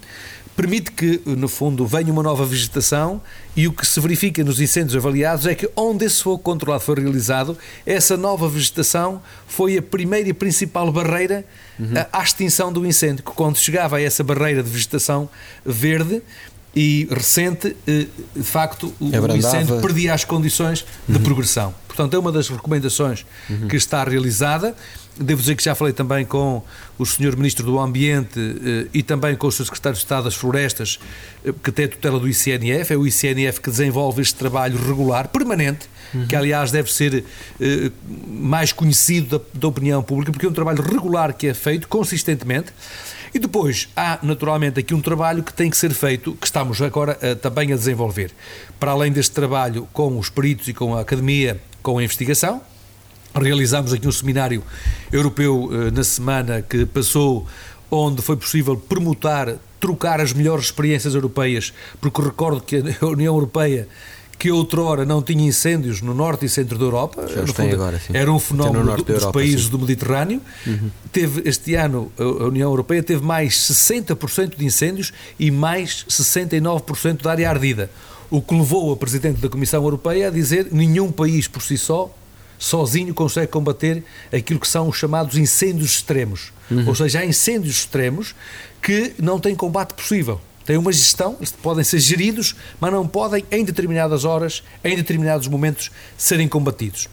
permite 0.56 0.92
que, 0.92 1.22
no 1.26 1.48
fundo, 1.48 1.86
venha 1.86 2.12
uma 2.12 2.22
nova 2.22 2.46
vegetação 2.46 3.22
e 3.56 3.68
o 3.68 3.74
que 3.74 3.86
se 3.86 4.00
verifica 4.00 4.44
nos 4.44 4.60
incêndios 4.60 4.96
avaliados 4.96 5.46
é 5.46 5.56
que 5.56 5.70
onde 5.76 6.06
esse 6.06 6.22
fogo 6.22 6.40
controlado 6.40 6.84
foi 6.84 6.96
realizado, 6.96 7.58
essa 7.86 8.18
nova 8.18 8.48
vegetação 8.48 9.22
foi 9.48 9.78
a 9.78 9.82
primeira 9.82 10.30
e 10.30 10.34
principal 10.34 10.92
barreira 10.92 11.46
uhum. 11.80 11.94
à 12.12 12.24
extinção 12.24 12.72
do 12.72 12.86
incêndio, 12.86 13.24
que 13.24 13.32
quando 13.32 13.58
chegava 13.58 13.98
a 13.98 14.02
essa 14.02 14.24
barreira 14.24 14.62
de 14.62 14.70
vegetação 14.70 15.30
verde, 15.66 16.22
e 16.76 17.08
recente, 17.12 17.76
eh, 17.86 18.08
de 18.36 18.44
facto, 18.44 18.94
o 19.00 19.08
incêndio 19.36 19.82
perdia 19.82 20.14
as 20.14 20.24
condições 20.24 20.86
de 21.08 21.18
uhum. 21.18 21.24
progressão. 21.24 21.74
Portanto, 21.88 22.14
é 22.16 22.20
uma 22.20 22.32
das 22.32 22.48
recomendações 22.48 23.26
uhum. 23.50 23.68
que 23.68 23.76
está 23.76 24.04
realizada 24.04 24.74
Devo 25.20 25.42
dizer 25.42 25.56
que 25.56 25.64
já 25.64 25.76
falei 25.76 25.94
também 25.94 26.26
com 26.26 26.64
o 26.98 27.06
Sr. 27.06 27.36
Ministro 27.36 27.66
do 27.66 27.80
Ambiente 27.80 28.40
eh, 28.40 28.88
e 28.94 29.04
também 29.04 29.36
com 29.36 29.48
o 29.48 29.52
Sr. 29.52 29.66
Secretário 29.66 29.96
de 29.96 30.04
Estado 30.04 30.24
das 30.24 30.36
Florestas, 30.36 31.00
eh, 31.46 31.54
que 31.62 31.70
tem 31.70 31.86
a 31.86 31.88
tutela 31.90 32.18
do 32.18 32.30
ICNF. 32.30 32.94
É 32.94 32.98
o 32.98 33.06
ICNF 33.06 33.60
que 33.60 33.70
desenvolve 33.70 34.22
este 34.22 34.36
trabalho 34.36 34.78
regular, 34.88 35.28
permanente, 35.28 35.90
uhum. 36.14 36.28
que 36.28 36.36
aliás 36.36 36.72
deve 36.72 36.92
ser 36.92 37.26
mais 38.26 38.72
conhecido 38.72 39.38
da, 39.38 39.60
da 39.60 39.68
opinião 39.68 40.02
pública, 40.02 40.32
porque 40.32 40.46
é 40.46 40.50
um 40.50 40.54
trabalho 40.54 40.82
regular 40.82 41.34
que 41.34 41.48
é 41.48 41.54
feito 41.54 41.90
consistentemente. 41.90 42.72
E 43.34 43.40
depois 43.40 43.88
há, 43.96 44.20
naturalmente, 44.22 44.80
aqui 44.80 44.94
um 44.94 45.02
trabalho 45.02 45.42
que 45.42 45.54
tem 45.54 45.70
que 45.70 45.78
ser 45.78 45.94
feito, 45.94 46.34
que 46.34 46.46
estamos 46.46 46.82
agora 46.82 47.18
uh, 47.22 47.36
também 47.38 47.72
a 47.72 47.76
desenvolver. 47.78 48.32
Para 48.78 48.92
além 48.92 49.12
deste 49.12 49.32
trabalho 49.32 49.88
com 49.94 50.20
os 50.20 50.30
peritos 50.30 50.68
e 50.68 50.74
com 50.74 50.96
a 50.96 51.02
academia, 51.02 51.62
com 51.82 51.98
a 51.98 52.04
investigação, 52.04 52.62
realizámos 53.34 53.94
aqui 53.94 54.06
um 54.06 54.12
seminário 54.12 54.62
europeu 55.12 55.64
uh, 55.64 55.92
na 55.92 56.04
semana 56.04 56.62
que 56.62 56.86
passou, 56.86 57.48
onde 57.90 58.22
foi 58.22 58.36
possível 58.36 58.76
permutar, 58.76 59.56
trocar 59.80 60.20
as 60.20 60.34
melhores 60.34 60.66
experiências 60.66 61.16
europeias, 61.16 61.74
porque 62.02 62.22
recordo 62.22 62.62
que 62.62 62.84
a 63.02 63.06
União 63.06 63.34
Europeia 63.34 63.88
que 64.42 64.50
outrora 64.50 65.06
não 65.06 65.22
tinha 65.22 65.48
incêndios 65.48 66.02
no 66.02 66.16
norte 66.16 66.48
e 66.48 66.50
centro 66.50 66.76
da 66.76 66.84
Europa, 66.84 67.28
fundo, 67.28 67.76
agora, 67.76 68.00
sim. 68.00 68.12
era 68.12 68.32
um 68.32 68.40
fenómeno 68.40 68.96
do, 68.96 69.04
dos 69.04 69.16
Europa, 69.18 69.34
países 69.34 69.66
sim. 69.66 69.70
do 69.70 69.78
Mediterrâneo. 69.78 70.42
Uhum. 70.66 70.90
Teve 71.12 71.48
este 71.48 71.76
ano 71.76 72.12
a 72.18 72.46
União 72.46 72.68
Europeia 72.68 73.04
teve 73.04 73.24
mais 73.24 73.54
60% 73.54 74.58
de 74.58 74.66
incêndios 74.66 75.14
e 75.40 75.52
mais 75.52 76.08
69% 76.10 77.22
da 77.22 77.30
área 77.30 77.48
ardida, 77.52 77.92
o 78.32 78.42
que 78.42 78.56
levou 78.56 78.92
a 78.92 78.98
presidente 78.98 79.40
da 79.40 79.48
Comissão 79.48 79.84
Europeia 79.84 80.30
a 80.30 80.32
dizer 80.32 80.70
nenhum 80.72 81.12
país 81.12 81.48
por 81.48 81.62
si 81.62 81.78
só 81.78 82.12
sozinho 82.58 83.14
consegue 83.14 83.52
combater 83.52 84.04
aquilo 84.34 84.60
que 84.60 84.68
são 84.68 84.90
os 84.90 84.98
chamados 84.98 85.38
incêndios 85.38 85.92
extremos. 85.92 86.52
Uhum. 86.72 86.88
Ou 86.88 86.96
seja, 86.96 87.20
há 87.20 87.26
incêndios 87.28 87.76
extremos 87.76 88.34
que 88.82 89.14
não 89.20 89.40
têm 89.40 89.54
combate 89.54 89.94
possível 89.94 90.42
têm 90.72 90.78
uma 90.78 90.94
gestão, 90.94 91.38
podem 91.62 91.84
ser 91.84 92.00
geridos, 92.00 92.56
mas 92.80 92.94
não 92.94 93.06
podem, 93.06 93.44
em 93.52 93.66
determinadas 93.66 94.24
horas, 94.24 94.64
em 94.86 94.96
determinados 94.96 95.50
momentos, 95.50 95.92
serem 96.18 96.48
combatidos. 96.48 97.10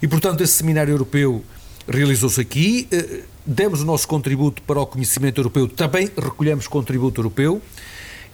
E, 0.00 0.06
portanto, 0.06 0.40
esse 0.40 0.52
seminário 0.52 0.92
europeu 0.92 1.42
realizou-se 1.88 2.40
aqui, 2.40 2.86
eh, 2.92 3.22
demos 3.44 3.82
o 3.82 3.84
nosso 3.84 4.06
contributo 4.06 4.62
para 4.62 4.80
o 4.80 4.86
conhecimento 4.86 5.40
europeu, 5.40 5.66
também 5.66 6.08
recolhemos 6.16 6.68
contributo 6.68 7.20
europeu. 7.20 7.60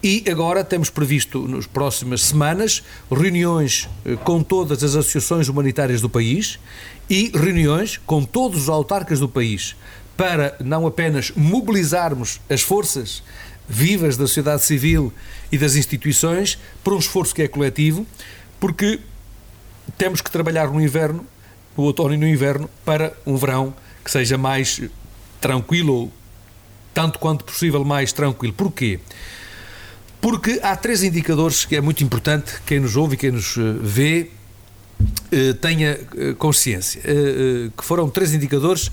E 0.03 0.23
agora 0.31 0.63
temos 0.63 0.91
previsto, 0.91 1.49
nas 1.49 1.67
próximas 1.67 2.21
semanas, 2.21 2.85
reuniões 3.11 3.89
eh, 4.05 4.17
com 4.17 4.43
todas 4.43 4.85
as 4.85 4.95
associações 4.95 5.49
humanitárias 5.49 6.03
do 6.03 6.11
país 6.11 6.59
e 7.09 7.33
reuniões 7.35 7.99
com 8.05 8.23
todos 8.23 8.65
os 8.65 8.69
autarcas 8.69 9.19
do 9.19 9.31
país, 9.31 9.75
para 10.15 10.57
não 10.61 10.87
apenas 10.87 11.33
mobilizarmos 11.35 12.39
as 12.51 12.61
forças 12.61 13.23
vivas 13.69 14.17
da 14.17 14.27
sociedade 14.27 14.63
civil 14.63 15.13
e 15.53 15.59
das 15.59 15.77
instituições 15.77 16.59
por 16.83 16.95
um 16.95 16.99
esforço 16.99 17.35
que 17.35 17.43
é 17.43 17.49
coletivo, 17.49 18.07
porque 18.59 19.01
temos 19.97 20.21
que 20.21 20.31
trabalhar 20.31 20.69
no 20.69 20.81
inverno, 20.81 21.27
no 21.77 21.85
outono 21.85 22.15
e 22.15 22.17
no 22.17 22.27
inverno, 22.27 22.69
para 22.85 23.13
um 23.27 23.37
verão 23.37 23.75
que 24.05 24.11
seja 24.11 24.39
mais 24.39 24.81
tranquilo, 25.41 25.95
ou 25.95 26.13
tanto 26.95 27.19
quanto 27.19 27.45
possível 27.45 27.85
mais 27.85 28.13
tranquilo. 28.13 28.55
Porquê? 28.55 28.99
Porque 30.21 30.59
há 30.63 30.75
três 30.75 31.03
indicadores 31.03 31.65
que 31.65 31.77
é 31.77 31.81
muito 31.81 32.03
importante 32.03 32.55
quem 32.67 32.81
nos 32.81 32.97
ouve 32.97 33.15
e 33.15 33.17
quem 33.17 33.31
nos 33.31 33.57
eh, 33.57 33.61
vê 33.81 34.31
eh, 35.31 35.53
tenha 35.53 35.91
eh, 36.17 36.35
consciência, 36.37 37.01
que 37.77 37.85
foram 37.85 38.11
três 38.11 38.35
indicadores 38.35 38.91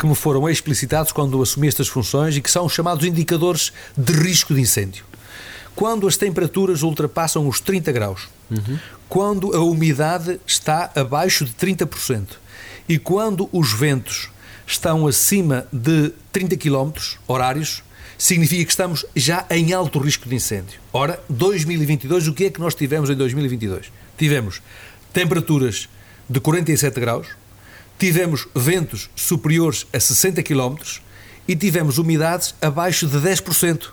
que 0.00 0.06
me 0.06 0.14
foram 0.14 0.48
explicitados 0.48 1.12
quando 1.12 1.42
assumi 1.42 1.68
estas 1.68 1.86
funções 1.86 2.34
e 2.34 2.40
que 2.40 2.50
são 2.50 2.66
chamados 2.70 3.04
indicadores 3.04 3.70
de 3.94 4.14
risco 4.14 4.54
de 4.54 4.62
incêndio. 4.62 5.04
Quando 5.76 6.08
as 6.08 6.16
temperaturas 6.16 6.82
ultrapassam 6.82 7.46
os 7.46 7.60
30 7.60 7.92
graus, 7.92 8.26
uhum. 8.50 8.78
quando 9.10 9.54
a 9.54 9.60
umidade 9.60 10.40
está 10.46 10.90
abaixo 10.96 11.44
de 11.44 11.52
30% 11.52 12.28
e 12.88 12.98
quando 12.98 13.46
os 13.52 13.74
ventos 13.74 14.30
estão 14.66 15.06
acima 15.06 15.66
de 15.70 16.14
30 16.32 16.56
km 16.56 16.92
horários, 17.28 17.82
significa 18.16 18.64
que 18.64 18.70
estamos 18.70 19.04
já 19.14 19.44
em 19.50 19.74
alto 19.74 19.98
risco 19.98 20.26
de 20.26 20.34
incêndio. 20.34 20.80
Ora, 20.94 21.22
2022, 21.28 22.26
o 22.26 22.32
que 22.32 22.46
é 22.46 22.50
que 22.50 22.58
nós 22.58 22.74
tivemos 22.74 23.10
em 23.10 23.14
2022? 23.14 23.92
Tivemos 24.16 24.62
temperaturas 25.12 25.90
de 26.26 26.40
47 26.40 26.98
graus, 26.98 27.26
tivemos 28.00 28.48
ventos 28.54 29.10
superiores 29.14 29.86
a 29.92 30.00
60 30.00 30.42
km 30.42 30.74
e 31.46 31.54
tivemos 31.54 31.98
umidades 31.98 32.54
abaixo 32.60 33.06
de 33.06 33.18
10%, 33.18 33.88
uh, 33.88 33.92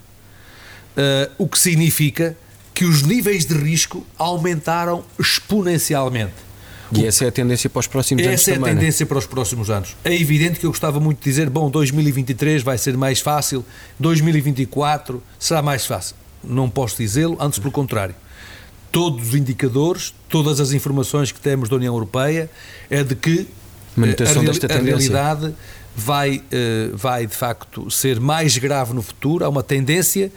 eh, 0.96 1.30
o 1.38 1.48
que 1.48 1.60
significa 1.60 2.38
que 2.74 2.86
os 2.86 3.02
níveis 3.02 3.46
de 3.46 3.54
risco 3.54 4.06
aumentaram 4.17 5.04
exponencialmente. 5.20 6.48
E 6.93 7.06
essa 7.06 7.26
é 7.26 7.28
a 7.28 7.32
tendência 7.32 7.70
para 7.70 7.82
os 7.82 7.88
próximos 7.88 8.22
essa 8.22 8.30
anos 8.30 8.41
Essa 8.41 8.52
é 8.52 8.54
também, 8.54 8.72
a 8.72 8.74
né? 8.74 8.80
tendência 8.80 9.04
né? 9.04 9.08
para 9.10 9.17
os 9.17 9.26
próximos 9.26 9.70
anos. 9.70 9.98
É 10.06 10.15
evidente 10.15 10.58
que 10.58 10.65
eu 10.65 10.70
gostava 10.70 11.02
muito 11.02 11.17
de 11.17 11.26
dizer, 11.26 11.50
bom, 11.50 11.70
2023 11.70 12.63
vai 12.63 12.78
ser 12.78 12.96
mais 12.96 13.20
fácil, 13.20 13.65
2024 14.00 15.22
será 15.38 15.62
mais 15.62 15.86
fácil. 15.86 16.15
Não 16.41 16.70
posso 16.70 16.96
dizê-lo, 16.98 17.36
antes 17.41 17.60
pelo 17.60 17.74
contrário. 17.74 18.15
Todos 18.89 19.30
os 19.30 19.36
indicadores, 19.36 20.13
todas 20.30 20.62
as 20.62 20.72
informações 20.72 21.30
que 21.30 21.41
temos 21.41 21.67
da 21.67 21.76
União 21.76 21.93
Europeia 21.93 22.50
é 22.89 23.04
de 23.04 23.15
que 23.15 23.48
manutenção 23.99 24.41
a, 24.41 24.45
desta 24.45 24.67
tendência. 24.67 24.93
A 24.93 24.97
realidade 24.97 25.55
vai, 25.95 26.38
uh, 26.38 26.95
vai 26.95 27.25
de 27.25 27.36
facto 27.36 27.89
ser 27.89 28.19
mais 28.19 28.57
grave 28.57 28.93
no 28.93 29.01
futuro. 29.01 29.43
Há 29.43 29.49
uma 29.49 29.63
tendência 29.63 30.31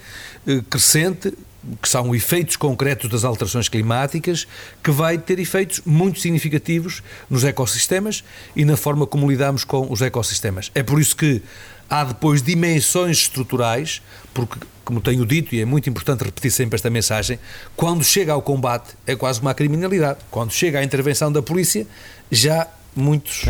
uh, 0.47 0.63
crescente 0.63 1.33
que 1.81 1.89
são 1.89 2.15
efeitos 2.15 2.57
concretos 2.57 3.11
das 3.11 3.25
alterações 3.25 3.69
climáticas, 3.69 4.47
que 4.83 4.91
vai 4.91 5.19
ter 5.19 5.39
efeitos 5.39 5.83
muito 5.85 6.19
significativos 6.19 7.03
nos 7.29 7.45
ecossistemas 7.45 8.25
e 8.57 8.65
na 8.65 8.77
forma 8.77 9.07
como 9.07 9.31
lidamos 9.31 9.63
com 9.65 9.87
os 9.91 10.01
ecossistemas. 10.01 10.71
É 10.75 10.83
por 10.83 11.01
isso 11.01 11.15
que 11.15 11.43
há 11.89 12.05
depois 12.05 12.43
dimensões 12.43 13.19
estruturais, 13.19 14.01
porque, 14.33 14.59
como 14.85 15.01
tenho 15.01 15.27
dito, 15.27 15.55
e 15.55 15.61
é 15.61 15.65
muito 15.65 15.91
importante 15.91 16.25
repetir 16.25 16.51
sempre 16.51 16.77
esta 16.77 16.89
mensagem, 16.89 17.39
quando 17.77 18.05
chega 18.05 18.33
ao 18.33 18.41
combate 18.41 18.95
é 19.07 19.15
quase 19.15 19.41
uma 19.41 19.53
criminalidade. 19.53 20.21
Quando 20.31 20.53
chega 20.53 20.79
à 20.79 20.85
intervenção 20.85 21.31
da 21.31 21.43
polícia, 21.43 21.87
já 22.31 22.67
muitos 22.95 23.43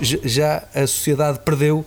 já, 0.00 0.18
já, 0.24 0.68
a 0.74 0.86
sociedade 0.86 1.40
perdeu 1.40 1.84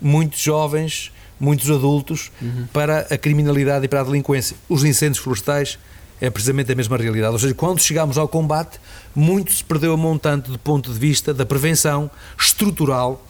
muitos 0.00 0.40
jovens, 0.40 1.12
muitos 1.38 1.70
adultos 1.70 2.30
uhum. 2.40 2.66
para 2.72 3.00
a 3.10 3.18
criminalidade 3.18 3.84
e 3.84 3.88
para 3.88 4.00
a 4.00 4.04
delinquência. 4.04 4.56
Os 4.68 4.84
incêndios 4.84 5.18
florestais 5.18 5.78
é 6.20 6.30
precisamente 6.30 6.72
a 6.72 6.74
mesma 6.74 6.96
realidade. 6.96 7.32
Ou 7.32 7.38
seja, 7.38 7.54
quando 7.54 7.80
chegamos 7.80 8.16
ao 8.16 8.28
combate, 8.28 8.78
muito 9.14 9.52
se 9.52 9.62
perdeu 9.62 9.92
a 9.92 9.96
montante 9.96 10.50
do 10.50 10.58
ponto 10.58 10.92
de 10.92 10.98
vista 10.98 11.34
da 11.34 11.44
prevenção 11.44 12.10
estrutural 12.38 13.22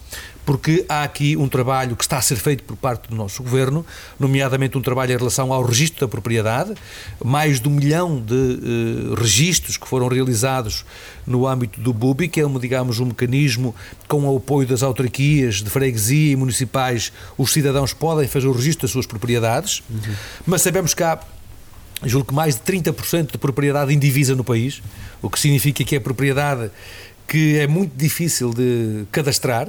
porque 0.47 0.87
há 0.89 1.03
aqui 1.03 1.37
um 1.37 1.49
trabalho 1.49 1.97
que 1.97 2.05
está 2.05 2.19
a 2.19 2.23
ser 2.23 2.37
feito 2.37 2.63
por 2.63 2.77
parte 2.77 3.11
do 3.11 3.17
nosso 3.17 3.43
governo, 3.43 3.85
nomeadamente 4.19 4.79
um 4.79 4.81
trabalho 4.81 5.13
em 5.13 5.17
relação 5.17 5.53
ao 5.53 5.65
registro 5.65 6.07
da 6.07 6.09
propriedade, 6.09 6.73
mais 7.23 7.61
de 7.61 7.69
um 7.69 7.73
milhão 7.73 8.23
de 8.25 8.33
uh, 8.33 9.15
registros 9.15 9.77
que 9.77 9.89
foram 9.89 10.07
realizados 10.07 10.85
no 11.27 11.49
âmbito 11.49 11.81
do 11.81 11.93
BUBI, 11.93 12.29
que 12.29 12.41
é, 12.41 12.47
um, 12.47 12.61
digamos, 12.61 13.01
um 13.01 13.07
mecanismo 13.07 13.75
com 14.07 14.25
o 14.25 14.37
apoio 14.37 14.69
das 14.69 14.85
autarquias 14.85 15.57
de 15.57 15.69
freguesia 15.69 16.33
e 16.33 16.37
municipais, 16.37 17.13
os 17.37 17.53
cidadãos 17.53 17.93
podem 17.93 18.29
fazer 18.29 18.47
o 18.47 18.53
registro 18.53 18.83
das 18.83 18.93
suas 18.93 19.05
propriedades, 19.07 19.83
uhum. 19.91 20.15
mas 20.47 20.63
sabemos 20.63 20.95
que 20.95 21.03
há 21.03 21.19
julgo 22.05 22.29
que 22.29 22.35
mais 22.35 22.55
de 22.55 22.61
30% 22.61 23.33
de 23.33 23.39
propriedade 23.39 23.93
indivisa 23.93 24.37
no 24.37 24.45
país, 24.45 24.81
o 25.21 25.29
que 25.29 25.41
significa 25.41 25.83
que 25.83 25.97
é 25.97 26.01
propriedade 26.01 26.71
que 27.27 27.59
é 27.59 27.67
muito 27.67 27.97
difícil 27.97 28.55
de 28.55 29.05
cadastrar, 29.11 29.69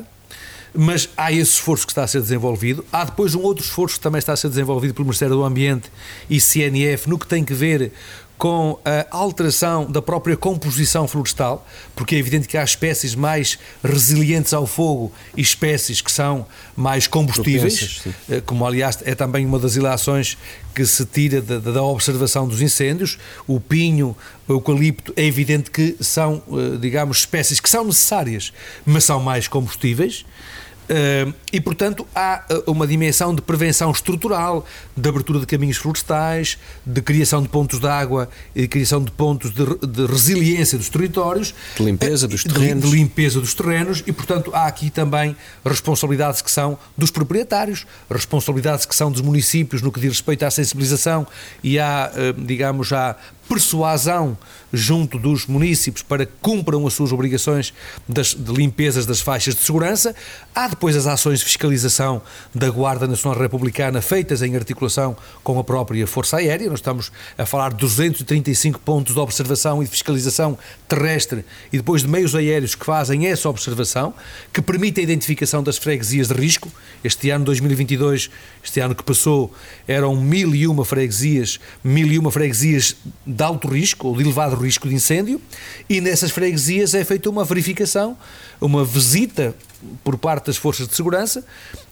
mas 0.78 1.10
há 1.18 1.32
esse 1.32 1.54
esforço 1.54 1.88
que 1.88 1.92
está 1.92 2.04
a 2.04 2.08
ser 2.08 2.22
desenvolvido. 2.22 2.86
Há 2.92 3.04
depois 3.04 3.34
um 3.34 3.42
outro 3.42 3.66
esforço 3.66 3.96
que 3.96 4.02
também 4.02 4.20
está 4.20 4.34
a 4.34 4.38
ser 4.38 4.48
desenvolvido 4.48 4.94
pelo 4.94 5.06
Ministério 5.06 5.36
do 5.36 5.44
Ambiente 5.44 5.92
e 6.30 6.40
CNF 6.40 7.10
no 7.10 7.18
que 7.18 7.26
tem 7.26 7.44
que 7.44 7.54
ver 7.54 7.92
com 8.38 8.78
a 8.86 9.08
alteração 9.10 9.90
da 9.90 10.00
própria 10.00 10.38
composição 10.38 11.08
florestal, 11.08 11.68
porque 11.96 12.16
é 12.16 12.20
evidente 12.20 12.48
que 12.48 12.56
há 12.56 12.64
espécies 12.64 13.16
mais 13.16 13.58
resilientes 13.84 14.54
ao 14.54 14.68
fogo 14.68 15.12
e 15.36 15.42
espécies 15.42 16.02
que 16.02 16.12
são 16.12 16.46
mais 16.76 17.08
combustíveis, 17.08 18.04
eh, 18.30 18.40
como 18.46 18.64
aliás 18.64 19.00
é 19.04 19.16
também 19.16 19.44
uma 19.44 19.58
das 19.58 19.76
ilações 19.76 20.38
que 20.76 20.86
se 20.86 21.04
tira 21.06 21.42
da, 21.42 21.58
da, 21.58 21.82
observação 21.82 22.48
dos 22.48 22.62
incêndios. 22.62 23.18
O 23.48 23.60
pinho, 23.60 24.16
o 24.48 24.54
eucalipto, 24.54 25.12
é 25.16 25.26
evidente 25.26 25.72
que 25.72 25.98
são, 26.00 26.44
eh, 26.50 26.78
digamos, 26.80 27.18
espécies 27.18 27.60
que 27.60 27.68
são 27.68 27.86
necessárias, 27.86 28.54
mas 28.86 29.04
são 29.04 29.20
mais 29.20 29.48
combustíveis. 29.48 30.24
E, 31.52 31.60
portanto, 31.60 32.08
há 32.16 32.44
uh, 32.50 32.72
uma 32.72 32.88
dimensão 32.88 33.34
de 33.34 33.42
prevenção 33.42 33.92
estrutural, 33.92 34.66
de 34.96 35.10
abertura 35.10 35.40
de 35.40 35.46
caminhos 35.46 35.78
florestais, 35.78 36.58
de 36.86 37.02
criação 37.02 37.42
de 37.42 37.50
pontos 37.50 37.80
de 37.80 37.88
água 37.88 38.30
e 38.56 38.62
de 38.62 38.68
criação 38.68 39.04
de 39.04 39.12
pontos 39.12 39.52
de, 39.54 39.66
de 39.66 40.06
resiliência 40.06 40.78
dos 40.78 40.90
territórios. 40.90 41.54
De 41.76 41.84
limpeza 41.84 42.28
dos 42.28 42.44
terrenos. 42.44 42.84
De, 42.84 42.90
de, 42.90 42.96
limpeza 42.96 43.40
dos 43.40 43.54
terrenos 43.54 44.04
e, 44.06 44.12
portanto, 44.12 44.52
há 44.54 44.68
aqui 44.68 44.90
também 44.90 45.36
responsabilidades 45.66 46.42
que 46.42 46.52
são 46.52 46.78
dos 46.98 47.12
proprietários, 47.12 47.86
responsabilidades 48.10 48.86
que 48.86 48.96
são 48.96 49.12
dos 49.12 49.22
municípios 49.22 49.82
no 49.82 49.92
que 49.92 50.00
diz 50.00 50.10
respeito 50.10 50.44
à 50.44 50.52
sensibilização 50.52 51.28
e 51.64 51.80
à, 51.80 52.12
uh, 52.14 52.42
digamos, 52.46 52.92
à 52.94 53.16
persuasão 53.48 54.38
junto 54.72 55.18
dos 55.18 55.46
municípios 55.46 56.04
para 56.04 56.26
que 56.26 56.34
cumpram 56.42 56.86
as 56.86 56.94
suas 56.94 57.12
obrigações 57.12 57.74
das, 58.08 58.34
de 58.34 58.52
limpezas 58.52 59.06
das 59.06 59.22
faixas 59.22 59.56
de 59.56 59.62
segurança. 59.62 60.14
Há 60.54 60.68
depois 60.68 60.96
as 60.96 61.08
ações 61.08 61.40
de 61.40 61.46
fiscalização 61.46 62.22
da 62.54 62.70
Guarda 62.70 63.08
Nacional 63.08 63.40
Republicana 63.40 64.02
feitas 64.02 64.42
em 64.42 64.56
articulação 64.56 65.16
com 65.44 65.58
a 65.60 65.64
própria 65.64 66.06
Força 66.06 66.38
Aérea. 66.38 66.70
Nós 66.70 66.80
estamos 66.80 67.12
a 67.38 67.46
falar 67.46 67.72
de 67.72 67.78
235 67.78 68.80
pontos 68.80 69.14
de 69.14 69.20
observação 69.20 69.82
e 69.82 69.86
de 69.86 69.92
fiscalização 69.92 70.58
terrestre 70.88 71.46
e 71.72 71.78
depois 71.78 72.02
de 72.02 72.08
meios 72.08 72.36
aéreos 72.36 72.76
que 72.76 72.86
fazem 72.86 73.28
essa 73.28 73.50
observação, 73.50 74.14
que 74.52 74.62
permite 74.62 75.00
a 75.00 75.04
identificação 75.04 75.64
das 75.64 75.78
freguesias 75.78 76.28
de 76.28 76.34
risco. 76.34 76.72
Este 77.04 77.30
ano 77.30 77.46
2022, 77.46 78.30
este 78.64 78.80
ano 78.80 78.94
que 78.94 79.04
passou, 79.04 79.54
eram 79.88 80.16
mil 80.16 80.54
e 80.54 80.68
uma 80.68 80.84
freguesias, 80.84 81.60
mil 81.84 82.08
e 82.08 82.20
uma 82.20 82.32
freguesias 82.32 82.96
de 83.38 83.44
alto 83.44 83.68
risco 83.68 84.08
ou 84.08 84.18
de 84.18 84.24
elevado 84.24 84.56
risco 84.56 84.90
de 84.90 84.96
incêndio 84.96 85.40
e 85.88 86.02
nessas 86.02 86.32
freguesias 86.32 86.96
é 86.96 87.04
feita 87.04 87.30
uma 87.30 87.46
verificação, 87.46 88.18
uma 88.60 88.84
visita 88.84 89.54
por 90.04 90.18
parte 90.18 90.48
das 90.48 90.58
forças 90.58 90.88
de 90.88 90.96
segurança, 90.96 91.46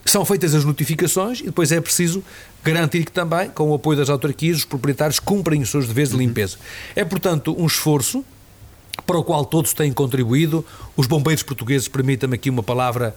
são 0.03 0.25
feitas 0.25 0.55
as 0.55 0.65
notificações 0.65 1.41
e 1.41 1.43
depois 1.43 1.71
é 1.71 1.79
preciso 1.79 2.23
garantir 2.63 3.05
que 3.05 3.11
também, 3.11 3.47
com 3.51 3.69
o 3.69 3.75
apoio 3.75 3.95
das 3.95 4.09
autarquias, 4.09 4.57
os 4.57 4.65
proprietários 4.65 5.19
cumprem 5.19 5.61
os 5.61 5.69
seus 5.69 5.87
deveres 5.87 6.09
de 6.09 6.17
limpeza. 6.17 6.57
É, 6.95 7.05
portanto, 7.05 7.55
um 7.55 7.67
esforço 7.67 8.25
para 9.05 9.19
o 9.19 9.23
qual 9.23 9.45
todos 9.45 9.71
têm 9.71 9.93
contribuído. 9.93 10.65
Os 10.97 11.05
bombeiros 11.05 11.43
portugueses, 11.43 11.87
permitam-me 11.87 12.33
aqui 12.33 12.49
uma 12.49 12.63
palavra 12.63 13.15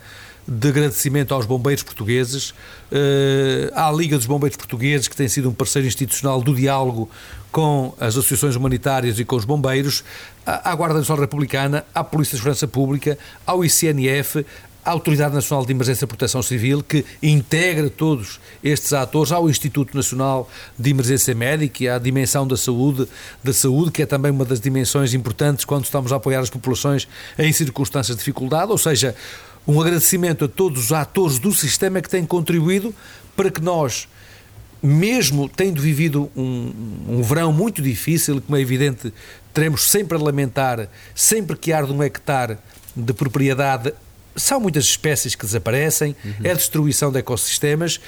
de 0.48 0.68
agradecimento 0.68 1.34
aos 1.34 1.44
bombeiros 1.44 1.82
portugueses, 1.82 2.50
uh, 2.50 3.70
à 3.74 3.92
Liga 3.92 4.16
dos 4.16 4.24
Bombeiros 4.24 4.56
Portugueses, 4.56 5.06
que 5.06 5.14
tem 5.14 5.28
sido 5.28 5.50
um 5.50 5.52
parceiro 5.52 5.86
institucional 5.86 6.40
do 6.40 6.54
diálogo 6.54 7.10
com 7.50 7.94
as 7.98 8.16
associações 8.16 8.56
humanitárias 8.56 9.18
e 9.18 9.24
com 9.24 9.36
os 9.36 9.44
bombeiros, 9.44 10.04
à, 10.44 10.74
Guarda 10.74 10.98
Nacional 10.98 11.22
Republicana, 11.22 11.84
à 11.94 12.04
Polícia 12.04 12.32
de 12.32 12.38
Segurança 12.38 12.66
Pública, 12.66 13.18
ao 13.46 13.64
ICNF, 13.64 14.44
à 14.84 14.90
Autoridade 14.90 15.34
Nacional 15.34 15.66
de 15.66 15.72
Emergência 15.72 16.04
e 16.04 16.08
Proteção 16.08 16.42
Civil, 16.42 16.82
que 16.82 17.04
integra 17.22 17.90
todos 17.90 18.40
estes 18.64 18.92
atores, 18.92 19.32
ao 19.32 19.48
Instituto 19.48 19.94
Nacional 19.94 20.48
de 20.78 20.90
Emergência 20.90 21.34
Médica 21.34 21.84
e 21.84 21.88
à 21.88 21.98
dimensão 21.98 22.46
da 22.46 22.56
saúde, 22.56 23.06
da 23.44 23.52
saúde, 23.52 23.90
que 23.90 24.02
é 24.02 24.06
também 24.06 24.30
uma 24.30 24.44
das 24.44 24.60
dimensões 24.60 25.12
importantes 25.12 25.64
quando 25.64 25.84
estamos 25.84 26.12
a 26.12 26.16
apoiar 26.16 26.40
as 26.40 26.50
populações 26.50 27.06
em 27.38 27.52
circunstâncias 27.52 28.16
de 28.16 28.20
dificuldade, 28.20 28.72
ou 28.72 28.78
seja, 28.78 29.14
um 29.66 29.78
agradecimento 29.78 30.46
a 30.46 30.48
todos 30.48 30.84
os 30.84 30.92
atores 30.92 31.38
do 31.38 31.52
sistema 31.52 32.00
que 32.00 32.08
têm 32.08 32.24
contribuído 32.24 32.94
para 33.36 33.50
que 33.50 33.60
nós, 33.60 34.08
mesmo 34.82 35.48
tendo 35.48 35.80
vivido 35.80 36.30
um, 36.36 36.72
um 37.08 37.22
verão 37.22 37.52
muito 37.52 37.82
difícil, 37.82 38.40
como 38.40 38.56
é 38.56 38.60
evidente, 38.60 39.12
teremos 39.52 39.88
sempre 39.88 40.16
a 40.16 40.20
lamentar, 40.20 40.88
sempre 41.14 41.56
que 41.56 41.72
arde 41.72 41.92
um 41.92 42.02
hectare 42.02 42.58
de 42.94 43.12
propriedade, 43.12 43.92
são 44.36 44.60
muitas 44.60 44.84
espécies 44.84 45.34
que 45.34 45.44
desaparecem, 45.44 46.14
uhum. 46.24 46.32
é 46.44 46.54
destruição 46.54 47.10
de 47.10 47.18
ecossistemas, 47.18 48.00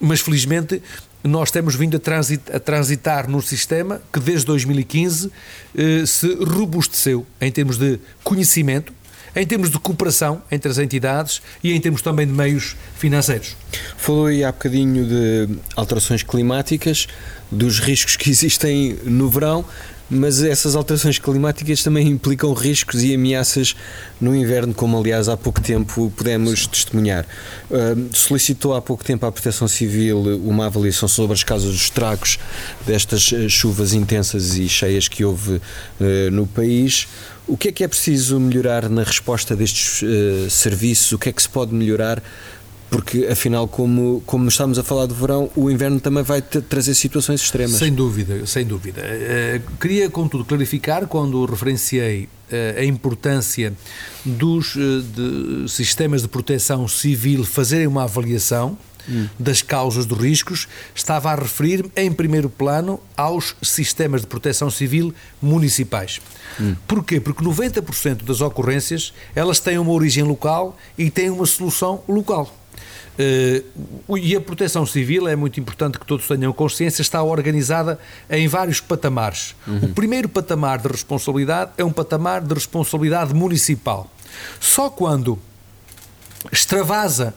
mas 0.00 0.20
felizmente 0.20 0.80
nós 1.24 1.50
temos 1.50 1.74
vindo 1.74 1.96
a, 1.96 2.00
transit, 2.00 2.42
a 2.52 2.58
transitar 2.58 3.28
num 3.28 3.40
sistema 3.40 4.02
que 4.12 4.18
desde 4.18 4.46
2015 4.46 5.30
eh, 5.76 6.04
se 6.06 6.34
robusteceu 6.34 7.24
em 7.40 7.50
termos 7.50 7.78
de 7.78 7.98
conhecimento, 8.24 8.92
em 9.34 9.46
termos 9.46 9.70
de 9.70 9.78
cooperação 9.78 10.42
entre 10.50 10.70
as 10.70 10.78
entidades 10.78 11.42
e 11.62 11.72
em 11.72 11.80
termos 11.80 12.02
também 12.02 12.26
de 12.26 12.32
meios 12.32 12.76
financeiros. 12.94 13.56
Falou 13.96 14.26
aí 14.26 14.44
há 14.44 14.52
bocadinho 14.52 15.06
de 15.06 15.48
alterações 15.76 16.22
climáticas, 16.22 17.06
dos 17.50 17.78
riscos 17.78 18.16
que 18.16 18.28
existem 18.30 18.98
no 19.04 19.28
verão, 19.28 19.64
mas 20.12 20.42
essas 20.42 20.76
alterações 20.76 21.18
climáticas 21.18 21.82
também 21.82 22.06
implicam 22.06 22.52
riscos 22.52 23.02
e 23.02 23.14
ameaças 23.14 23.74
no 24.20 24.36
inverno, 24.36 24.74
como 24.74 24.98
aliás 24.98 25.26
há 25.26 25.38
pouco 25.38 25.58
tempo 25.60 26.12
pudemos 26.14 26.66
testemunhar. 26.66 27.24
Uh, 27.70 28.14
solicitou 28.14 28.74
há 28.74 28.82
pouco 28.82 29.02
tempo 29.02 29.24
à 29.24 29.32
Proteção 29.32 29.66
Civil 29.66 30.18
uma 30.44 30.66
avaliação 30.66 31.08
sobre 31.08 31.32
as 31.32 31.42
causas 31.42 31.70
dos 31.70 31.82
estragos 31.84 32.38
destas 32.86 33.22
chuvas 33.48 33.94
intensas 33.94 34.58
e 34.58 34.68
cheias 34.68 35.08
que 35.08 35.24
houve 35.24 35.54
uh, 35.54 36.30
no 36.30 36.46
país. 36.46 37.08
O 37.46 37.56
que 37.56 37.68
é 37.68 37.72
que 37.72 37.82
é 37.82 37.88
preciso 37.88 38.38
melhorar 38.38 38.88
na 38.88 39.02
resposta 39.02 39.56
destes 39.56 40.02
uh, 40.02 40.50
serviços? 40.50 41.12
O 41.12 41.18
que 41.18 41.28
é 41.28 41.32
que 41.32 41.42
se 41.42 41.48
pode 41.48 41.74
melhorar? 41.74 42.22
Porque, 42.88 43.26
afinal, 43.26 43.66
como, 43.66 44.22
como 44.26 44.48
estamos 44.48 44.78
a 44.78 44.82
falar 44.82 45.06
do 45.06 45.14
verão, 45.14 45.50
o 45.56 45.70
inverno 45.70 45.98
também 45.98 46.22
vai 46.22 46.42
trazer 46.42 46.94
situações 46.94 47.40
extremas. 47.40 47.76
Sem 47.76 47.92
dúvida, 47.92 48.46
sem 48.46 48.66
dúvida. 48.66 49.00
Uh, 49.00 49.76
queria, 49.78 50.10
contudo, 50.10 50.44
clarificar, 50.44 51.06
quando 51.06 51.44
referenciei 51.46 52.24
uh, 52.24 52.78
a 52.78 52.84
importância 52.84 53.72
dos 54.24 54.74
de 54.74 55.68
sistemas 55.68 56.22
de 56.22 56.28
proteção 56.28 56.86
civil 56.86 57.44
fazerem 57.44 57.86
uma 57.86 58.04
avaliação 58.04 58.76
hum. 59.08 59.28
das 59.38 59.62
causas 59.62 60.06
dos 60.06 60.18
riscos, 60.18 60.68
estava 60.94 61.30
a 61.30 61.34
referir 61.34 61.84
em 61.96 62.10
primeiro 62.12 62.48
plano 62.48 63.00
aos 63.16 63.54
sistemas 63.62 64.22
de 64.22 64.26
proteção 64.26 64.70
civil 64.70 65.14
municipais. 65.40 66.20
Hum. 66.60 66.74
Porquê? 66.86 67.20
Porque 67.20 67.42
90% 67.42 68.24
das 68.24 68.40
ocorrências 68.40 69.12
elas 69.34 69.60
têm 69.60 69.78
uma 69.78 69.92
origem 69.92 70.24
local 70.24 70.76
e 70.96 71.10
têm 71.10 71.30
uma 71.30 71.46
solução 71.46 72.02
local. 72.08 72.58
Uh, 73.12 74.16
e 74.16 74.34
a 74.34 74.40
proteção 74.40 74.86
civil 74.86 75.28
é 75.28 75.36
muito 75.36 75.60
importante 75.60 75.98
que 75.98 76.06
todos 76.06 76.26
tenham 76.26 76.52
consciência, 76.52 77.02
está 77.02 77.22
organizada 77.22 77.98
em 78.30 78.48
vários 78.48 78.80
patamares. 78.80 79.54
Uhum. 79.66 79.84
O 79.84 79.88
primeiro 79.90 80.28
patamar 80.28 80.78
de 80.80 80.88
responsabilidade 80.88 81.72
é 81.76 81.84
um 81.84 81.92
patamar 81.92 82.40
de 82.40 82.54
responsabilidade 82.54 83.34
municipal. 83.34 84.10
Só 84.58 84.88
quando 84.88 85.38
extravasa 86.50 87.34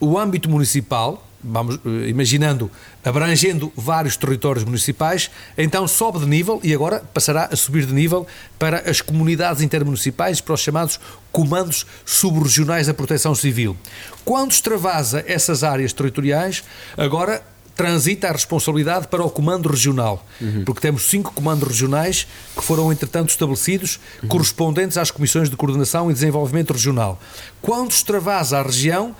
o 0.00 0.18
âmbito 0.18 0.48
municipal, 0.48 1.24
vamos 1.42 1.76
eh, 1.76 2.08
imaginando, 2.08 2.70
abrangendo 3.04 3.72
vários 3.76 4.16
territórios 4.16 4.64
municipais, 4.64 5.30
então 5.56 5.86
sobe 5.86 6.18
de 6.18 6.26
nível 6.26 6.60
e 6.62 6.74
agora 6.74 7.02
passará 7.14 7.48
a 7.50 7.56
subir 7.56 7.86
de 7.86 7.92
nível 7.92 8.26
para 8.58 8.90
as 8.90 9.00
comunidades 9.00 9.62
intermunicipais, 9.62 10.40
para 10.40 10.54
os 10.54 10.60
chamados 10.60 10.98
comandos 11.30 11.86
subregionais 12.04 12.86
da 12.86 12.94
proteção 12.94 13.34
civil. 13.34 13.76
Quando 14.24 14.50
extravasa 14.50 15.24
essas 15.26 15.62
áreas 15.62 15.92
territoriais, 15.92 16.64
agora 16.96 17.42
transita 17.78 18.28
a 18.28 18.32
responsabilidade 18.32 19.06
para 19.06 19.24
o 19.24 19.30
comando 19.30 19.68
regional, 19.68 20.26
uhum. 20.40 20.64
porque 20.64 20.80
temos 20.80 21.04
cinco 21.04 21.32
comandos 21.32 21.68
regionais 21.68 22.26
que 22.56 22.64
foram, 22.64 22.90
entretanto, 22.90 23.28
estabelecidos, 23.28 24.00
uhum. 24.20 24.28
correspondentes 24.28 24.98
às 24.98 25.12
comissões 25.12 25.48
de 25.48 25.54
coordenação 25.54 26.10
e 26.10 26.12
desenvolvimento 26.12 26.72
regional. 26.72 27.20
Quando 27.62 27.92
extravasa 27.92 28.58
a 28.58 28.62
região, 28.62 29.14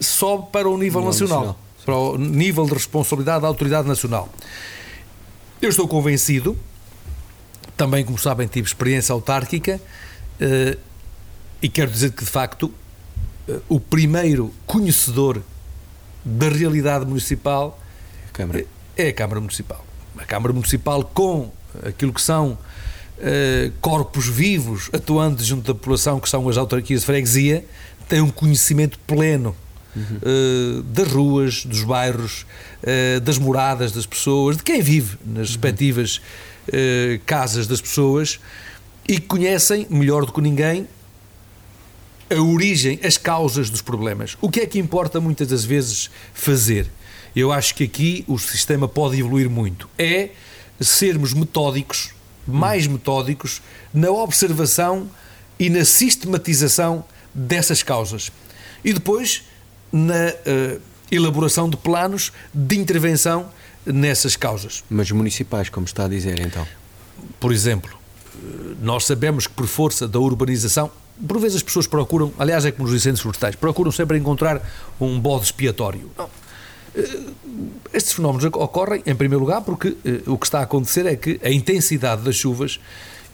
sobe 0.00 0.48
para 0.50 0.68
o 0.68 0.76
nível 0.78 1.02
nacional, 1.02 1.38
nacional, 1.38 1.58
para 1.84 1.96
o 1.96 2.18
nível 2.18 2.64
de 2.66 2.74
responsabilidade 2.74 3.42
da 3.42 3.48
autoridade 3.48 3.86
nacional. 3.86 4.28
Eu 5.60 5.68
estou 5.68 5.86
convencido, 5.86 6.56
também 7.76 8.04
como 8.04 8.18
sabem 8.18 8.48
tive 8.48 8.66
experiência 8.66 9.12
autárquica, 9.12 9.80
eh, 10.40 10.78
e 11.60 11.68
quero 11.68 11.90
dizer 11.90 12.12
que 12.12 12.24
de 12.24 12.30
facto 12.30 12.72
eh, 13.46 13.60
o 13.68 13.78
primeiro 13.78 14.52
conhecedor 14.66 15.42
da 16.24 16.48
realidade 16.48 17.04
municipal 17.04 17.78
Câmara. 18.32 18.64
é 18.96 19.08
a 19.08 19.12
Câmara 19.12 19.40
Municipal. 19.40 19.84
A 20.16 20.24
Câmara 20.24 20.52
Municipal 20.52 21.04
com 21.04 21.50
aquilo 21.86 22.12
que 22.12 22.20
são 22.20 22.52
uh, 22.52 23.72
corpos 23.80 24.26
vivos 24.26 24.90
atuando 24.92 25.42
junto 25.42 25.66
da 25.66 25.74
população, 25.74 26.20
que 26.20 26.28
são 26.28 26.48
as 26.48 26.56
autarquias 26.56 27.00
de 27.00 27.06
freguesia, 27.06 27.64
tem 28.08 28.20
um 28.20 28.30
conhecimento 28.30 28.98
pleno 29.00 29.54
uh, 29.96 30.82
das 30.82 31.08
ruas, 31.08 31.64
dos 31.64 31.82
bairros, 31.82 32.46
uh, 32.82 33.20
das 33.20 33.38
moradas 33.38 33.92
das 33.92 34.06
pessoas, 34.06 34.56
de 34.56 34.62
quem 34.62 34.80
vive 34.80 35.18
nas 35.24 35.36
uhum. 35.36 35.42
respectivas 35.42 36.20
uh, 36.68 37.20
casas 37.26 37.66
das 37.66 37.80
pessoas 37.80 38.40
e 39.08 39.18
conhecem 39.18 39.86
melhor 39.90 40.24
do 40.24 40.32
que 40.32 40.40
ninguém 40.40 40.86
a 42.30 42.40
origem, 42.40 43.00
as 43.02 43.16
causas 43.16 43.68
dos 43.68 43.82
problemas. 43.82 44.36
O 44.40 44.48
que 44.48 44.60
é 44.60 44.66
que 44.66 44.78
importa 44.78 45.20
muitas 45.20 45.48
das 45.48 45.64
vezes 45.64 46.10
fazer? 46.32 46.86
Eu 47.34 47.50
acho 47.50 47.74
que 47.74 47.84
aqui 47.84 48.24
o 48.28 48.38
sistema 48.38 48.86
pode 48.88 49.18
evoluir 49.18 49.50
muito. 49.50 49.88
É 49.98 50.30
sermos 50.80 51.34
metódicos, 51.34 52.10
mais 52.46 52.86
metódicos, 52.86 53.60
na 53.92 54.10
observação 54.10 55.10
e 55.58 55.68
na 55.68 55.84
sistematização 55.84 57.04
dessas 57.34 57.82
causas. 57.82 58.30
E 58.84 58.92
depois 58.92 59.42
na 59.92 60.28
uh, 60.28 60.80
elaboração 61.10 61.68
de 61.68 61.76
planos 61.76 62.32
de 62.52 62.78
intervenção 62.78 63.48
nessas 63.84 64.36
causas. 64.36 64.84
Mas 64.88 65.10
municipais, 65.10 65.68
como 65.68 65.86
está 65.86 66.04
a 66.04 66.08
dizer 66.08 66.38
então? 66.40 66.66
Por 67.38 67.52
exemplo, 67.52 67.98
nós 68.80 69.04
sabemos 69.04 69.46
que 69.46 69.52
por 69.52 69.66
força 69.66 70.06
da 70.06 70.18
urbanização, 70.18 70.90
por 71.26 71.38
vezes 71.38 71.56
as 71.56 71.62
pessoas 71.62 71.86
procuram, 71.86 72.32
aliás 72.38 72.64
é 72.64 72.70
como 72.70 72.88
os 72.88 72.94
incêndios 72.94 73.20
florestais, 73.20 73.54
procuram 73.54 73.90
sempre 73.90 74.18
encontrar 74.18 74.62
um 75.00 75.18
bode 75.18 75.44
expiatório. 75.44 76.10
Não. 76.16 76.30
Eh, 76.94 77.20
estes 77.92 78.12
fenómenos 78.12 78.44
ocorrem, 78.44 79.02
em 79.06 79.14
primeiro 79.14 79.40
lugar, 79.40 79.62
porque 79.62 79.96
eh, 80.04 80.22
o 80.26 80.38
que 80.38 80.46
está 80.46 80.60
a 80.60 80.62
acontecer 80.62 81.06
é 81.06 81.16
que 81.16 81.40
a 81.42 81.50
intensidade 81.50 82.22
das 82.22 82.36
chuvas 82.36 82.80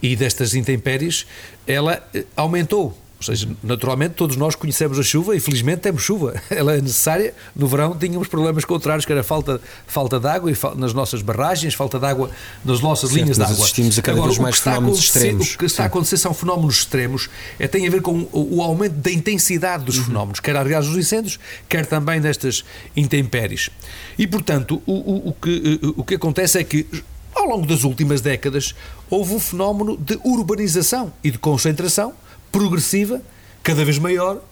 e 0.02 0.16
destas 0.16 0.54
intempéries, 0.54 1.26
ela 1.66 2.02
eh, 2.14 2.24
aumentou 2.36 2.82
ou 2.82 3.05
seja, 3.26 3.48
naturalmente 3.62 4.14
todos 4.14 4.36
nós 4.36 4.54
conhecemos 4.54 4.98
a 4.98 5.02
chuva 5.02 5.36
e 5.36 5.40
felizmente 5.40 5.80
temos 5.80 6.02
chuva. 6.02 6.40
Ela 6.50 6.76
é 6.76 6.80
necessária. 6.80 7.34
No 7.54 7.66
verão 7.66 7.96
tínhamos 7.96 8.28
problemas 8.28 8.64
contrários, 8.64 9.04
que 9.04 9.12
era 9.12 9.22
falta, 9.22 9.60
falta 9.86 10.18
de 10.18 10.26
água 10.26 10.52
nas 10.76 10.94
nossas 10.94 11.22
barragens, 11.22 11.74
falta 11.74 11.98
de 11.98 12.06
água 12.06 12.30
nas 12.64 12.80
nossas 12.80 13.10
certo, 13.10 13.22
linhas 13.22 13.36
de 13.36 13.42
água. 13.42 13.54
assistimos 13.54 13.98
a 13.98 14.02
cada 14.02 14.18
Agora, 14.18 14.30
vez 14.30 14.38
mais 14.40 14.58
fenómenos 14.58 14.98
extremos. 14.98 15.54
O 15.54 15.58
que 15.58 15.64
está 15.66 15.82
a 15.82 15.86
acontecer 15.86 16.16
são 16.16 16.32
fenómenos 16.32 16.76
extremos. 16.76 17.28
É, 17.58 17.66
tem 17.66 17.86
a 17.86 17.90
ver 17.90 18.00
com 18.00 18.26
o, 18.32 18.56
o 18.56 18.62
aumento 18.62 18.94
da 18.94 19.10
intensidade 19.10 19.84
dos 19.84 19.98
uhum. 19.98 20.04
fenómenos, 20.04 20.40
quer 20.40 20.56
aliás 20.56 20.86
dos 20.86 20.96
incêndios, 20.96 21.38
quer 21.68 21.86
também 21.86 22.20
destas 22.20 22.64
intempéries. 22.96 23.70
E, 24.18 24.26
portanto, 24.26 24.82
o, 24.86 24.92
o, 24.92 25.28
o, 25.28 25.32
que, 25.32 25.80
o 25.96 26.04
que 26.04 26.14
acontece 26.14 26.58
é 26.58 26.64
que 26.64 26.86
ao 27.34 27.46
longo 27.46 27.66
das 27.66 27.84
últimas 27.84 28.20
décadas 28.20 28.74
houve 29.10 29.34
um 29.34 29.38
fenómeno 29.38 29.96
de 29.96 30.18
urbanização 30.24 31.12
e 31.22 31.30
de 31.30 31.38
concentração 31.38 32.14
progressiva, 32.56 33.20
cada 33.62 33.84
vez 33.84 33.98
maior, 33.98 34.36
uh, 34.36 34.42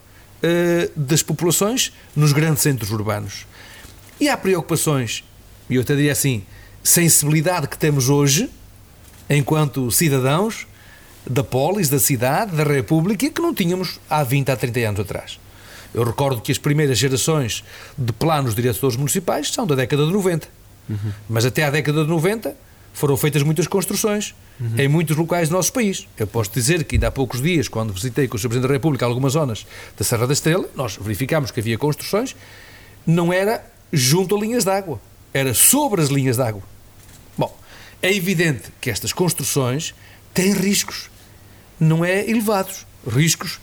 das 0.95 1.23
populações 1.23 1.91
nos 2.15 2.33
grandes 2.33 2.63
centros 2.63 2.91
urbanos. 2.91 3.47
E 4.21 4.29
há 4.29 4.37
preocupações, 4.37 5.25
e 5.71 5.77
eu 5.77 5.81
até 5.81 5.97
diria 5.97 6.13
assim, 6.13 6.45
sensibilidade 6.83 7.67
que 7.67 7.79
temos 7.79 8.11
hoje, 8.11 8.51
enquanto 9.31 9.91
cidadãos 9.91 10.67
da 11.27 11.43
polis, 11.43 11.89
da 11.89 11.99
cidade, 11.99 12.55
da 12.55 12.63
república, 12.63 13.31
que 13.31 13.41
não 13.41 13.55
tínhamos 13.55 13.99
há 14.11 14.23
20, 14.23 14.51
há 14.51 14.57
30 14.57 14.81
anos 14.81 15.01
atrás. 15.01 15.41
Eu 15.95 16.05
recordo 16.05 16.43
que 16.43 16.53
as 16.53 16.59
primeiras 16.59 16.99
gerações 16.99 17.65
de 17.97 18.13
planos 18.13 18.55
diretores 18.55 18.97
municipais 18.97 19.51
são 19.51 19.67
da 19.67 19.75
década 19.75 20.05
de 20.05 20.13
90. 20.13 20.47
Uhum. 20.91 20.97
Mas 21.27 21.47
até 21.47 21.65
à 21.65 21.71
década 21.71 22.03
de 22.03 22.11
90 22.11 22.55
foram 22.95 23.17
feitas 23.17 23.43
muitas 23.43 23.67
construções 23.67 24.35
uhum. 24.59 24.79
em 24.79 24.89
muitos 24.89 25.17
locais 25.17 25.49
do 25.49 25.53
nosso 25.53 25.73
país. 25.73 26.07
Eu 26.17 26.29
posso 26.29 26.51
dizer 26.53 26.85
que 26.85 26.95
ainda 26.95 27.09
há 27.09 27.11
poucos 27.11 27.43
dias, 27.43 27.67
quando 27.67 27.93
visitei 27.93 28.29
com 28.29 28.37
o 28.37 28.39
Sr. 28.39 28.49
Presidente 28.49 28.69
da 28.69 28.75
República 28.75 29.05
algumas 29.05 29.33
zonas 29.33 29.67
da 29.99 30.05
Serra 30.05 30.29
da 30.29 30.33
Estrela, 30.33 30.71
nós 30.77 30.97
verificámos 30.97 31.51
que 31.51 31.59
havia 31.59 31.77
construções, 31.77 32.37
não 33.05 33.33
era 33.33 33.69
junto 33.93 34.37
a 34.37 34.41
linhas 34.41 34.65
de 34.65 34.71
água, 34.71 35.01
era 35.35 35.53
sobre 35.53 36.01
as 36.01 36.09
linhas 36.09 36.37
de 36.37 36.43
água. 36.43 36.63
Bom, 37.37 37.55
é 38.01 38.15
evidente 38.15 38.71
que 38.81 38.89
estas 38.89 39.13
construções 39.13 39.93
têm 40.33 40.53
riscos, 40.53 41.11
não 41.79 42.05
é 42.05 42.29
elevados, 42.31 42.87
riscos 43.07 43.59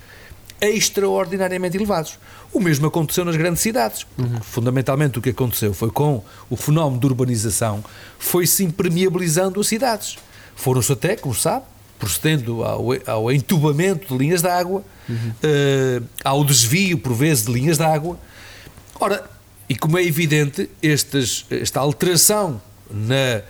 extraordinariamente 0.62 1.76
elevados. 1.76 2.20
O 2.54 2.60
mesmo 2.60 2.88
aconteceu 2.88 3.26
nas 3.26 3.36
grandes 3.36 3.62
cidades. 3.62 4.06
Uhum. 4.18 4.42
Fundamentalmente 4.42 5.18
o 5.18 5.22
que 5.22 5.30
aconteceu 5.30 5.74
foi 5.74 5.90
com 5.90 6.24
o 6.50 6.56
fenómeno 6.56 7.00
de 7.00 7.06
urbanização, 7.08 7.84
foi-se 8.20 8.64
impermeabilizando 8.64 9.60
as 9.60 9.68
cidades. 9.68 10.18
Foram-se 10.56 10.92
até, 10.92 11.16
como 11.16 11.34
sabe, 11.34 11.66
procedendo 11.98 12.64
ao, 12.64 12.88
ao 13.08 13.32
entubamento 13.32 14.08
de 14.08 14.18
linhas 14.18 14.42
de 14.42 14.48
água, 14.48 14.84
uhum. 15.08 15.16
uh, 15.16 16.08
ao 16.24 16.44
desvio, 16.44 16.98
por 16.98 17.14
vezes, 17.14 17.46
de 17.46 17.54
linhas 17.54 17.78
de 17.78 17.84
água. 17.84 18.18
Ora, 19.00 19.24
e 19.70 19.76
como 19.76 19.98
é 19.98 20.04
evidente, 20.04 20.70
estes, 20.82 21.46
esta 21.50 21.80
alteração 21.80 22.62
na 22.90 23.42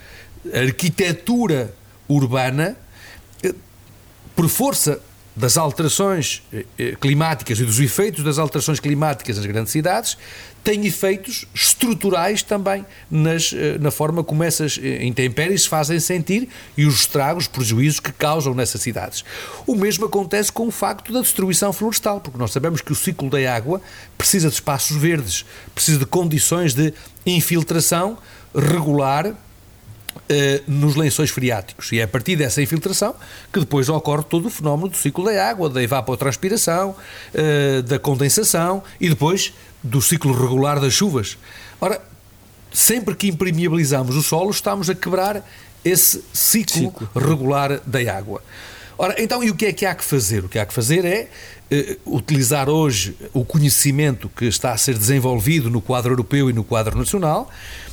arquitetura 0.54 1.74
urbana, 2.08 2.76
eh, 3.42 3.54
por 4.36 4.48
força 4.48 5.00
das 5.34 5.56
alterações 5.56 6.42
eh, 6.52 6.64
eh, 6.78 6.96
climáticas 7.00 7.58
e 7.58 7.64
dos 7.64 7.80
efeitos 7.80 8.22
das 8.22 8.38
alterações 8.38 8.78
climáticas 8.78 9.36
nas 9.38 9.46
grandes 9.46 9.72
cidades 9.72 10.18
tem 10.62 10.86
efeitos 10.86 11.46
estruturais 11.54 12.42
também 12.42 12.84
nas, 13.10 13.52
eh, 13.52 13.78
na 13.78 13.90
forma 13.90 14.22
como 14.22 14.44
essas 14.44 14.78
intempéries 15.00 15.62
se 15.62 15.68
fazem 15.68 15.98
sentir 15.98 16.48
e 16.76 16.84
os 16.84 17.00
estragos, 17.00 17.44
os 17.44 17.48
prejuízos 17.48 17.98
que 17.98 18.12
causam 18.12 18.54
nessas 18.54 18.82
cidades. 18.82 19.24
O 19.66 19.74
mesmo 19.74 20.04
acontece 20.04 20.52
com 20.52 20.68
o 20.68 20.70
facto 20.70 21.12
da 21.12 21.20
destruição 21.20 21.72
florestal, 21.72 22.20
porque 22.20 22.38
nós 22.38 22.52
sabemos 22.52 22.82
que 22.82 22.92
o 22.92 22.94
ciclo 22.94 23.30
da 23.30 23.54
água 23.54 23.80
precisa 24.18 24.48
de 24.48 24.54
espaços 24.54 24.96
verdes, 24.96 25.46
precisa 25.74 25.98
de 25.98 26.06
condições 26.06 26.74
de 26.74 26.92
infiltração 27.24 28.18
regular 28.54 29.34
Uh, 30.32 30.62
nos 30.70 30.96
lençóis 30.96 31.30
freáticos. 31.30 31.92
E 31.92 31.98
é 31.98 32.04
a 32.04 32.08
partir 32.08 32.36
dessa 32.36 32.62
infiltração 32.62 33.14
que 33.52 33.60
depois 33.60 33.88
ocorre 33.88 34.22
todo 34.22 34.46
o 34.46 34.50
fenómeno 34.50 34.88
do 34.88 34.96
ciclo 34.96 35.24
da 35.24 35.48
água, 35.48 35.68
da 35.68 35.82
evapotranspiração, 35.82 36.90
uh, 37.34 37.82
da 37.82 37.98
condensação 37.98 38.82
e 39.00 39.08
depois 39.08 39.52
do 39.82 40.00
ciclo 40.00 40.32
regular 40.32 40.80
das 40.80 40.92
chuvas. 40.92 41.36
Ora, 41.80 42.00
sempre 42.72 43.14
que 43.14 43.28
impermeabilizamos 43.28 44.16
o 44.16 44.22
solo, 44.22 44.50
estamos 44.50 44.88
a 44.88 44.94
quebrar 44.94 45.44
esse 45.84 46.22
ciclo, 46.32 46.92
ciclo. 46.92 47.10
regular 47.14 47.80
da 47.84 47.98
água. 48.16 48.42
Ora, 48.96 49.16
então, 49.18 49.42
e 49.42 49.50
o 49.50 49.54
que 49.54 49.66
é 49.66 49.72
que 49.72 49.84
há 49.84 49.94
que 49.94 50.04
fazer? 50.04 50.44
O 50.44 50.48
que 50.48 50.58
há 50.58 50.66
que 50.66 50.72
fazer 50.72 51.04
é 51.04 51.28
uh, 52.06 52.16
utilizar 52.16 52.68
hoje 52.68 53.16
o 53.32 53.44
conhecimento 53.44 54.28
que 54.28 54.44
está 54.44 54.72
a 54.72 54.78
ser 54.78 54.96
desenvolvido 54.96 55.68
no 55.70 55.80
quadro 55.80 56.12
europeu 56.12 56.48
e 56.48 56.52
no 56.52 56.62
quadro 56.62 56.96
nacional 56.96 57.50
eh, 57.50 57.91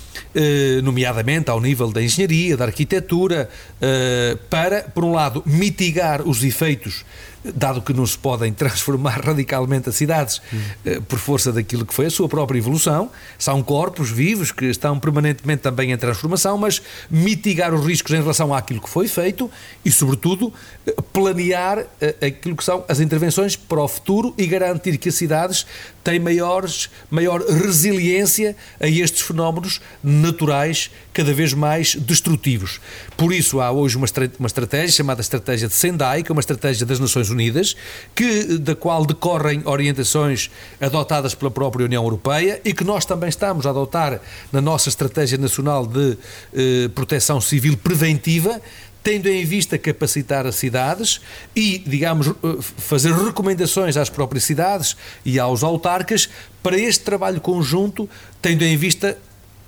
nomeadamente 0.83 1.49
ao 1.49 1.59
nível 1.61 1.91
da 1.91 2.01
engenharia, 2.01 2.57
da 2.57 2.65
arquitetura, 2.65 3.49
eh, 3.81 4.37
para, 4.49 4.81
por 4.83 5.03
um 5.03 5.13
lado, 5.13 5.43
mitigar 5.45 6.21
os 6.27 6.43
efeitos 6.43 7.05
dado 7.43 7.81
que 7.81 7.93
não 7.93 8.05
se 8.05 8.17
podem 8.17 8.51
transformar 8.51 9.21
radicalmente 9.25 9.89
as 9.89 9.95
cidades 9.95 10.41
eh, 10.85 10.99
por 10.99 11.19
força 11.19 11.51
daquilo 11.51 11.85
que 11.85 11.93
foi 11.93 12.07
a 12.07 12.09
sua 12.09 12.27
própria 12.27 12.57
evolução, 12.57 13.09
são 13.37 13.61
corpos 13.63 14.09
vivos 14.09 14.51
que 14.51 14.65
estão 14.65 14.99
permanentemente 14.99 15.61
também 15.61 15.91
em 15.91 15.97
transformação, 15.97 16.57
mas 16.57 16.81
mitigar 17.09 17.73
os 17.73 17.85
riscos 17.85 18.13
em 18.13 18.19
relação 18.19 18.53
àquilo 18.53 18.81
que 18.81 18.89
foi 18.89 19.07
feito 19.07 19.49
e, 19.83 19.91
sobretudo, 19.91 20.53
eh, 20.85 20.93
planear 21.13 21.85
eh, 22.01 22.15
aquilo 22.27 22.55
que 22.55 22.63
são 22.63 22.83
as 22.87 22.99
intervenções 22.99 23.55
para 23.55 23.81
o 23.81 23.87
futuro 23.87 24.33
e 24.37 24.45
garantir 24.45 24.97
que 24.97 25.09
as 25.09 25.15
cidades 25.15 25.65
têm 26.03 26.19
maiores, 26.19 26.89
maior 27.09 27.41
resiliência 27.41 28.55
a 28.79 28.87
estes 28.87 29.21
fenómenos 29.21 29.81
naturais 30.03 30.91
cada 31.13 31.33
vez 31.33 31.53
mais 31.53 31.95
destrutivos. 31.95 32.79
Por 33.17 33.33
isso 33.33 33.59
há 33.61 33.71
hoje 33.71 33.97
uma, 33.97 34.07
uma 34.39 34.47
estratégia 34.47 34.95
chamada 34.95 35.21
Estratégia 35.21 35.67
de 35.67 35.73
Sendai, 35.73 36.23
que 36.23 36.31
é 36.31 36.33
uma 36.33 36.39
estratégia 36.39 36.85
das 36.85 36.99
Nações 36.99 37.28
Unidas, 37.29 37.75
que, 38.15 38.57
da 38.57 38.75
qual 38.75 39.05
decorrem 39.05 39.61
orientações 39.65 40.49
adotadas 40.79 41.33
pela 41.35 41.51
própria 41.51 41.85
União 41.85 42.03
Europeia 42.03 42.61
e 42.63 42.73
que 42.73 42.83
nós 42.83 43.05
também 43.05 43.29
estamos 43.29 43.65
a 43.65 43.69
adotar 43.69 44.19
na 44.51 44.61
nossa 44.61 44.89
Estratégia 44.89 45.37
Nacional 45.37 45.85
de 45.85 46.17
eh, 46.53 46.89
Proteção 46.93 47.39
Civil 47.39 47.77
Preventiva, 47.77 48.61
tendo 49.03 49.27
em 49.27 49.45
vista 49.45 49.77
capacitar 49.77 50.45
as 50.45 50.55
cidades 50.55 51.21
e, 51.55 51.79
digamos, 51.79 52.27
eh, 52.27 52.33
fazer 52.77 53.13
recomendações 53.13 53.97
às 53.97 54.09
próprias 54.09 54.43
cidades 54.43 54.95
e 55.25 55.39
aos 55.39 55.63
autarcas 55.63 56.29
para 56.61 56.77
este 56.77 57.03
trabalho 57.03 57.39
conjunto, 57.39 58.09
tendo 58.41 58.63
em 58.63 58.75
vista 58.75 59.17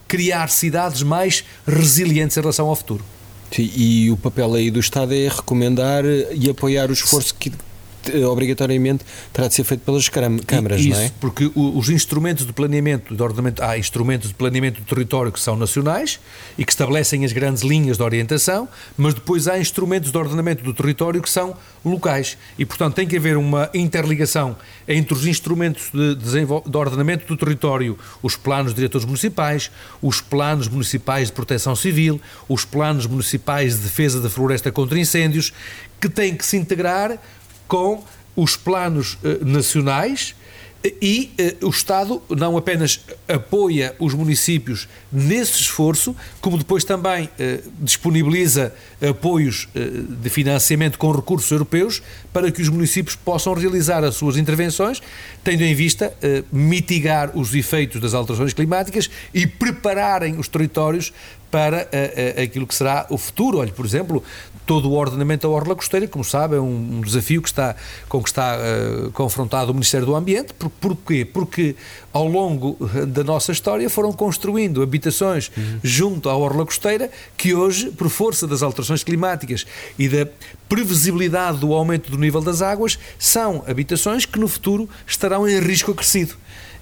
criar 0.07 0.49
cidades 0.49 1.03
mais 1.03 1.43
resilientes 1.65 2.35
em 2.35 2.41
relação 2.41 2.67
ao 2.67 2.75
futuro. 2.75 3.03
E 3.59 4.09
o 4.09 4.17
papel 4.17 4.53
aí 4.53 4.71
do 4.71 4.79
Estado 4.79 5.13
é 5.13 5.27
recomendar 5.27 6.03
e 6.05 6.49
apoiar 6.49 6.89
o 6.89 6.93
esforço 6.93 7.35
que 7.35 7.51
obrigatoriamente 8.29 9.05
terá 9.31 9.47
de 9.47 9.53
ser 9.53 9.63
feito 9.63 9.81
pelas 9.81 10.09
câmaras, 10.09 10.81
Isso, 10.81 10.99
não 10.99 11.05
é? 11.05 11.11
porque 11.19 11.51
os 11.55 11.89
instrumentos 11.89 12.45
de 12.45 12.53
planeamento, 12.53 13.15
de 13.15 13.21
ordenamento, 13.21 13.63
há 13.63 13.77
instrumentos 13.77 14.29
de 14.29 14.35
planeamento 14.35 14.81
do 14.81 14.85
território 14.85 15.31
que 15.31 15.39
são 15.39 15.55
nacionais 15.55 16.19
e 16.57 16.65
que 16.65 16.71
estabelecem 16.71 17.23
as 17.25 17.31
grandes 17.31 17.63
linhas 17.63 17.97
de 17.97 18.03
orientação, 18.03 18.67
mas 18.97 19.13
depois 19.13 19.47
há 19.47 19.59
instrumentos 19.59 20.11
de 20.11 20.17
ordenamento 20.17 20.63
do 20.63 20.73
território 20.73 21.21
que 21.21 21.29
são 21.29 21.55
locais 21.83 22.37
e, 22.57 22.65
portanto, 22.65 22.95
tem 22.95 23.07
que 23.07 23.17
haver 23.17 23.37
uma 23.37 23.69
interligação 23.73 24.55
entre 24.87 25.13
os 25.13 25.25
instrumentos 25.25 25.89
de, 25.91 26.15
de 26.15 26.77
ordenamento 26.77 27.25
do 27.27 27.37
território, 27.37 27.97
os 28.21 28.35
planos 28.35 28.73
diretores 28.73 29.05
municipais, 29.05 29.71
os 30.01 30.21
planos 30.21 30.67
municipais 30.67 31.27
de 31.27 31.33
proteção 31.33 31.75
civil, 31.75 32.19
os 32.47 32.65
planos 32.65 33.07
municipais 33.07 33.75
de 33.75 33.83
defesa 33.83 34.19
da 34.19 34.29
floresta 34.29 34.71
contra 34.71 34.99
incêndios, 34.99 35.53
que 35.99 36.09
têm 36.09 36.35
que 36.35 36.45
se 36.45 36.57
integrar 36.57 37.19
com 37.71 38.03
os 38.35 38.57
planos 38.57 39.13
uh, 39.13 39.45
nacionais 39.45 40.35
E 40.83 41.31
uh, 41.61 41.67
o 41.67 41.69
Estado 41.69 42.21
não 42.27 42.57
apenas 42.57 42.99
apoia 43.27 43.95
os 43.99 44.13
municípios 44.13 44.89
nesse 45.11 45.61
esforço, 45.61 46.13
como 46.41 46.57
depois 46.57 46.83
também 46.83 47.29
disponibiliza 47.79 48.73
apoios 48.99 49.69
de 49.73 50.29
financiamento 50.29 50.97
com 50.97 51.11
recursos 51.11 51.51
europeus 51.51 52.01
para 52.33 52.51
que 52.51 52.61
os 52.61 52.67
municípios 52.67 53.15
possam 53.15 53.53
realizar 53.53 54.03
as 54.03 54.15
suas 54.15 54.37
intervenções, 54.37 55.01
tendo 55.43 55.63
em 55.63 55.75
vista 55.75 56.13
mitigar 56.51 57.37
os 57.37 57.53
efeitos 57.53 58.01
das 58.01 58.13
alterações 58.15 58.53
climáticas 58.53 59.09
e 59.33 59.45
prepararem 59.45 60.39
os 60.39 60.47
territórios 60.47 61.13
para 61.51 61.87
aquilo 62.41 62.65
que 62.65 62.73
será 62.73 63.05
o 63.09 63.17
futuro. 63.17 63.59
Olhe, 63.59 63.71
por 63.71 63.85
exemplo, 63.85 64.23
todo 64.71 64.89
o 64.89 64.93
ordenamento 64.93 65.45
da 65.45 65.53
orla 65.53 65.75
costeira, 65.75 66.07
como 66.07 66.23
sabe, 66.23 66.55
é 66.55 66.61
um, 66.61 67.01
desafio 67.01 67.41
que 67.41 67.49
está, 67.49 67.75
com 68.07 68.23
que 68.23 68.29
está 68.29 68.57
uh, 68.57 69.11
confrontado 69.11 69.71
o 69.71 69.73
Ministério 69.73 70.05
do 70.05 70.15
Ambiente. 70.15 70.53
Por, 70.53 70.69
porquê? 70.69 71.25
Porque 71.25 71.75
ao 72.13 72.25
longo 72.25 72.77
eh, 72.95 73.05
da 73.05 73.21
nossa 73.21 73.51
história 73.51 73.89
foram 73.89 74.13
construindo 74.13 74.81
habitações 74.81 75.51
uhum. 75.57 75.79
junto 75.83 76.29
à 76.29 76.37
orla 76.37 76.65
costeira 76.65 77.11
que 77.35 77.53
hoje, 77.53 77.91
por 77.91 78.07
força 78.07 78.47
das 78.47 78.63
alterações 78.63 79.03
climáticas 79.03 79.65
e 79.99 80.07
da 80.07 80.25
previsibilidade 80.69 81.57
do 81.57 81.73
aumento 81.73 82.09
do 82.09 82.17
nível 82.17 82.39
das 82.39 82.61
águas, 82.61 82.97
são 83.19 83.65
habitações 83.67 84.25
que 84.25 84.39
no 84.39 84.47
futuro 84.47 84.87
estarão 85.05 85.45
em 85.49 85.59
risco 85.59 85.91
acrescido. 85.91 86.35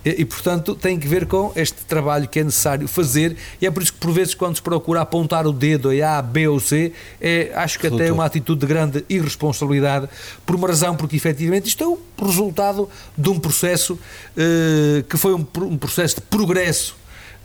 E, 0.04 0.22
e, 0.22 0.26
portanto, 0.26 0.76
tem 0.76 0.98
que 0.98 1.08
ver 1.08 1.26
com 1.26 1.52
este 1.56 1.84
trabalho 1.86 2.28
que 2.28 2.40
é 2.40 2.44
necessário 2.44 2.88
fazer, 2.88 3.36
e 3.62 3.66
é 3.66 3.72
por 3.72 3.84
isso 3.84 3.94
que, 3.94 4.00
por 4.00 4.12
vezes, 4.12 4.34
quando 4.34 4.56
se 4.56 4.62
procura 4.62 5.02
apontar 5.02 5.46
o 5.46 5.52
dedo 5.52 5.90
a 5.90 6.18
A, 6.18 6.22
B 6.22 6.48
ou 6.48 6.60
C, 6.60 6.94
é, 7.20 7.52
acho 7.54 7.78
que 7.78 7.88
até 7.88 8.08
é 8.08 8.12
uma 8.12 8.26
atitude 8.26 8.62
de 8.62 8.68
grande 8.68 9.06
irresponsabilidade, 9.10 10.08
por 10.46 10.56
uma 10.56 10.68
razão, 10.68 10.96
porque 10.96 11.16
efetivamente 11.16 11.68
isto 11.68 11.84
é 11.84 11.88
o 11.88 12.00
resultado 12.26 12.90
de 13.18 13.30
um 13.30 13.40
processo 13.40 14.00
eh, 14.38 15.04
que 15.10 15.18
foi 15.18 15.34
um, 15.34 15.46
um 15.62 15.78
processo 15.78 16.16
de 16.16 16.22
progresso 16.22 16.96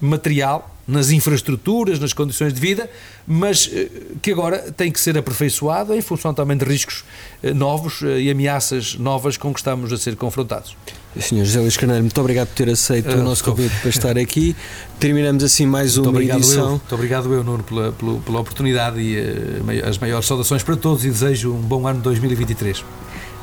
material 0.00 0.70
nas 0.86 1.10
infraestruturas, 1.10 1.98
nas 1.98 2.12
condições 2.12 2.52
de 2.52 2.60
vida, 2.60 2.90
mas 3.26 3.70
eh, 3.72 3.88
que 4.22 4.30
agora 4.30 4.70
tem 4.72 4.92
que 4.92 5.00
ser 5.00 5.16
aperfeiçoado 5.16 5.94
em 5.94 6.00
função 6.00 6.34
também 6.34 6.56
de 6.56 6.64
riscos 6.64 7.04
eh, 7.42 7.52
novos 7.52 8.02
e 8.02 8.30
ameaças 8.30 8.94
novas 8.94 9.36
com 9.36 9.52
que 9.52 9.60
estamos 9.60 9.92
a 9.92 9.96
ser 9.96 10.16
confrontados. 10.16 10.76
Senhor 11.20 11.44
José 11.44 11.60
Luís 11.60 11.76
Carneiro, 11.76 12.02
muito 12.02 12.20
obrigado 12.20 12.48
por 12.48 12.54
ter 12.54 12.68
aceito 12.68 13.10
o 13.10 13.22
nosso 13.22 13.44
convite 13.44 13.74
para 13.80 13.90
estar 13.90 14.18
aqui. 14.18 14.56
Terminamos 14.98 15.44
assim 15.44 15.66
mais 15.66 15.96
muito 15.96 16.10
uma 16.10 16.22
edição. 16.22 16.64
Eu, 16.64 16.70
muito 16.70 16.94
obrigado, 16.94 17.32
eu, 17.32 17.44
Nuno, 17.44 17.62
pela, 17.62 17.92
pela, 17.92 18.18
pela 18.20 18.40
oportunidade 18.40 19.00
e 19.00 19.18
uh, 19.18 19.88
as 19.88 19.98
maiores 19.98 20.26
saudações 20.26 20.62
para 20.62 20.76
todos 20.76 21.04
e 21.04 21.10
desejo 21.10 21.52
um 21.52 21.60
bom 21.60 21.86
ano 21.86 22.00
2023. 22.00 22.84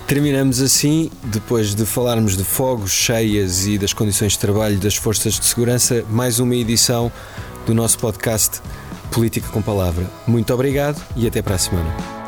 Terminamos 0.08 0.60
assim, 0.60 1.10
depois 1.24 1.74
de 1.74 1.86
falarmos 1.86 2.36
de 2.36 2.44
fogos, 2.44 2.92
cheias 2.92 3.66
e 3.66 3.78
das 3.78 3.94
condições 3.94 4.34
de 4.34 4.40
trabalho 4.40 4.78
das 4.78 4.96
forças 4.96 5.40
de 5.40 5.46
segurança, 5.46 6.04
mais 6.10 6.40
uma 6.40 6.56
edição 6.56 7.10
do 7.66 7.74
nosso 7.74 7.98
podcast 7.98 8.60
Política 9.12 9.48
com 9.50 9.62
Palavra. 9.62 10.10
Muito 10.28 10.54
obrigado 10.54 11.02
e 11.16 11.28
até 11.28 11.42
para 11.42 11.56
a 11.56 11.58
semana. 11.58 12.21